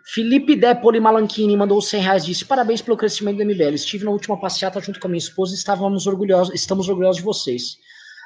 [0.08, 3.74] Felipe Depoli Malanchini mandou 100 reais, disse parabéns pelo crescimento do MBL.
[3.74, 7.24] Estive na última passeata junto com a minha esposa e estávamos orgulhosos, estamos orgulhosos de
[7.24, 7.76] vocês.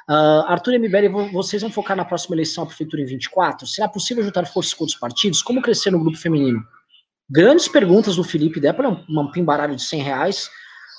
[0.09, 3.65] Uh, Arthur e MBL, vocês vão focar na próxima eleição à prefeitura em 24?
[3.65, 5.41] Será possível juntar forças com outros partidos?
[5.41, 6.61] Como crescer no grupo feminino?
[7.29, 10.49] Grandes perguntas do Felipe Depoli, um pimbaralho de 100 reais.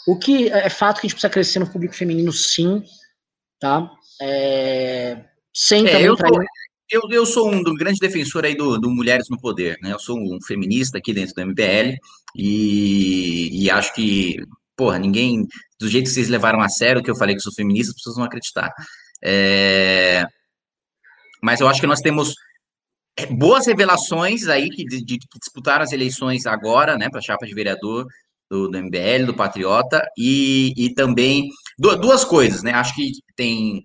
[0.07, 2.83] O que é fato que a gente precisa crescer no público feminino, sim,
[3.61, 3.91] tá?
[4.20, 5.24] É,
[5.55, 6.16] sem é, eu,
[6.91, 9.93] eu, eu, sou um, grande defensor aí do, do, Mulheres no Poder, né?
[9.93, 11.97] Eu sou um feminista aqui dentro do MBL
[12.35, 14.37] e, e acho que,
[14.77, 15.47] porra, ninguém,
[15.79, 18.16] do jeito que vocês levaram a sério que eu falei que sou feminista, as pessoas
[18.16, 18.73] vão acreditar.
[19.24, 20.24] É,
[21.43, 22.35] mas eu acho que nós temos
[23.16, 27.23] é, boas revelações aí que, de, de, que disputaram as eleições agora, né, para a
[27.23, 28.07] chapa de vereador
[28.53, 31.49] do, do MBL, do Patriota, e, e também
[31.79, 32.73] duas coisas, né?
[32.73, 33.81] Acho que tem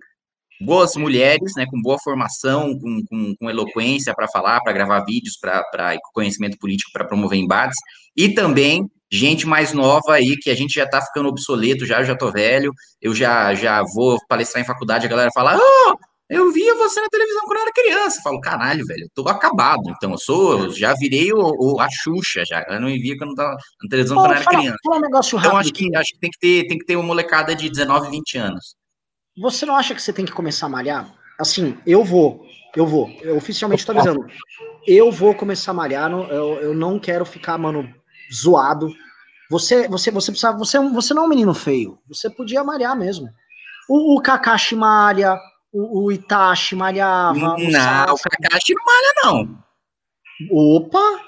[0.60, 5.38] boas mulheres, né, com boa formação, com, com, com eloquência para falar, para gravar vídeos,
[5.40, 7.78] para conhecimento político, para promover embates,
[8.14, 12.14] e também gente mais nova aí, que a gente já está ficando obsoleto, já, já
[12.14, 15.94] tô velho, eu já, já vou palestrar em faculdade, a galera fala, oh,
[16.28, 18.18] eu via você na televisão quando eu era criança.
[18.18, 19.82] Eu falo, caralho, velho, eu tô acabado.
[19.88, 22.64] Então, eu sou, eu já virei o, o, a Xuxa, já.
[22.68, 24.76] Eu não via quando tava na televisão quando eu era criança.
[24.84, 27.06] Fala um negócio então, acho que, acho que tem que ter, tem que ter uma
[27.06, 28.76] molecada de 19, 20 anos.
[29.40, 31.10] Você não acha que você tem que começar a malhar?
[31.38, 32.44] Assim, eu vou,
[32.76, 33.08] eu vou.
[33.22, 34.26] Eu oficialmente tô avisando.
[34.86, 37.88] Eu vou começar a malhar, eu, eu não quero ficar, mano,
[38.34, 38.92] zoado.
[39.50, 41.98] Você, você, você precisa, você, você não é um menino feio.
[42.08, 43.28] Você podia malhar mesmo.
[43.88, 45.38] O, o Kakashi malha,
[45.72, 47.38] o, o Itachi malhava.
[47.38, 49.64] Não, o, o Kakashi não malha, não.
[50.50, 51.20] Opa!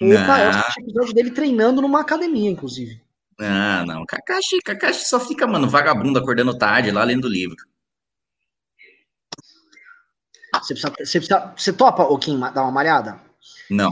[0.00, 3.00] Opa, é o episódio dele treinando numa academia, inclusive.
[3.40, 4.04] Ah, não.
[4.04, 7.56] Kakashi, Kakashi só fica, mano, vagabundo acordando tarde lá lendo livro.
[10.54, 13.18] Você, precisa, você, precisa, você topa, ô Kim, dar uma malhada?
[13.70, 13.90] Não.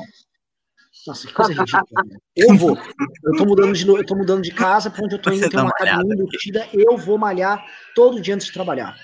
[1.07, 2.05] Nossa, que coisa ridícula.
[2.37, 2.77] Eu vou.
[3.25, 5.59] Eu tô mudando de, eu tô mudando de casa para onde eu tô indo, tem
[5.59, 6.69] uma academia embutida.
[6.73, 7.65] Eu vou malhar
[7.95, 8.95] todo dia antes de trabalhar.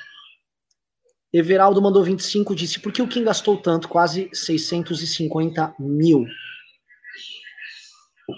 [1.38, 3.88] Everaldo mandou 25, disse, por que o Kim gastou tanto?
[3.88, 6.24] Quase 650 mil.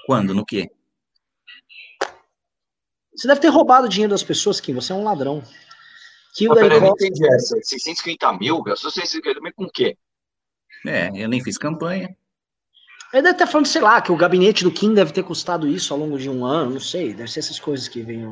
[0.07, 0.35] Quando?
[0.35, 0.71] No quê?
[3.15, 4.75] Você deve ter roubado o dinheiro das pessoas, Kim.
[4.75, 5.43] Você é um ladrão.
[6.35, 7.57] Kim, daí, eu não entendi essa.
[7.61, 8.63] 650 mil?
[8.63, 9.97] Gastou 650 mil com o quê?
[10.87, 12.17] É, eu nem fiz campanha.
[13.13, 15.93] Ele deve estar falando, sei lá, que o gabinete do Kim deve ter custado isso
[15.93, 17.13] ao longo de um ano, não sei.
[17.13, 18.25] Deve ser essas coisas que vêm.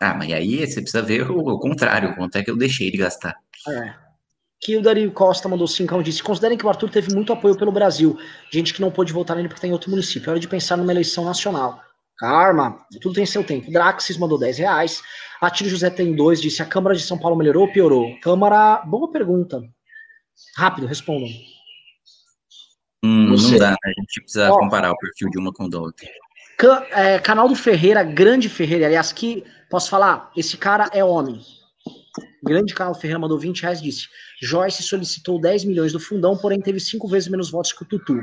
[0.00, 2.98] Ah, mas aí você precisa ver o, o contrário, quanto é que eu deixei de
[2.98, 3.34] gastar.
[3.68, 3.94] É.
[4.60, 7.70] Que o Dario Costa mandou 5 disse: Considerem que o Arthur teve muito apoio pelo
[7.70, 8.18] Brasil.
[8.50, 10.28] Gente que não pôde votar nele porque está em outro município.
[10.28, 11.80] É hora de pensar numa eleição nacional.
[12.18, 13.70] Karma, tudo tem seu tempo.
[13.70, 15.02] Draxis mandou 10 reais.
[15.40, 18.18] Atiro José tem dois, disse: a Câmara de São Paulo melhorou ou piorou?
[18.20, 19.62] Câmara, boa pergunta.
[20.56, 21.28] Rápido, respondam.
[23.04, 23.76] Hum, não dá, né?
[23.84, 26.08] A gente precisa Ó, comparar o perfil de uma com a outra.
[26.58, 28.86] Can, é, canal do Ferreira, grande Ferreira.
[28.86, 30.30] Aliás, que posso falar?
[30.34, 31.40] Esse cara é homem.
[32.42, 34.08] Grande canal Ferreira mandou 20 reais, disse:
[34.40, 38.20] Joyce solicitou 10 milhões do fundão, porém teve cinco vezes menos votos que o Tutu.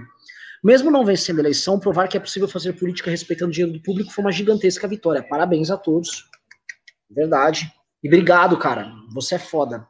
[0.63, 3.83] Mesmo não vencendo a eleição, provar que é possível fazer política respeitando o dinheiro do
[3.83, 5.21] público foi uma gigantesca vitória.
[5.21, 6.25] Parabéns a todos.
[7.09, 7.69] Verdade.
[8.01, 8.89] E obrigado, cara.
[9.13, 9.85] Você é foda.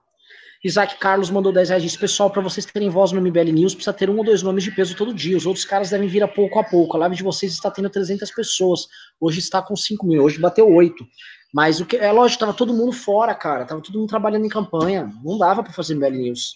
[0.64, 1.84] Isaac Carlos mandou 10 reais.
[1.84, 4.64] Disse, pessoal, para vocês terem voz no MBL News, precisa ter um ou dois nomes
[4.64, 5.36] de peso todo dia.
[5.36, 6.96] Os outros caras devem vir a pouco a pouco.
[6.96, 8.88] A live de vocês está tendo 300 pessoas.
[9.20, 10.24] Hoje está com 5 mil.
[10.24, 11.06] Hoje bateu 8.
[11.54, 13.66] Mas o que é lógico, tava todo mundo fora, cara.
[13.66, 15.14] Tava todo mundo trabalhando em campanha.
[15.24, 16.56] Não dava para fazer MBL News.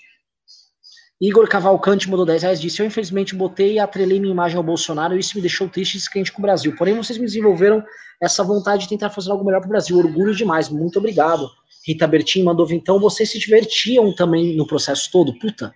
[1.19, 5.15] Igor Cavalcante mandou 10 reais, disse, eu infelizmente botei e atrelei minha imagem ao Bolsonaro
[5.15, 6.75] e isso me deixou triste e descrente com o Brasil.
[6.75, 7.83] Porém, vocês me desenvolveram
[8.21, 9.97] essa vontade de tentar fazer algo melhor para o Brasil.
[9.97, 11.49] Orgulho demais, muito obrigado.
[11.85, 15.37] Rita Bertin mandou, então vocês se divertiam também no processo todo?
[15.39, 15.73] Puta,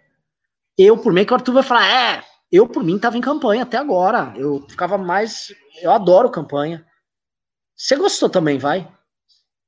[0.78, 3.64] eu por mim que o Arthur vai falar, é, eu por mim tava em campanha
[3.64, 4.34] até agora.
[4.36, 6.86] Eu ficava mais, eu adoro campanha.
[7.76, 8.88] Você gostou também, vai?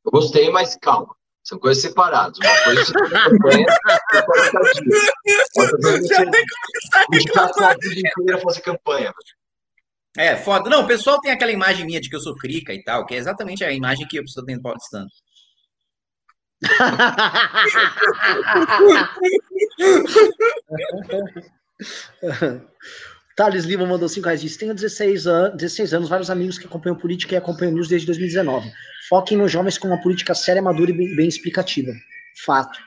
[0.05, 1.15] Eu gostei, mas calma.
[1.43, 2.38] São coisas separadas.
[2.39, 3.65] Uma coisa campanha,
[5.57, 6.45] outra coisa tem
[7.25, 9.13] que a vida inteira fazer campanha.
[10.17, 10.69] É, foda.
[10.69, 13.15] Não, o pessoal tem aquela imagem minha de que eu sou crica e tal, que
[13.15, 15.07] é exatamente a imagem que eu preciso ter no paulistano.
[23.35, 24.39] Thales Lima mandou 5 reais.
[24.41, 28.07] Disse: Tenho 16 anos, 16 anos, vários amigos que acompanham política e acompanham news desde
[28.07, 28.71] 2019.
[29.09, 31.91] Foquem nos jovens com uma política séria, madura e bem, bem explicativa.
[32.45, 32.77] Fato.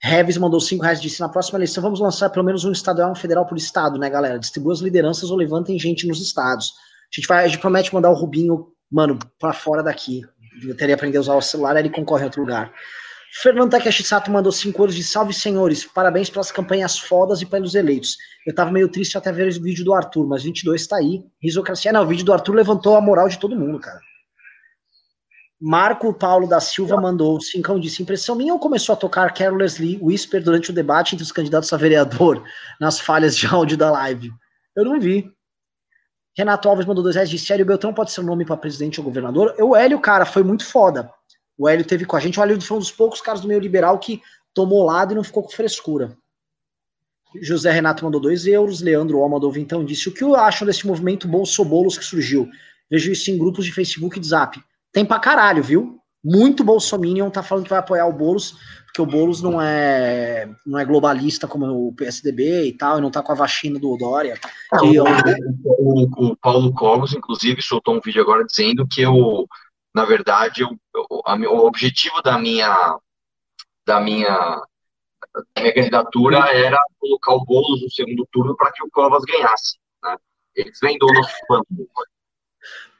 [0.00, 1.00] Reves mandou 5 reais.
[1.00, 3.98] Disse: Na próxima eleição vamos lançar pelo menos um estadual e um federal por estado,
[3.98, 4.38] né, galera?
[4.38, 6.72] Distribua as lideranças ou levantem gente nos estados.
[7.12, 10.22] A gente, vai, a gente promete mandar o Rubinho, mano, pra fora daqui.
[10.62, 12.72] Eu teria aprender a usar o celular, ele concorre em outro lugar.
[13.42, 15.84] Fernando Takeshi Sato mandou 5 euros de salve, senhores.
[15.84, 18.16] Parabéns pelas campanhas fodas e pelos eleitos.
[18.46, 21.22] Eu tava meio triste até ver o vídeo do Arthur, mas 22 tá aí.
[21.42, 24.00] Risocracia, não, o vídeo do Arthur levantou a moral de todo mundo, cara.
[25.60, 30.42] Marco Paulo da Silva mandou 5 disse: impressão minha ou começou a tocar Carelessly Whisper
[30.42, 32.44] durante o debate entre os candidatos a vereador
[32.80, 34.30] nas falhas de áudio da live?
[34.76, 35.28] Eu não vi.
[36.36, 39.04] Renato Alves mandou dois reais, disse: Hélio Beltrão pode ser um nome para presidente ou
[39.04, 39.52] governador?
[39.58, 41.10] O Hélio, cara, foi muito foda.
[41.58, 42.38] O Hélio teve com a gente.
[42.38, 44.22] O Hélio foi um dos poucos caras do meio liberal que
[44.54, 46.16] tomou lado e não ficou com frescura.
[47.42, 48.80] José Renato mandou 2 euros.
[48.80, 52.48] Leandro O mandou então disse: O que acham desse movimento Bolsobolos que surgiu?
[52.88, 54.62] Vejo isso em grupos de Facebook e de Zap.
[54.92, 55.98] Tem pra caralho, viu?
[56.24, 58.56] Muito Bolsominion tá falando que vai apoiar o Boulos,
[58.86, 63.10] porque o Boulos não é, não é globalista como o PSDB e tal, e não
[63.10, 64.34] tá com a vacina do Dória.
[64.72, 65.04] É, o,
[65.64, 69.46] o, o, Paulo Cogos, inclusive, soltou um vídeo agora dizendo que eu
[69.94, 72.98] na verdade, eu, eu, a, o objetivo da minha,
[73.84, 74.62] da minha,
[75.58, 79.76] minha candidatura era colocar o Boulos no segundo turno para que o Covas ganhasse.
[80.02, 80.16] Né?
[80.54, 81.66] Eles vêm do nosso plano.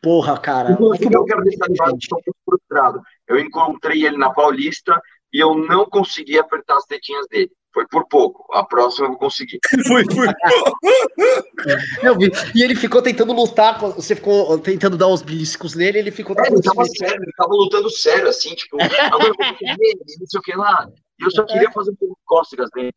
[0.03, 0.77] Porra, cara.
[0.79, 3.03] Eu, eu quero deixar claro que estou muito frustrado.
[3.27, 5.01] Eu encontrei ele na Paulista
[5.33, 7.51] e eu não consegui apertar as tetinhas dele.
[7.73, 8.47] Foi por pouco.
[8.55, 9.59] A próxima eu vou conseguir.
[9.87, 10.79] Foi por pouco.
[12.03, 12.31] eu vi.
[12.55, 13.79] E ele ficou tentando lutar.
[13.79, 16.35] Você ficou tentando dar os beliscos nele, ele ficou.
[16.39, 18.79] É, ele tava sério, ele tava lutando sério, assim, tipo,
[19.12, 20.89] agora eu vou não sei o que lá.
[21.20, 22.93] E eu só queria fazer um pouco de cócegas dele.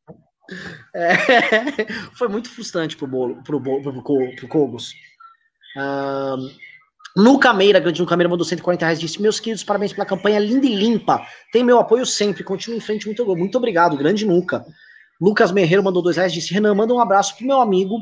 [0.95, 1.15] É,
[2.17, 4.93] foi muito frustrante pro bolo, pro, bolo, pro, pro, pro Cogos.
[5.77, 6.49] Um,
[7.15, 10.65] Luca Meira, grande Luca Meira, mandou 140 reais, disse, meus queridos, parabéns pela campanha linda
[10.65, 14.65] e limpa, tem meu apoio sempre, continue em frente, muito, muito obrigado, grande Luca.
[15.19, 17.97] Lucas Merreiro mandou dois reais, disse, Renan, manda um abraço pro meu amigo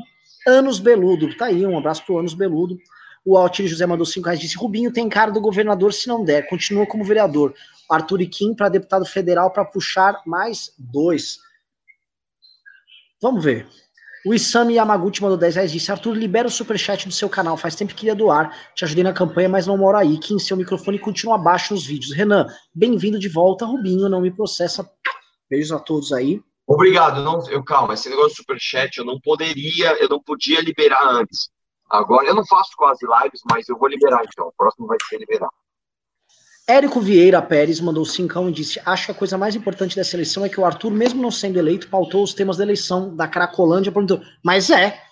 [0.46, 2.78] Anos Beludo, tá aí, um abraço pro Anos Beludo.
[3.24, 6.48] O Altir José mandou cinco reais, disse, Rubinho tem cara do governador se não der,
[6.48, 7.54] continua como vereador.
[7.90, 11.40] Arthur Kim para deputado federal para puxar mais dois.
[13.20, 13.68] Vamos ver.
[14.24, 17.56] O Isami Yamaguchi mandou 10 reais disse: Arthur, libera o superchat do seu canal.
[17.56, 18.54] Faz tempo que queria doar.
[18.74, 20.18] Te ajudei na campanha, mas não moro aí.
[20.18, 22.14] Que em seu microfone continua abaixo nos vídeos.
[22.14, 23.64] Renan, bem-vindo de volta.
[23.64, 24.88] Rubinho, não me processa.
[25.48, 26.42] Beijos a todos aí.
[26.66, 27.22] Obrigado.
[27.22, 31.50] Não, eu calma, esse negócio do superchat eu não poderia, eu não podia liberar antes.
[31.90, 34.46] Agora eu não faço quase lives, mas eu vou liberar então.
[34.46, 35.52] O próximo vai ser liberado.
[36.70, 40.44] Érico Vieira Pérez mandou cincão e disse: Acho que a coisa mais importante dessa eleição
[40.44, 43.90] é que o Arthur, mesmo não sendo eleito, pautou os temas da eleição da Cracolândia.
[43.90, 45.02] Perguntou, mas é.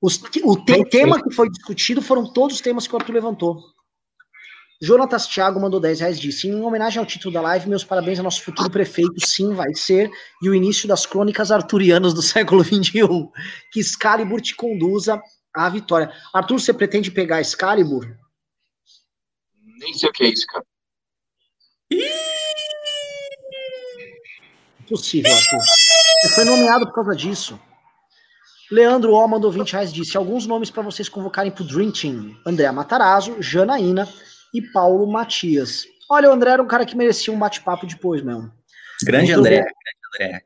[0.00, 3.60] Os, o te, tema que foi discutido foram todos os temas que o Arthur levantou.
[4.80, 8.24] Jonatas Thiago mandou 10 reais disse: Em homenagem ao título da live, meus parabéns ao
[8.24, 10.10] nosso futuro prefeito, sim, vai ser,
[10.42, 13.02] e o início das crônicas arturianas do século XXI.
[13.70, 15.20] Que Excalibur te conduza
[15.54, 16.10] à vitória.
[16.32, 18.06] Arthur, você pretende pegar Excalibur?
[19.78, 20.64] Nem sei o que é isso, cara.
[24.80, 25.60] Impossível, Arthur.
[26.22, 27.60] Você foi nomeado por causa disso.
[28.70, 32.36] Leandro O mandou 20 reais disse alguns nomes para vocês convocarem pro Dream Team.
[32.44, 34.08] André Matarazzo, Janaína
[34.52, 35.84] e Paulo Matias.
[36.08, 38.50] Olha, o André era um cara que merecia um bate-papo depois mesmo.
[39.04, 39.70] Grande Vitor André, grande
[40.14, 40.44] André.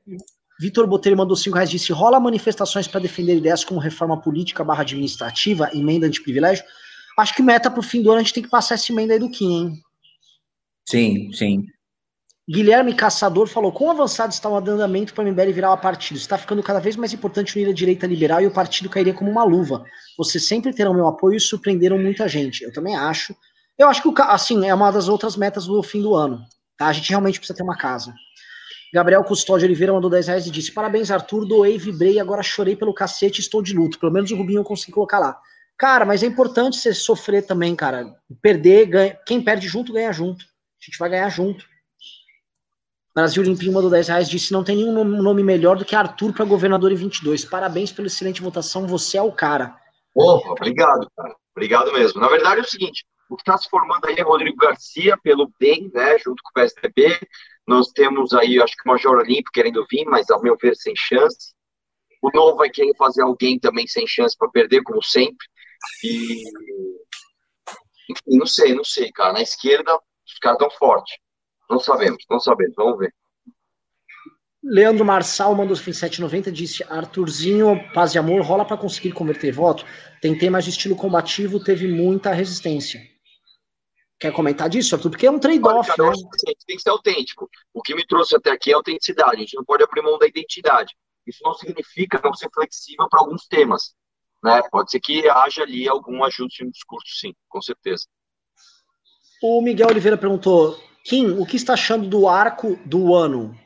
[0.58, 4.82] Vitor Botelho mandou 5 reais disse: rola manifestações para defender ideias como reforma política barra
[4.82, 6.64] administrativa, emenda de privilégio.
[7.18, 9.18] Acho que meta pro fim do ano a gente tem que passar essa emenda aí
[9.18, 9.82] do Kim, hein?
[10.90, 11.66] Sim, sim.
[12.50, 16.16] Guilherme Caçador falou: quão avançado está o andamento para o MBL virar uma partido?
[16.16, 19.30] Está ficando cada vez mais importante unir a direita liberal e o partido cairia como
[19.30, 19.84] uma luva.
[20.18, 22.64] Vocês sempre terão meu apoio e surpreenderam muita gente.
[22.64, 23.36] Eu também acho.
[23.78, 26.42] Eu acho que, assim, é uma das outras metas do fim do ano.
[26.76, 26.88] Tá?
[26.88, 28.12] A gente realmente precisa ter uma casa.
[28.92, 31.46] Gabriel Custódio Oliveira mandou 10 reais e disse: Parabéns, Arthur.
[31.46, 33.96] Doei, vibrei, agora chorei pelo cacete estou de luto.
[34.00, 35.38] Pelo menos o Rubinho eu consegui colocar lá.
[35.78, 38.12] Cara, mas é importante você sofrer também, cara.
[38.42, 39.18] Perder, ganha.
[39.24, 40.49] Quem perde junto, ganha junto.
[40.81, 41.65] A gente vai ganhar junto.
[43.15, 46.44] Brasil Limpinho mandou 10 reais, disse: não tem nenhum nome melhor do que Arthur para
[46.44, 47.44] governador em 22.
[47.44, 49.77] Parabéns pela excelente votação, você é o cara.
[50.15, 51.35] Opa, obrigado, cara.
[51.55, 52.20] Obrigado mesmo.
[52.20, 55.52] Na verdade é o seguinte: o que está se formando aí é Rodrigo Garcia, pelo
[55.59, 57.19] bem, né, junto com o PSDB.
[57.66, 60.94] Nós temos aí, acho que o Major Olímpio querendo vir, mas ao meu ver, sem
[60.97, 61.55] chance.
[62.23, 65.47] O Novo vai querer fazer alguém também sem chance para perder, como sempre.
[66.02, 66.43] E.
[68.11, 69.35] Enfim, não sei, não sei, cara.
[69.35, 69.98] Na esquerda,
[70.32, 71.19] os caras tão fortes.
[71.69, 73.15] Não sabemos, não sabemos, vamos ver.
[74.62, 79.86] Leandro Marçal mandou 790, disse Arthurzinho, paz e amor, rola para conseguir converter voto.
[80.20, 83.01] Tentei, mas de estilo combativo teve muita resistência.
[84.19, 85.11] Quer comentar disso, Arthur?
[85.11, 86.09] Porque é um trade-off, né?
[86.11, 86.28] Assim,
[86.66, 87.48] tem que ser autêntico.
[87.73, 89.36] O que me trouxe até aqui é autenticidade.
[89.36, 90.94] A gente não pode abrir mão da identidade.
[91.27, 93.94] Isso não significa não ser flexível para alguns temas.
[94.44, 94.61] Né?
[94.70, 98.05] Pode ser que haja ali algum ajuste no discurso, sim, com certeza.
[99.42, 103.56] O Miguel Oliveira perguntou: Kim, o que está achando do arco do ano?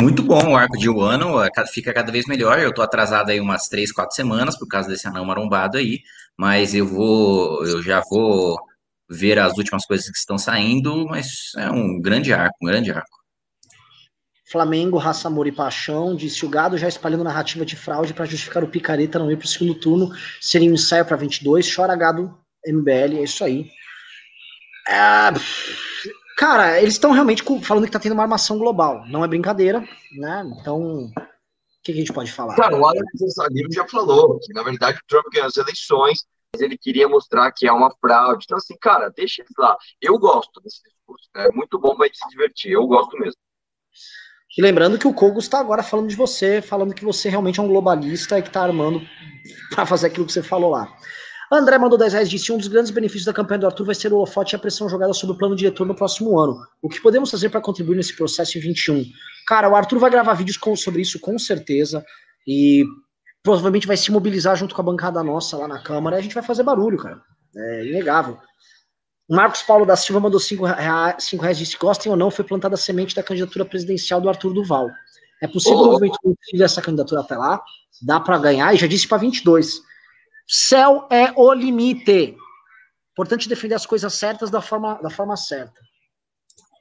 [0.00, 1.38] Muito bom o arco de Wano,
[1.72, 2.58] fica cada vez melhor.
[2.58, 6.00] Eu tô atrasado aí umas três, quatro semanas por causa desse anão marombado aí,
[6.36, 8.58] mas eu vou, eu já vou
[9.08, 13.22] ver as últimas coisas que estão saindo, mas é um grande arco, um grande arco.
[14.50, 18.62] Flamengo, raça, amor e paixão, disse o gado já espalhando narrativa de fraude para justificar
[18.62, 20.10] o picareta não ir para o segundo turno,
[20.40, 23.70] seria um ensaio para 22, chora gado, MBL, é isso aí.
[24.88, 25.32] É,
[26.42, 29.04] Cara, eles estão realmente falando que tá tendo uma armação global.
[29.06, 29.86] Não é brincadeira,
[30.16, 30.42] né?
[30.60, 31.12] Então, o
[31.84, 32.56] que, que, a gente pode falar?
[32.56, 33.04] Cara, o Alex
[33.70, 36.18] já falou que, na verdade, o Trump ganhou as eleições,
[36.52, 38.44] mas ele queria mostrar que é uma fraude.
[38.44, 39.76] Então, assim, cara, deixa eles lá.
[40.00, 41.28] Eu gosto desse discurso.
[41.36, 42.72] É muito bom pra gente se divertir.
[42.72, 43.38] Eu gosto mesmo.
[44.58, 47.62] E lembrando que o Kogos está agora falando de você, falando que você realmente é
[47.62, 49.00] um globalista e que está armando
[49.70, 50.92] para fazer aquilo que você falou lá.
[51.54, 54.12] André mandou 10 reais disse: um dos grandes benefícios da campanha do Arthur vai ser
[54.12, 56.58] o holofote e a pressão jogada sobre o plano diretor no próximo ano.
[56.80, 59.04] O que podemos fazer para contribuir nesse processo em 21?
[59.46, 62.04] Cara, o Arthur vai gravar vídeos com, sobre isso com certeza.
[62.46, 62.84] E
[63.42, 66.16] provavelmente vai se mobilizar junto com a bancada nossa lá na Câmara.
[66.16, 67.20] E a gente vai fazer barulho, cara.
[67.54, 68.38] É inegável.
[69.28, 72.44] O Marcos Paulo da Silva mandou 5 reais, cinco reais disse: gostem ou não, foi
[72.44, 74.88] plantada a semente da candidatura presidencial do Arthur Duval.
[75.42, 75.88] É possível oh.
[75.88, 76.18] o movimento
[76.60, 77.60] essa candidatura até lá?
[78.00, 78.74] Dá para ganhar?
[78.74, 79.82] E já disse para 22.
[80.46, 82.36] Céu é o limite.
[83.12, 85.80] Importante defender as coisas certas da forma, da forma certa.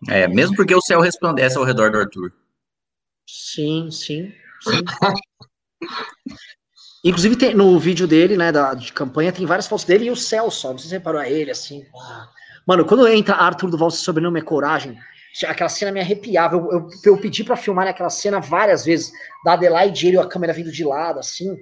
[0.10, 2.32] É, mesmo porque o céu resplandece ao redor do Arthur.
[3.28, 4.84] Sim, sim, sim.
[7.04, 10.16] Inclusive, tem, no vídeo dele, né, da, de campanha, tem várias fotos dele e o
[10.16, 10.72] céu só.
[10.72, 11.84] Não sei se você reparou a ele, assim.
[12.68, 14.98] Mano, quando entra Arthur Duval, seu sobrenome é Coragem,
[15.48, 16.56] aquela cena me arrepiava.
[16.56, 19.12] Eu, eu, eu pedi para filmar aquela cena várias vezes,
[19.44, 21.58] da Adelaide e ele, a câmera vindo de lado, assim.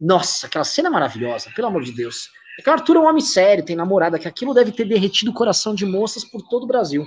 [0.00, 2.30] Nossa, aquela cena é maravilhosa, pelo amor de Deus.
[2.58, 5.30] É que o Arthur é um homem sério, tem namorada, que aquilo deve ter derretido
[5.30, 7.06] o coração de moças por todo o Brasil.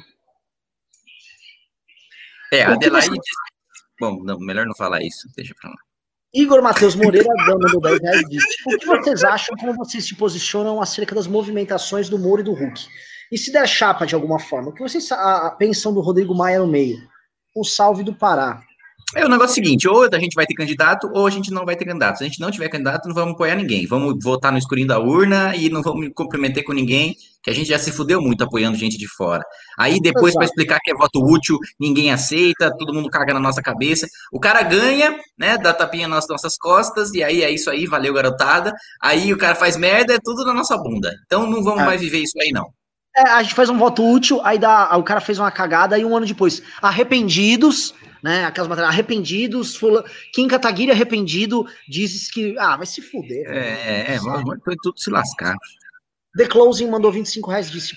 [2.51, 3.09] É, a Adelaide.
[3.09, 3.21] Você...
[3.99, 5.75] Bom, não, melhor não falar isso, deixa pra lá.
[6.33, 10.15] Igor Matheus Moreira, dando do 10 reais, disse: O que vocês acham, como vocês se
[10.15, 12.87] posicionam acerca das movimentações do Moro e do Hulk?
[13.31, 15.09] E se der chapa de alguma forma, o que vocês
[15.57, 16.97] pensam do Rodrigo Maia no meio?
[17.55, 18.63] Um salve do Pará.
[19.15, 21.75] É o negócio seguinte, ou a gente vai ter candidato, ou a gente não vai
[21.75, 22.17] ter candidato.
[22.17, 23.85] Se a gente não tiver candidato, não vamos apoiar ninguém.
[23.85, 27.67] Vamos votar no escurinho da urna e não vamos comprometer com ninguém, que a gente
[27.67, 29.43] já se fudeu muito apoiando gente de fora.
[29.77, 33.61] Aí depois, para explicar que é voto útil, ninguém aceita, todo mundo caga na nossa
[33.61, 34.07] cabeça.
[34.31, 38.13] O cara ganha, né, dá tapinha nas nossas costas, e aí é isso aí, valeu,
[38.13, 38.73] garotada.
[39.01, 41.13] Aí o cara faz merda, é tudo na nossa bunda.
[41.25, 41.85] Então não vamos é.
[41.85, 42.65] mais viver isso aí, não.
[43.15, 46.05] É, a gente faz um voto útil, aí dá, o cara fez uma cagada, e
[46.05, 48.45] um ano depois, arrependidos né?
[48.45, 50.05] Aquelas matérias arrependidos, fula...
[50.33, 52.57] Kim Kataguiri arrependido, dizes que.
[52.57, 53.45] Ah, vai se fuder.
[53.45, 54.19] É, é,
[54.63, 55.53] foi tudo se lascar.
[56.37, 57.93] The Closing mandou 25 reais, disse.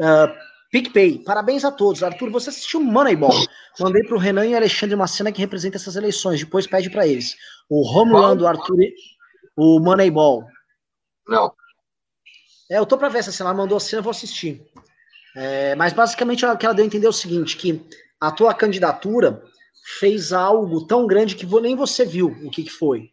[0.00, 0.34] Uh,
[0.72, 2.02] PicPay, parabéns a todos.
[2.02, 3.32] Arthur, você assistiu Moneyball.
[3.78, 6.40] Mandei pro Renan e Alexandre uma cena que representa essas eleições.
[6.40, 7.36] Depois pede para eles.
[7.70, 8.78] O Romulo, Arthur,
[9.56, 10.44] o Moneyball.
[11.26, 11.52] Não.
[12.70, 13.50] É, eu tô pra ver essa cena.
[13.50, 14.62] Ela mandou a cena, eu vou assistir.
[15.36, 17.86] É, mas basicamente o que ela deu a entender é o seguinte: que
[18.20, 19.42] a tua candidatura
[19.98, 23.10] fez algo tão grande que nem você viu o que, que foi.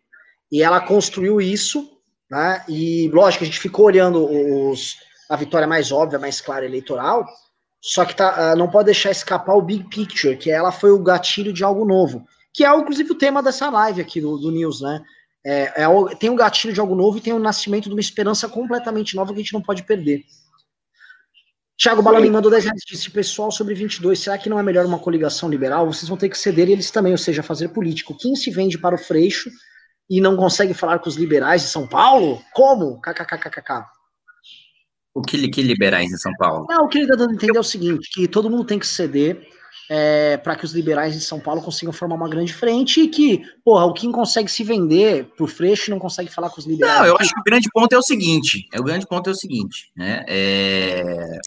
[0.51, 1.89] E ela construiu isso,
[2.29, 2.63] né?
[2.67, 4.25] E lógico, a gente ficou olhando
[4.69, 4.95] os,
[5.29, 7.25] a vitória mais óbvia, mais clara eleitoral,
[7.81, 11.01] só que tá, ah, não pode deixar escapar o big picture, que ela foi o
[11.01, 14.81] gatilho de algo novo, que é inclusive o tema dessa live aqui do, do News,
[14.81, 15.01] né?
[15.45, 18.01] É, é, tem um gatilho de algo novo e tem o um nascimento de uma
[18.01, 20.23] esperança completamente nova que a gente não pode perder.
[21.77, 24.97] Thiago Balani mandou 10 reais disse, pessoal, sobre 22, será que não é melhor uma
[24.97, 25.85] coligação liberal?
[25.85, 28.17] Vocês vão ter que ceder eles também, ou seja, fazer político.
[28.17, 29.51] Quem se vende para o Freixo
[30.09, 32.41] e não consegue falar com os liberais de São Paulo?
[32.53, 32.99] Como?
[33.01, 33.85] KKKKK.
[35.13, 36.65] O que, que liberais em São Paulo?
[36.69, 38.79] Não, o que ele está dando a entender é o seguinte, que todo mundo tem
[38.79, 39.47] que ceder
[39.89, 43.43] é, para que os liberais em São Paulo consigam formar uma grande frente e que,
[43.63, 46.99] porra, o Kim consegue se vender pro Freixo e não consegue falar com os liberais.
[46.99, 49.33] Não, eu acho que o grande ponto é o seguinte, é, o grande ponto é
[49.33, 51.39] o seguinte, né, é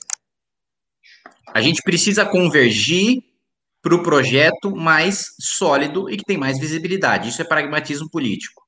[1.54, 3.22] a gente precisa convergir
[3.80, 7.28] para o projeto mais sólido e que tem mais visibilidade.
[7.28, 8.62] Isso é pragmatismo político.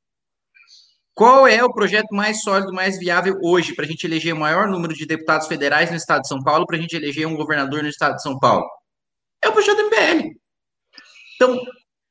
[1.12, 4.68] Qual é o projeto mais sólido, mais viável hoje para a gente eleger o maior
[4.68, 7.82] número de deputados federais no estado de São Paulo, para a gente eleger um governador
[7.82, 8.66] no estado de São Paulo?
[9.42, 10.30] É o projeto do MBL.
[11.36, 11.60] Então,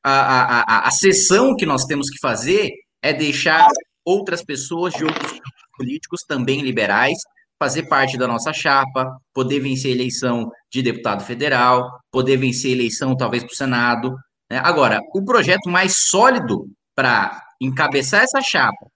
[0.03, 3.68] a, a, a, a sessão que nós temos que fazer é deixar
[4.03, 5.39] outras pessoas de outros
[5.77, 7.18] políticos também liberais
[7.60, 12.76] fazer parte da nossa chapa, poder vencer a eleição de deputado federal, poder vencer a
[12.76, 14.15] eleição talvez para o Senado.
[14.49, 14.61] Né?
[14.64, 18.88] Agora, o projeto mais sólido para encabeçar essa chapa,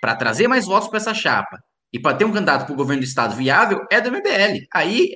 [0.00, 1.58] para trazer mais votos para essa chapa
[1.90, 4.66] e para ter um candidato para o governo do estado viável é do MBL.
[4.74, 5.12] Aí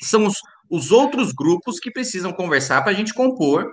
[0.00, 0.38] são os,
[0.70, 3.70] os outros grupos que precisam conversar para a gente compor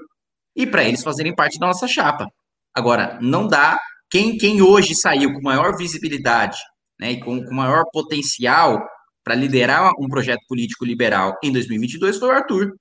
[0.55, 2.27] e para eles fazerem parte da nossa chapa.
[2.73, 3.79] Agora, não dá.
[4.09, 6.57] Quem, quem hoje saiu com maior visibilidade
[6.99, 8.83] né, e com, com maior potencial
[9.23, 12.73] para liderar um projeto político liberal em 2022 foi o Arthur.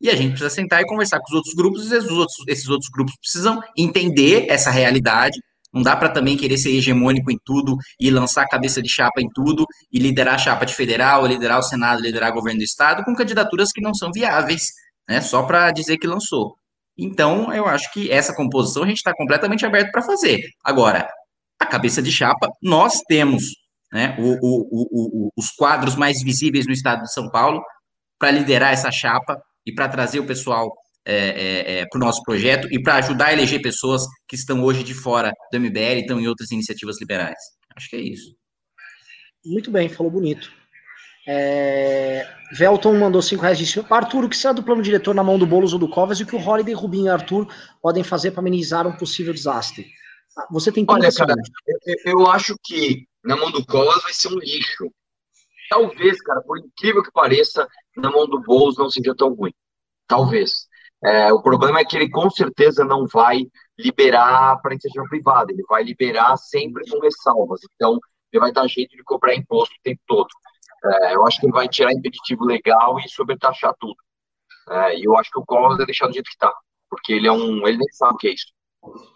[0.00, 2.68] E a gente precisa sentar e conversar com os outros grupos, e esses outros, esses
[2.68, 5.38] outros grupos precisam entender essa realidade.
[5.72, 9.20] Não dá para também querer ser hegemônico em tudo e lançar a cabeça de chapa
[9.20, 12.64] em tudo e liderar a chapa de federal, liderar o Senado, liderar o governo do
[12.64, 14.72] Estado com candidaturas que não são viáveis,
[15.08, 16.56] né, só para dizer que lançou.
[16.96, 20.40] Então, eu acho que essa composição a gente está completamente aberto para fazer.
[20.64, 21.08] Agora,
[21.60, 23.44] a cabeça de chapa, nós temos
[23.92, 27.62] né, o, o, o, os quadros mais visíveis no estado de São Paulo
[28.18, 30.72] para liderar essa chapa e para trazer o pessoal
[31.08, 34.62] é, é, é, para o nosso projeto e para ajudar a eleger pessoas que estão
[34.62, 37.38] hoje de fora do MBL e estão em outras iniciativas liberais.
[37.74, 38.34] Acho que é isso.
[39.42, 40.52] Muito bem, falou bonito.
[41.26, 42.28] É...
[42.52, 45.38] Velton mandou 5 reais e disse: Arthur, o que será do plano diretor na mão
[45.38, 47.46] do Boulos ou do Covas e o que o Holiday, Rubinho e Arthur
[47.80, 49.86] podem fazer para amenizar um possível desastre?
[50.36, 51.34] Ah, você tem Olha, cara,
[51.86, 54.90] eu, eu acho que na mão do Covas vai ser um lixo.
[55.70, 57.66] Talvez, cara, por incrível que pareça,
[57.96, 59.52] na mão do Boulos não seja tão ruim.
[60.06, 60.67] Talvez.
[61.04, 63.46] É, o problema é que ele com certeza não vai
[63.78, 67.60] liberar para iniciativa privada, ele vai liberar sempre com ressalvas.
[67.74, 67.98] Então,
[68.32, 70.28] ele vai dar jeito de cobrar imposto o tempo todo.
[70.84, 73.96] É, eu acho que ele vai tirar impeditivo legal e sobretaxar tudo.
[74.70, 76.52] É, e eu acho que o Collor vai deixar do jeito que está,
[76.90, 77.66] porque ele é um.
[77.66, 78.52] ele nem sabe o que é isso.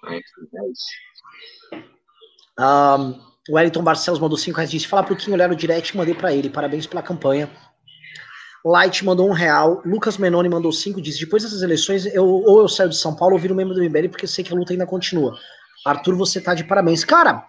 [0.07, 1.83] É, é isso.
[2.59, 6.15] Um, o Wellington Barcelos mandou 5 reais disse: Fala pro Kim olhar o direct mandei
[6.15, 6.49] para ele.
[6.49, 7.51] Parabéns pela campanha.
[8.65, 9.83] Light mandou um real.
[9.85, 11.01] Lucas Menoni mandou cinco.
[11.01, 13.83] Diz: Depois dessas eleições, eu, ou eu saio de São Paulo ou viro membro do
[13.83, 15.37] MBL, porque sei que a luta ainda continua.
[15.85, 17.05] Arthur, você tá de parabéns.
[17.05, 17.47] Cara,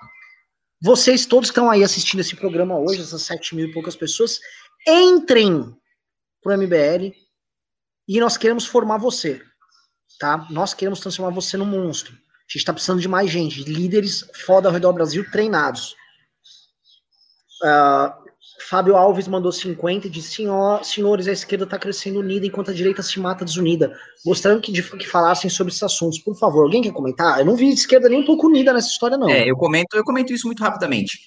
[0.81, 4.39] vocês todos que estão aí assistindo esse programa hoje, essas sete mil e poucas pessoas,
[4.87, 5.75] entrem
[6.41, 7.13] pro MBL
[8.07, 9.41] e nós queremos formar você,
[10.19, 10.45] tá?
[10.49, 12.13] Nós queremos transformar você num monstro.
[12.13, 15.95] A gente tá precisando de mais gente, de líderes foda ao redor do Brasil treinados.
[17.63, 18.22] Uh,
[18.59, 22.73] Fábio Alves mandou 50 e disse: Senhor, senhores, a esquerda está crescendo unida enquanto a
[22.73, 23.93] direita se mata desunida.
[24.25, 26.19] Gostaram que, que falassem sobre esses assuntos.
[26.19, 27.39] Por favor, alguém quer comentar?
[27.39, 29.29] Eu não vi esquerda nem um pouco unida nessa história, não.
[29.29, 31.19] É, eu comento, eu comento isso muito rapidamente.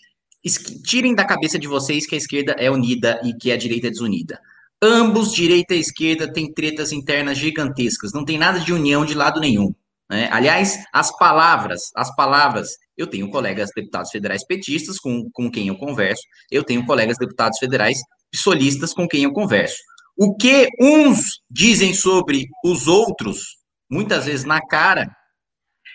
[0.84, 3.90] tirem da cabeça de vocês que a esquerda é unida e que a direita é
[3.90, 4.40] desunida.
[4.82, 8.12] Ambos, direita e esquerda, têm tretas internas gigantescas.
[8.12, 9.74] Não tem nada de união de lado nenhum.
[10.10, 10.28] Né?
[10.30, 15.76] Aliás, as palavras, as palavras eu tenho colegas deputados federais petistas com, com quem eu
[15.76, 17.98] converso, eu tenho colegas deputados federais
[18.34, 19.76] solistas com quem eu converso.
[20.16, 23.56] O que uns dizem sobre os outros,
[23.90, 25.10] muitas vezes na cara,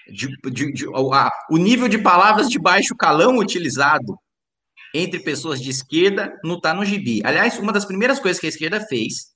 [0.07, 4.15] de, de, de, a, o nível de palavras de baixo calão utilizado
[4.93, 7.21] entre pessoas de esquerda não está no gibi.
[7.23, 9.31] Aliás, uma das primeiras coisas que a esquerda fez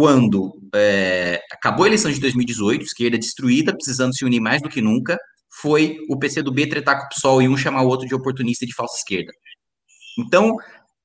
[0.00, 4.80] quando é, acabou a eleição de 2018, esquerda destruída, precisando se unir mais do que
[4.80, 5.18] nunca,
[5.60, 8.74] foi o PCdoB tretar com o PSOL e um chamar o outro de oportunista de
[8.74, 9.32] falsa esquerda.
[10.18, 10.56] Então,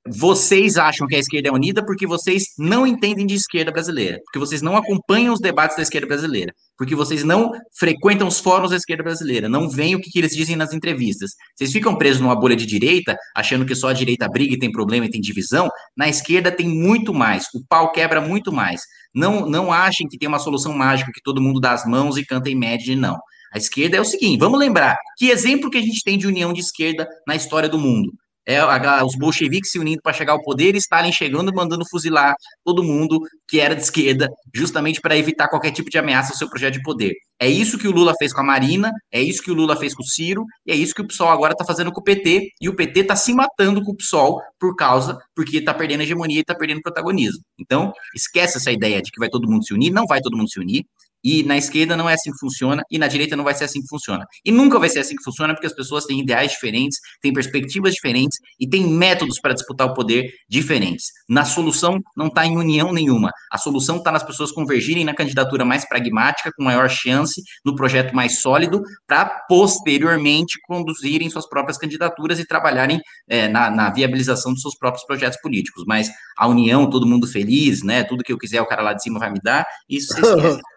[0.07, 4.37] vocês acham que a esquerda é unida porque vocês não entendem de esquerda brasileira, porque
[4.37, 8.75] vocês não acompanham os debates da esquerda brasileira, porque vocês não frequentam os fóruns da
[8.75, 11.31] esquerda brasileira, não veem o que, que eles dizem nas entrevistas.
[11.55, 14.71] Vocês ficam presos numa bolha de direita, achando que só a direita briga e tem
[14.71, 15.69] problema e tem divisão.
[15.97, 18.81] Na esquerda tem muito mais, o pau quebra muito mais.
[19.13, 22.23] Não, não achem que tem uma solução mágica que todo mundo dá as mãos e
[22.23, 23.17] canta em média, não.
[23.55, 26.51] A esquerda é o seguinte, vamos lembrar, que exemplo que a gente tem de união
[26.51, 28.11] de esquerda na história do mundo?
[28.45, 28.61] É
[29.03, 33.19] os bolcheviques se unindo para chegar ao poder Stalin chegando e mandando fuzilar todo mundo
[33.47, 36.83] que era de esquerda, justamente para evitar qualquer tipo de ameaça ao seu projeto de
[36.83, 37.13] poder.
[37.39, 39.95] É isso que o Lula fez com a Marina, é isso que o Lula fez
[39.95, 42.49] com o Ciro, e é isso que o PSOL agora está fazendo com o PT,
[42.61, 46.37] e o PT está se matando com o PSOL por causa, porque está perdendo hegemonia
[46.37, 47.41] e está perdendo protagonismo.
[47.59, 50.49] Então, esquece essa ideia de que vai todo mundo se unir, não vai todo mundo
[50.49, 50.85] se unir.
[51.25, 53.81] E na esquerda não é assim que funciona, e na direita não vai ser assim
[53.81, 54.23] que funciona.
[54.45, 57.95] E nunca vai ser assim que funciona, porque as pessoas têm ideais diferentes, têm perspectivas
[57.95, 61.07] diferentes e têm métodos para disputar o poder diferentes.
[61.27, 63.31] Na solução não está em união nenhuma.
[63.51, 68.15] A solução está nas pessoas convergirem na candidatura mais pragmática, com maior chance, no projeto
[68.15, 74.61] mais sólido, para posteriormente conduzirem suas próprias candidaturas e trabalharem é, na, na viabilização dos
[74.61, 75.85] seus próprios projetos políticos.
[75.87, 76.07] Mas
[76.37, 78.03] a união, todo mundo feliz, né?
[78.03, 80.74] Tudo que eu quiser, o cara lá de cima vai me dar, isso se esquece.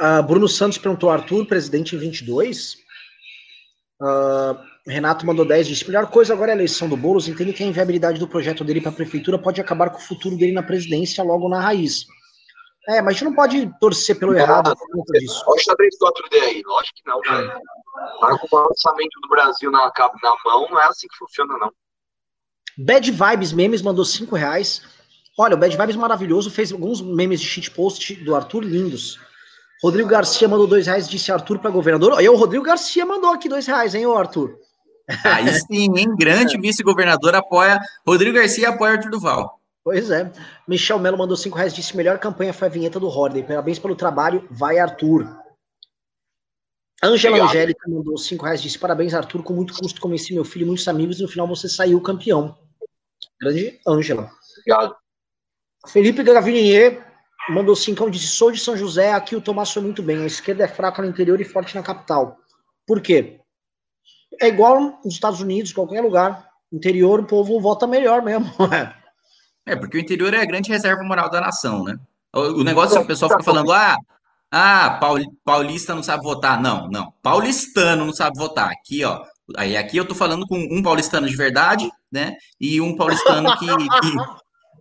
[0.00, 2.76] Uh, Bruno Santos perguntou: Arthur, presidente em 22?
[4.00, 7.28] Uh, Renato mandou 10, disse: melhor coisa agora é a eleição do Boulos.
[7.28, 10.36] Entende que a inviabilidade do projeto dele para a prefeitura pode acabar com o futuro
[10.36, 12.06] dele na presidência logo na raiz.
[12.86, 15.42] É, mas a gente não pode torcer pelo não, errado por conta disso.
[15.46, 16.62] Olha o xadrez do outro aí.
[16.66, 17.60] Lógico que não, cara.
[18.20, 19.90] Tá com o lançamento do Brasil na,
[20.22, 21.72] na mão, não é assim que funciona, não.
[22.76, 24.82] Bad Vibes Memes mandou 5 reais.
[25.38, 29.18] Olha, o Bad Vibes maravilhoso fez alguns memes de shitpost do Arthur lindos.
[29.84, 32.18] Rodrigo Garcia mandou dois reais, disse Arthur para governador.
[32.18, 34.58] E o Rodrigo Garcia mandou aqui dois reais, hein, Arthur?
[35.22, 36.16] Aí sim, hein?
[36.16, 37.78] Grande vice-governador apoia.
[38.06, 39.60] Rodrigo Garcia apoia Arthur Duval.
[39.84, 40.32] Pois é.
[40.66, 43.44] Michel Melo mandou cinco reais, disse melhor campanha foi a vinheta do Horden.
[43.44, 45.28] Parabéns pelo trabalho, vai Arthur.
[47.02, 50.66] Ângela Angélica mandou cinco reais, disse parabéns Arthur, com muito custo convenci meu filho e
[50.66, 52.56] muitos amigos e no final você saiu campeão.
[53.38, 54.30] Grande Ângela.
[54.60, 54.96] Obrigado.
[55.88, 57.04] Felipe Gravinier
[57.48, 60.64] mandou cinco, disse sou de São José, aqui o Tomás foi muito bem, a esquerda
[60.64, 62.38] é fraca no interior e forte na capital.
[62.86, 63.40] Por quê?
[64.40, 66.48] É igual nos Estados Unidos, qualquer lugar.
[66.72, 68.50] Interior, o povo vota melhor mesmo.
[69.66, 71.96] É, porque o interior é a grande reserva moral da nação, né?
[72.34, 73.96] O, negócio é que o pessoal fica falando, ah,
[74.50, 75.00] ah,
[75.42, 76.60] paulista não sabe votar.
[76.60, 77.12] Não, não.
[77.22, 78.70] Paulistano não sabe votar.
[78.70, 79.24] Aqui, ó.
[79.56, 82.36] Aí aqui eu tô falando com um paulistano de verdade, né?
[82.60, 84.16] E um paulistano que, que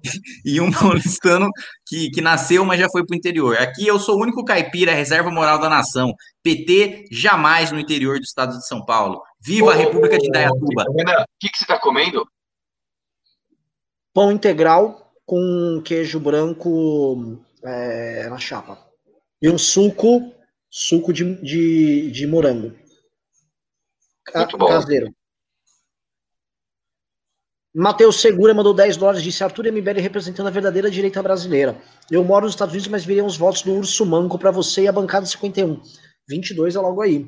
[0.45, 1.49] e um paulistano
[1.87, 3.57] que, que nasceu, mas já foi para o interior.
[3.57, 6.13] Aqui eu sou o único caipira, reserva moral da nação.
[6.41, 9.21] PT jamais no interior do estado de São Paulo.
[9.41, 10.83] Viva a República de Indaiatuba.
[10.89, 12.27] O que, que você está comendo?
[14.13, 18.77] Pão integral com queijo branco é, na chapa.
[19.41, 20.33] E um suco,
[20.69, 22.73] suco de, de, de morango.
[24.35, 24.67] Muito bom.
[24.67, 25.13] Caseiro.
[27.75, 31.75] Matheus Segura mandou 10 dólares, disse Arthur MBL representando a verdadeira direita brasileira.
[32.11, 34.87] Eu moro nos Estados Unidos, mas virei os votos do Urso Manco para você e
[34.87, 35.81] a bancada 51.
[36.29, 37.27] 22 é logo aí.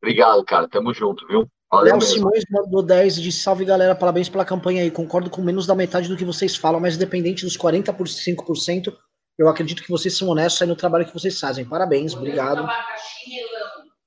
[0.00, 0.68] Obrigado, cara.
[0.68, 1.48] Tamo junto, viu?
[1.72, 4.90] Léo Simões mandou 10 de salve galera, parabéns pela campanha aí.
[4.90, 8.94] Concordo com menos da metade do que vocês falam, mas independente dos 45%,
[9.38, 11.64] eu acredito que vocês são honestos aí no trabalho que vocês fazem.
[11.64, 12.66] Parabéns, obrigado.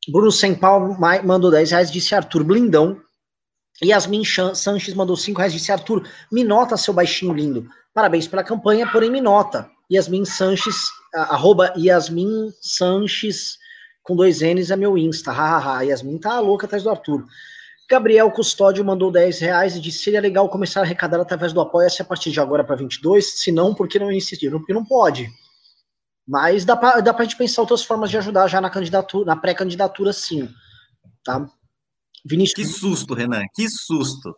[0.10, 3.00] Bruno Sempal mandou 10 reais, disse Arthur Blindão.
[3.84, 7.68] Yasmin Sanches mandou 5 reais, disse Arthur, me nota seu baixinho lindo.
[7.94, 9.70] Parabéns pela campanha, porém me nota.
[9.92, 13.60] Yasmin Sanches, arroba Yasmin Sanches
[14.04, 15.32] com dois N's é meu Insta.
[15.32, 15.84] Hahaha.
[15.84, 17.26] Yasmin tá louca atrás do Arthur.
[17.90, 22.02] Gabriel Custódio mandou 10 reais e disse: seria legal começar a arrecadar através do Apoia-se
[22.02, 23.40] a partir de agora para 22.
[23.40, 24.50] Se não, por que não insistir?
[24.50, 25.30] Porque não pode.
[26.28, 29.36] Mas dá para dá pra gente pensar outras formas de ajudar já na candidatura, na
[29.36, 30.50] pré-candidatura, sim.
[31.24, 31.48] Tá?
[32.26, 32.56] Vinícius.
[32.56, 34.36] Que susto, Renan, que susto.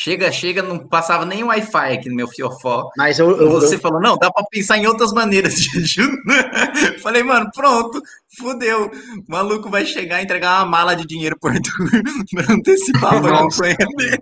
[0.00, 2.88] Chega, chega, não passava nem Wi-Fi aqui no meu fiofó.
[2.96, 3.80] Mas eu, eu você eu...
[3.80, 6.16] falou, não, dá para pensar em outras maneiras de ajuda.
[7.02, 8.00] Falei, mano, pronto,
[8.38, 8.92] fudeu.
[9.26, 11.52] O maluco vai chegar e entregar uma mala de dinheiro por
[12.32, 14.18] para antecipar a campanha dele.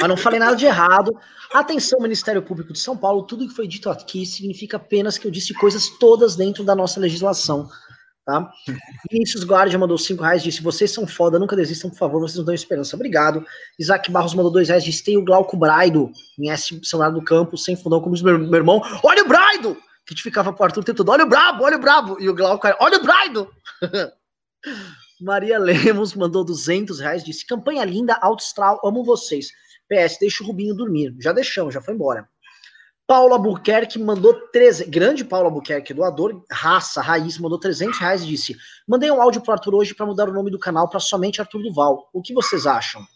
[0.00, 1.12] Mas não falei nada de errado.
[1.52, 5.30] Atenção, Ministério Público de São Paulo, tudo que foi dito aqui significa apenas que eu
[5.30, 7.68] disse coisas todas dentro da nossa legislação.
[8.26, 8.52] Tá?
[9.08, 12.44] Vinícius Guardia mandou 5 reais, disse: Vocês são foda, nunca desistam, por favor, vocês não
[12.44, 12.96] dão esperança.
[12.96, 13.46] Obrigado.
[13.78, 17.56] Isaac Barros mandou 2 reais, disse: Tem o Glauco Braido em S celular do campo,
[17.56, 18.82] sem fundão, como diz meu, meu irmão.
[19.04, 19.76] Olha o Braido!
[20.04, 22.16] Que te ficava pro Arthur tentando: Olha o brabo, olha o brabo!
[22.20, 23.48] E o Glauco, olha o Braido!
[25.20, 28.42] Maria Lemos mandou 200 reais, disse: Campanha linda, alto
[28.84, 29.52] amo vocês.
[29.88, 31.14] PS, deixa o Rubinho dormir.
[31.20, 32.28] Já deixamos, já foi embora.
[33.06, 34.86] Paula Buquerque mandou 13.
[34.86, 38.56] Grande Paula Buquerque, doador, raça, raiz, mandou 300 reais e disse:
[38.86, 41.62] Mandei um áudio pro Arthur hoje para mudar o nome do canal para somente Arthur
[41.62, 42.08] Duval.
[42.12, 43.06] O que vocês acham?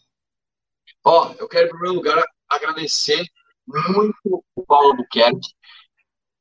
[1.04, 3.24] Ó, oh, eu quero, em primeiro lugar, agradecer
[3.66, 5.48] muito o Paulo Buquerque.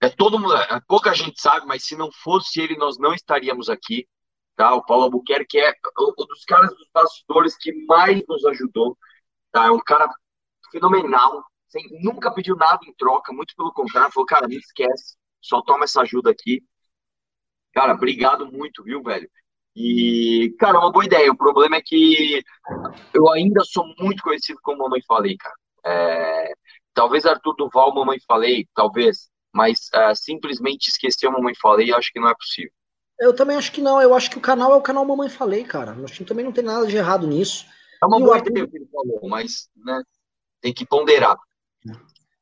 [0.02, 3.70] É todo mundo, é, pouca gente sabe, mas se não fosse ele, nós não estaríamos
[3.70, 4.08] aqui.
[4.56, 4.74] Tá?
[4.74, 8.98] O Paulo Albuquerque é um dos caras dos bastidores que mais nos ajudou.
[9.52, 9.68] Tá?
[9.68, 10.10] É um cara
[10.72, 15.62] fenomenal, sem, nunca pediu nada em troca, muito pelo contrário, falou, cara, me esquece, só
[15.62, 16.62] toma essa ajuda aqui.
[17.74, 19.30] Cara, obrigado muito, viu, velho?
[19.76, 21.32] E, cara, é uma boa ideia.
[21.32, 22.44] O problema é que
[23.14, 25.56] eu ainda sou muito conhecido como Mamãe Falei, cara.
[25.86, 26.52] É,
[26.94, 32.12] talvez Arthur Duval, Mamãe Falei, talvez, mas é, simplesmente esquecer o Mamãe Falei, eu acho
[32.12, 32.72] que não é possível.
[33.20, 34.02] Eu também acho que não.
[34.02, 35.92] Eu acho que o canal é o canal Mamãe Falei, cara.
[36.04, 37.66] Acho que também não tem nada de errado nisso.
[38.02, 40.02] É uma boa ideia que ele falou, mas né,
[40.62, 41.38] tem que ponderar.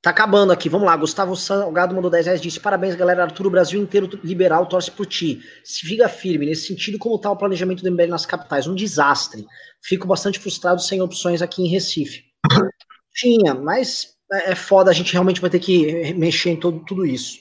[0.07, 0.95] Tá acabando aqui, vamos lá.
[0.95, 3.23] Gustavo Salgado mandou 10 reais, disse: Parabéns, galera.
[3.23, 5.41] Arthur, o Brasil inteiro liberal torce por ti.
[5.65, 6.45] Se fica firme.
[6.45, 8.67] Nesse sentido, como tá o planejamento do MBL nas capitais?
[8.67, 9.45] Um desastre.
[9.83, 12.23] Fico bastante frustrado sem opções aqui em Recife.
[13.15, 17.05] Tinha, mas é, é foda, a gente realmente vai ter que mexer em todo, tudo
[17.05, 17.39] isso.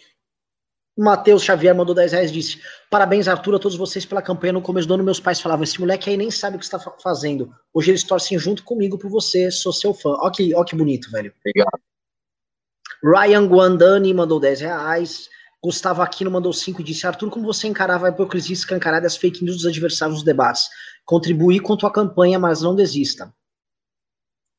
[0.99, 2.61] Matheus Xavier mandou 10 reais disse:
[2.91, 4.55] Parabéns, Arthur, a todos vocês pela campanha.
[4.55, 6.81] No começo do ano, meus pais falavam: Esse moleque aí nem sabe o que está
[6.81, 7.49] fazendo.
[7.73, 10.17] Hoje eles torcem junto comigo por você, sou seu fã.
[10.19, 11.33] Ó que, ó que bonito, velho.
[11.39, 11.81] Obrigado.
[13.03, 15.29] Ryan Guandani mandou 10 reais.
[15.63, 19.17] Gustavo Aquino mandou 5 e disse: Arthur, como você encarava a hipocrisia escancarada e as
[19.17, 20.69] fake news dos adversários nos debates?
[21.05, 23.33] Contribuir com tua campanha, mas não desista.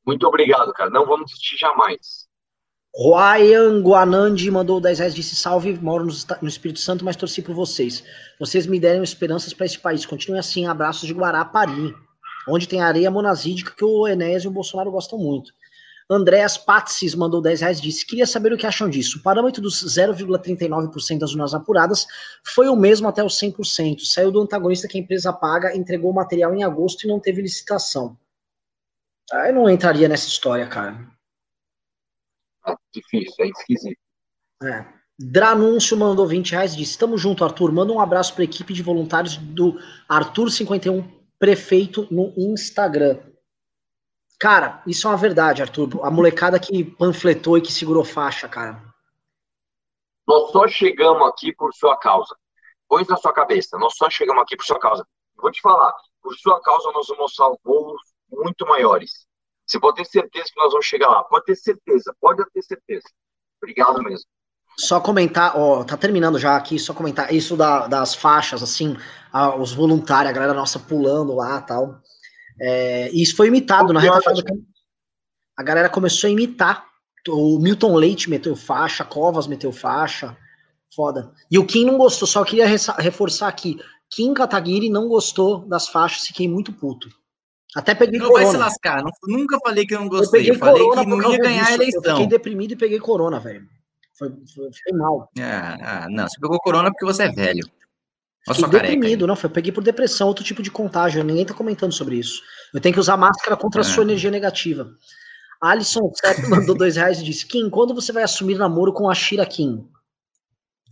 [0.06, 0.90] Muito obrigado, cara.
[0.90, 2.28] Não vamos desistir jamais.
[2.98, 6.06] Ryan Guanandi mandou 10 reais, disse salve, moro
[6.42, 8.04] no, Espírito Santo, mas torci por vocês.
[8.40, 10.06] Vocês me deram esperanças para esse país.
[10.06, 11.94] Continue assim, abraços de Guarapari,
[12.50, 15.52] onde tem areia monazídica que o Enéas e o Bolsonaro gostam muito.
[16.10, 19.20] Andréas Patsis mandou 10 reais, disse, queria saber o que acham disso.
[19.20, 22.08] O parâmetro dos 0,39% das urnas apuradas
[22.46, 24.00] foi o mesmo até os 100%.
[24.00, 27.42] Saiu do antagonista que a empresa paga, entregou o material em agosto e não teve
[27.42, 28.18] licitação.
[29.32, 31.12] Ah, eu não entraria nessa história, cara.
[32.66, 34.00] É difícil, é esquisito.
[34.64, 34.86] É.
[35.20, 37.72] Dranúncio mandou 20 reais e disse: Estamos junto, Arthur.
[37.72, 39.78] Manda um abraço para a equipe de voluntários do
[40.10, 41.04] Arthur51
[41.40, 43.20] Prefeito no Instagram.
[44.40, 45.90] Cara, isso é uma verdade, Arthur.
[46.04, 48.84] A molecada que panfletou e que segurou faixa, cara.
[50.28, 52.36] Nós só chegamos aqui por sua causa.
[52.88, 55.06] Põe na sua cabeça, nós só chegamos aqui por sua causa.
[55.36, 58.02] Vou te falar, por sua causa nós vamos mostrar voos
[58.32, 59.26] muito maiores.
[59.66, 61.24] Você pode ter certeza que nós vamos chegar lá.
[61.24, 63.08] Pode ter certeza, pode ter certeza.
[63.62, 64.26] Obrigado mesmo.
[64.78, 68.96] Só comentar, ó, tá terminando já aqui, só comentar isso da, das faixas, assim,
[69.34, 72.00] a, os voluntários, a galera nossa pulando lá tal.
[72.60, 74.66] É, isso foi imitado na reta final do
[75.56, 76.86] A galera começou a imitar.
[77.28, 80.38] O Milton Leite meteu faixa, Covas meteu faixa.
[80.96, 81.32] Foda.
[81.52, 83.78] E o Kim não gostou, só queria reforçar aqui.
[84.10, 87.10] Kim Kataguiri não gostou das faixas, fiquei muito puto.
[87.76, 88.46] Até peguei não corona.
[88.46, 89.04] Não vai se lascar.
[89.04, 90.50] Não, nunca falei que eu não gostei.
[90.50, 91.72] Eu, eu falei que não ia ganhar disso.
[91.72, 92.02] a eleição.
[92.04, 93.68] Eu fiquei deprimido e peguei corona, velho.
[94.18, 95.30] Foi, foi, fiquei mal.
[95.40, 97.70] Ah, ah, não, você pegou corona porque você é velho.
[98.54, 101.92] Fiquei deprimido, não, foi, eu peguei por depressão, outro tipo de contágio, ninguém tá comentando
[101.92, 102.42] sobre isso.
[102.74, 104.06] Eu tenho que usar máscara contra a sua é.
[104.06, 104.90] energia negativa.
[105.62, 106.12] Alisson
[106.50, 109.88] mandou dois reais e disse: Kim, quando você vai assumir namoro com a Shira Kim?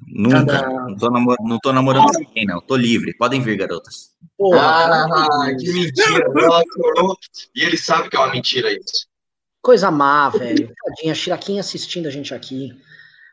[0.07, 0.45] Nunca.
[0.45, 0.69] Cada...
[0.69, 1.37] Não, tô namor...
[1.41, 2.59] não tô namorando com ninguém, não.
[2.61, 3.15] Tô livre.
[3.15, 4.11] Podem vir, garotas.
[4.37, 6.25] Porra, ah, que mentira.
[7.55, 9.07] e ele sabe que é uma mentira isso.
[9.61, 10.71] Coisa má, velho.
[10.83, 12.71] Tadinha, Shiraquinha assistindo a gente aqui.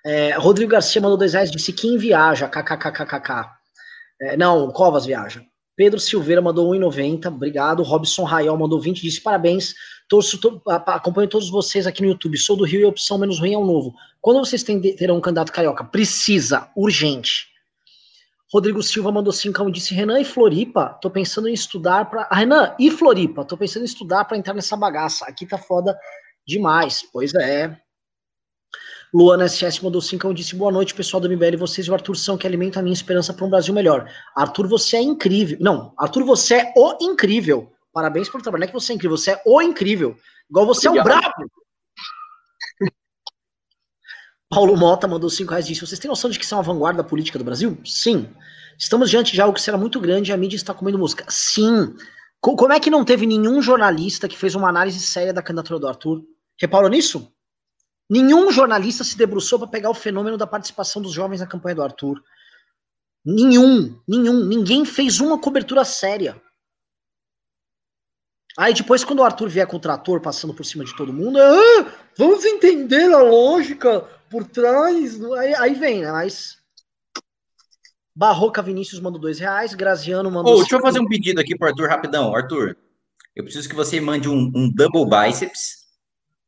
[0.05, 3.62] É, Rodrigo Garcia mandou dois reais, disse quem viaja, kkkkk.
[4.23, 5.45] É, não, Covas viaja.
[5.75, 7.83] Pedro Silveira mandou 1,90, obrigado.
[7.83, 9.75] Robson Raiol mandou 20, disse parabéns.
[10.09, 12.39] Torço, to, acompanho todos vocês aqui no YouTube.
[12.39, 13.93] Sou do Rio e a opção menos ruim é o novo.
[14.21, 15.83] Quando vocês terão um candidato carioca?
[15.83, 17.49] Precisa, urgente.
[18.53, 22.29] Rodrigo Silva mandou 5 e disse: Renan e Floripa, tô pensando em estudar para.
[22.31, 25.25] Ah, Renan e Floripa, tô pensando em estudar para entrar nessa bagaça.
[25.25, 25.99] Aqui tá foda
[26.47, 27.03] demais.
[27.11, 27.77] Pois é.
[29.13, 31.59] Luana SS mandou 5 e disse: Boa noite, pessoal do MBL.
[31.59, 34.11] Vocês e o Arthur são que alimentam a minha esperança para um Brasil melhor.
[34.35, 35.59] Arthur, você é incrível.
[35.61, 37.71] Não, Arthur, você é o incrível.
[37.93, 38.61] Parabéns pelo trabalho.
[38.61, 40.17] Não é que você é incrível, você é o incrível.
[40.49, 41.09] Igual você Obrigado.
[41.09, 41.51] é o brabo.
[44.49, 47.05] Paulo Mota mandou 5 reais e disse: Vocês têm noção de que são a vanguarda
[47.05, 47.79] política do Brasil?
[47.85, 48.31] Sim.
[48.79, 51.27] Estamos diante de algo que será muito grande e a mídia está comendo música.
[51.29, 51.95] Sim.
[52.41, 55.87] Como é que não teve nenhum jornalista que fez uma análise séria da candidatura do
[55.87, 56.23] Arthur?
[56.59, 57.32] Reparou nisso?
[58.09, 61.83] Nenhum jornalista se debruçou para pegar o fenômeno da participação dos jovens na campanha do
[61.83, 62.23] Arthur.
[63.25, 64.45] Nenhum, nenhum.
[64.45, 66.41] Ninguém fez uma cobertura séria.
[68.59, 71.39] Aí depois, quando o Arthur vier com o trator passando por cima de todo mundo,
[71.41, 75.23] ah, vamos entender a lógica por trás.
[75.35, 76.13] Aí, aí vem, né?
[76.13, 76.61] Mas.
[78.15, 80.55] Barroca Vinícius mandou dois reais, Graziano mandou.
[80.55, 82.35] Oh, deixa eu fazer um pedido aqui pro Arthur rapidão.
[82.35, 82.77] Arthur,
[83.35, 85.82] eu preciso que você mande um, um double biceps.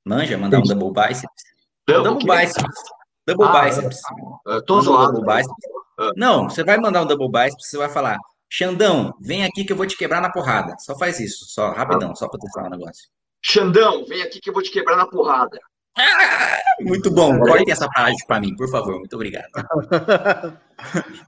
[0.05, 1.43] Manja, mandar um double biceps.
[1.87, 2.83] Double, double biceps.
[3.27, 4.01] Double ah, biceps.
[4.47, 5.15] Eu tô zoado.
[5.15, 6.15] Double biceps.
[6.17, 8.19] Não, você vai mandar um double biceps, você vai falar,
[8.51, 10.75] Xandão, vem aqui que eu vou te quebrar na porrada.
[10.79, 13.09] Só faz isso, só rapidão, só pra testar o negócio.
[13.43, 15.59] Xandão, vem aqui que eu vou te quebrar na porrada.
[15.97, 17.39] Ah, muito bom.
[17.39, 18.99] Corte essa parte para mim, por favor.
[18.99, 19.49] Muito obrigado.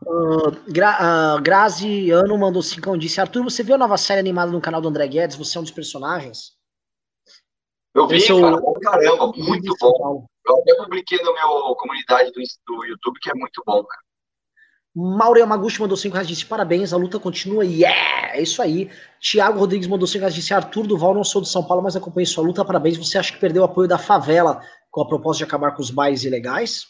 [0.06, 4.50] uh, Gra uh, Graziano mandou cinco e disse: Arthur, você viu a nova série animada
[4.50, 5.36] no canal do André Guedes?
[5.36, 6.55] Você é um dos personagens?
[7.96, 10.26] Eu vi, Esse cara, é caramba, muito bom.
[10.46, 14.02] Eu até publiquei na minha comunidade do, do YouTube, que é muito bom, cara.
[14.94, 17.64] Mauro Yamaguchi mandou 5 reais disse parabéns, a luta continua.
[17.64, 18.36] Yeah!
[18.36, 18.90] É isso aí.
[19.18, 22.26] Tiago Rodrigues mandou 5 reais disse Arthur Duval, não sou de São Paulo, mas acompanhei
[22.26, 22.64] sua luta.
[22.64, 22.98] Parabéns.
[22.98, 24.60] Você acha que perdeu o apoio da favela
[24.90, 26.86] com a proposta de acabar com os bailes ilegais?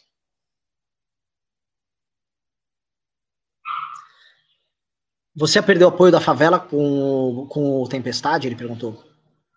[5.37, 8.49] Você perdeu o apoio da favela com, com o Tempestade?
[8.49, 9.05] Ele perguntou.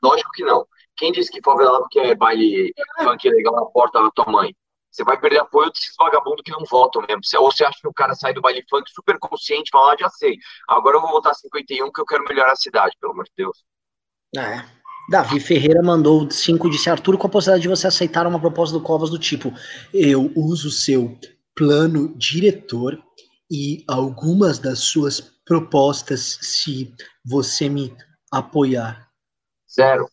[0.04, 0.69] Lógico que não.
[1.00, 4.54] Quem disse que favela porque é baile funk legal na porta da tua mãe?
[4.92, 7.22] você vai perder apoio desses vagabundos que não votam mesmo.
[7.40, 10.10] Ou você acha que o cara sai do baile funk super consciente, fala, ah, já
[10.10, 13.32] sei, agora eu vou votar 51 que eu quero melhorar a cidade, pelo amor de
[13.38, 13.64] Deus.
[14.36, 14.64] É.
[15.10, 18.84] Davi Ferreira mandou 5 disse Arthur com a possibilidade de você aceitar uma proposta do
[18.84, 19.52] Covas do tipo
[19.92, 21.18] eu uso seu
[21.56, 23.02] plano diretor
[23.50, 26.94] e algumas das suas propostas se
[27.26, 27.92] você me
[28.32, 29.10] apoiar.
[29.68, 30.08] Zero.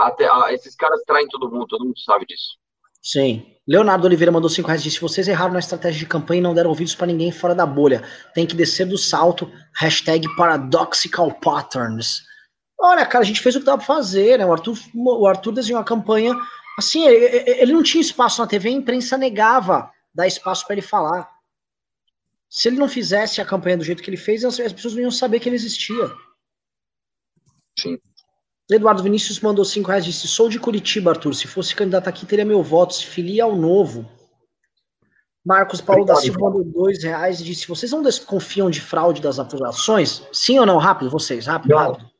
[0.00, 2.58] Até, ah, esses caras traem todo mundo, todo mundo sabe disso.
[3.02, 3.46] Sim.
[3.66, 6.54] Leonardo Oliveira mandou 5 reais e disse: vocês erraram na estratégia de campanha e não
[6.54, 8.02] deram ouvidos para ninguém fora da bolha.
[8.34, 9.50] Tem que descer do salto.
[9.76, 12.22] Hashtag paradoxical patterns.
[12.78, 14.46] Olha, cara, a gente fez o que dava pra fazer, né?
[14.46, 16.34] O Arthur, o Arthur desenhou a campanha.
[16.78, 20.82] Assim, ele, ele não tinha espaço na TV, a imprensa negava dar espaço para ele
[20.82, 21.30] falar.
[22.48, 25.02] Se ele não fizesse a campanha do jeito que ele fez, as, as pessoas não
[25.02, 26.10] iam saber que ele existia.
[27.78, 27.98] Sim.
[28.70, 31.34] Eduardo Vinícius mandou 5 reais disse: Sou de Curitiba, Arthur.
[31.34, 32.94] Se fosse candidato aqui, teria meu voto.
[32.94, 34.08] Se filia ao novo.
[35.44, 39.38] Marcos Paulo da Silva mandou 2 reais e disse: Vocês não desconfiam de fraude das
[39.38, 40.22] apurações?
[40.32, 40.78] Sim ou não?
[40.78, 41.78] Rápido, vocês, rápido, não.
[41.78, 42.10] rápido.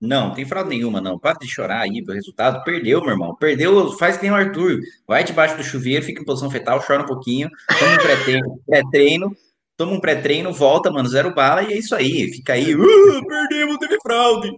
[0.00, 1.18] Não, não tem fraude nenhuma, não.
[1.18, 2.64] Para de chorar aí pelo resultado.
[2.64, 3.36] Perdeu, meu irmão.
[3.36, 4.80] Perdeu, faz que nem o Arthur.
[5.06, 9.36] Vai debaixo do chuveiro, fica em posição fetal, chora um pouquinho, toma um pré-treino, pré-treino,
[9.76, 12.32] toma um pré-treino, volta, mano, zero bala, e é isso aí.
[12.32, 14.50] Fica aí, uh, perdemos, teve fraude.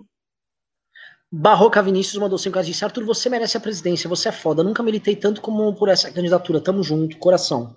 [1.34, 4.62] Barroca Vinícius mandou 5 reais disse: Arthur, você merece a presidência, você é foda.
[4.62, 6.60] Nunca militei tanto como por essa candidatura.
[6.60, 7.74] Tamo junto, coração.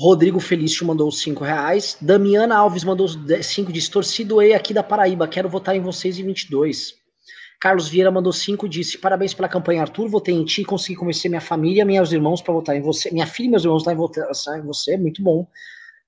[0.00, 1.98] Rodrigo Felício mandou 5 reais.
[2.00, 6.24] Damiana Alves mandou 5 disse: Torcido E aqui da Paraíba, quero votar em vocês em
[6.24, 6.94] 22.
[7.60, 10.08] Carlos Vieira mandou 5 disse: Parabéns pela campanha, Arthur.
[10.08, 13.10] Votei em ti, consegui convencer minha família, meus irmãos para votar em você.
[13.10, 15.46] Minha filha e meus irmãos para votar em você, muito bom.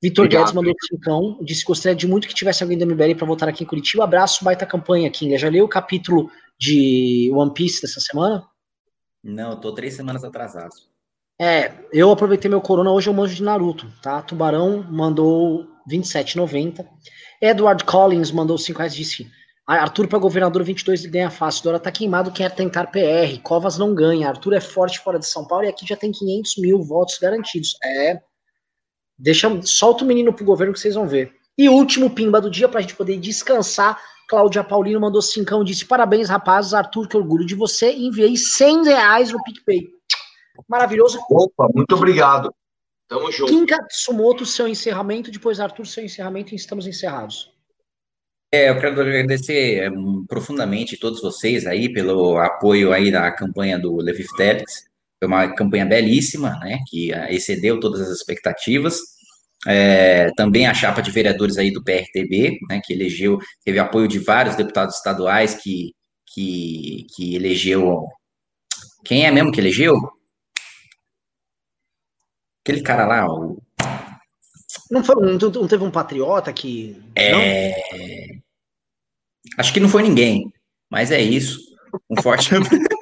[0.03, 3.27] Vitor Guedes mandou cincão, disse que gostaria de muito que tivesse alguém da MBL para
[3.27, 4.05] votar aqui em Curitiba.
[4.05, 5.37] Abraço, baita campanha, Kinga.
[5.37, 8.47] Já leu o capítulo de One Piece dessa semana?
[9.23, 10.73] Não, eu tô três semanas atrasado.
[11.39, 14.23] É, eu aproveitei meu corona, hoje eu manjo de Naruto, tá?
[14.23, 16.87] Tubarão mandou 27,90.
[17.41, 19.31] Edward Collins mandou 5 reais, disse
[19.67, 21.65] Arthur para governador 22 ganha fácil.
[21.65, 23.41] Dora tá queimado, quer tentar PR.
[23.43, 24.29] Covas não ganha.
[24.29, 27.77] Arthur é forte fora de São Paulo e aqui já tem 500 mil votos garantidos.
[27.83, 28.21] É,
[29.21, 31.33] Deixa, solta o menino pro governo que vocês vão ver.
[31.59, 34.01] E último pimba do dia pra gente poder descansar.
[34.27, 37.93] Cláudia Paulino mandou cincão, disse parabéns rapazes, Arthur, que orgulho de você.
[37.93, 39.89] Enviei 100 reais no PicPay.
[40.67, 41.21] Maravilhoso.
[41.31, 42.55] Opa, muito obrigado.
[43.07, 43.53] Tamo junto.
[43.53, 47.53] Kim Katsumoto, seu encerramento, depois Arthur, seu encerramento e estamos encerrados.
[48.53, 49.91] É, eu quero agradecer é,
[50.27, 54.90] profundamente todos vocês aí pelo apoio aí da campanha do Levi Fidelix.
[55.21, 58.99] Foi uma campanha belíssima, né, que ah, excedeu todas as expectativas.
[59.67, 64.19] É, também a chapa de vereadores aí do PRTB, né, que elegeu, teve apoio de
[64.19, 65.95] vários deputados estaduais que,
[66.33, 68.07] que, que elegeu.
[69.05, 69.95] Quem é mesmo que elegeu?
[72.65, 73.63] Aquele cara lá, o...
[74.91, 77.01] Não, foi, não teve um patriota que.
[77.15, 77.75] É...
[79.59, 80.51] Acho que não foi ninguém,
[80.89, 81.59] mas é isso.
[82.09, 82.51] Um forte.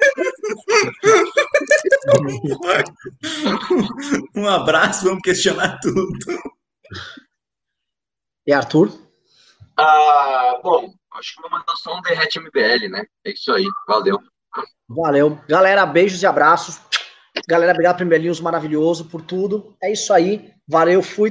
[4.35, 6.17] um abraço, vamos questionar tudo.
[8.45, 8.91] E Arthur?
[9.77, 13.05] Ah, bom, acho que vou mandar só um derrete MBL, né?
[13.25, 14.19] É isso aí, valeu.
[14.87, 15.39] Valeu.
[15.47, 16.81] Galera, beijos e abraços.
[17.47, 19.75] Galera, obrigado, Primeirinhos, maravilhoso por tudo.
[19.81, 20.51] É isso aí.
[20.67, 21.27] Valeu, fui.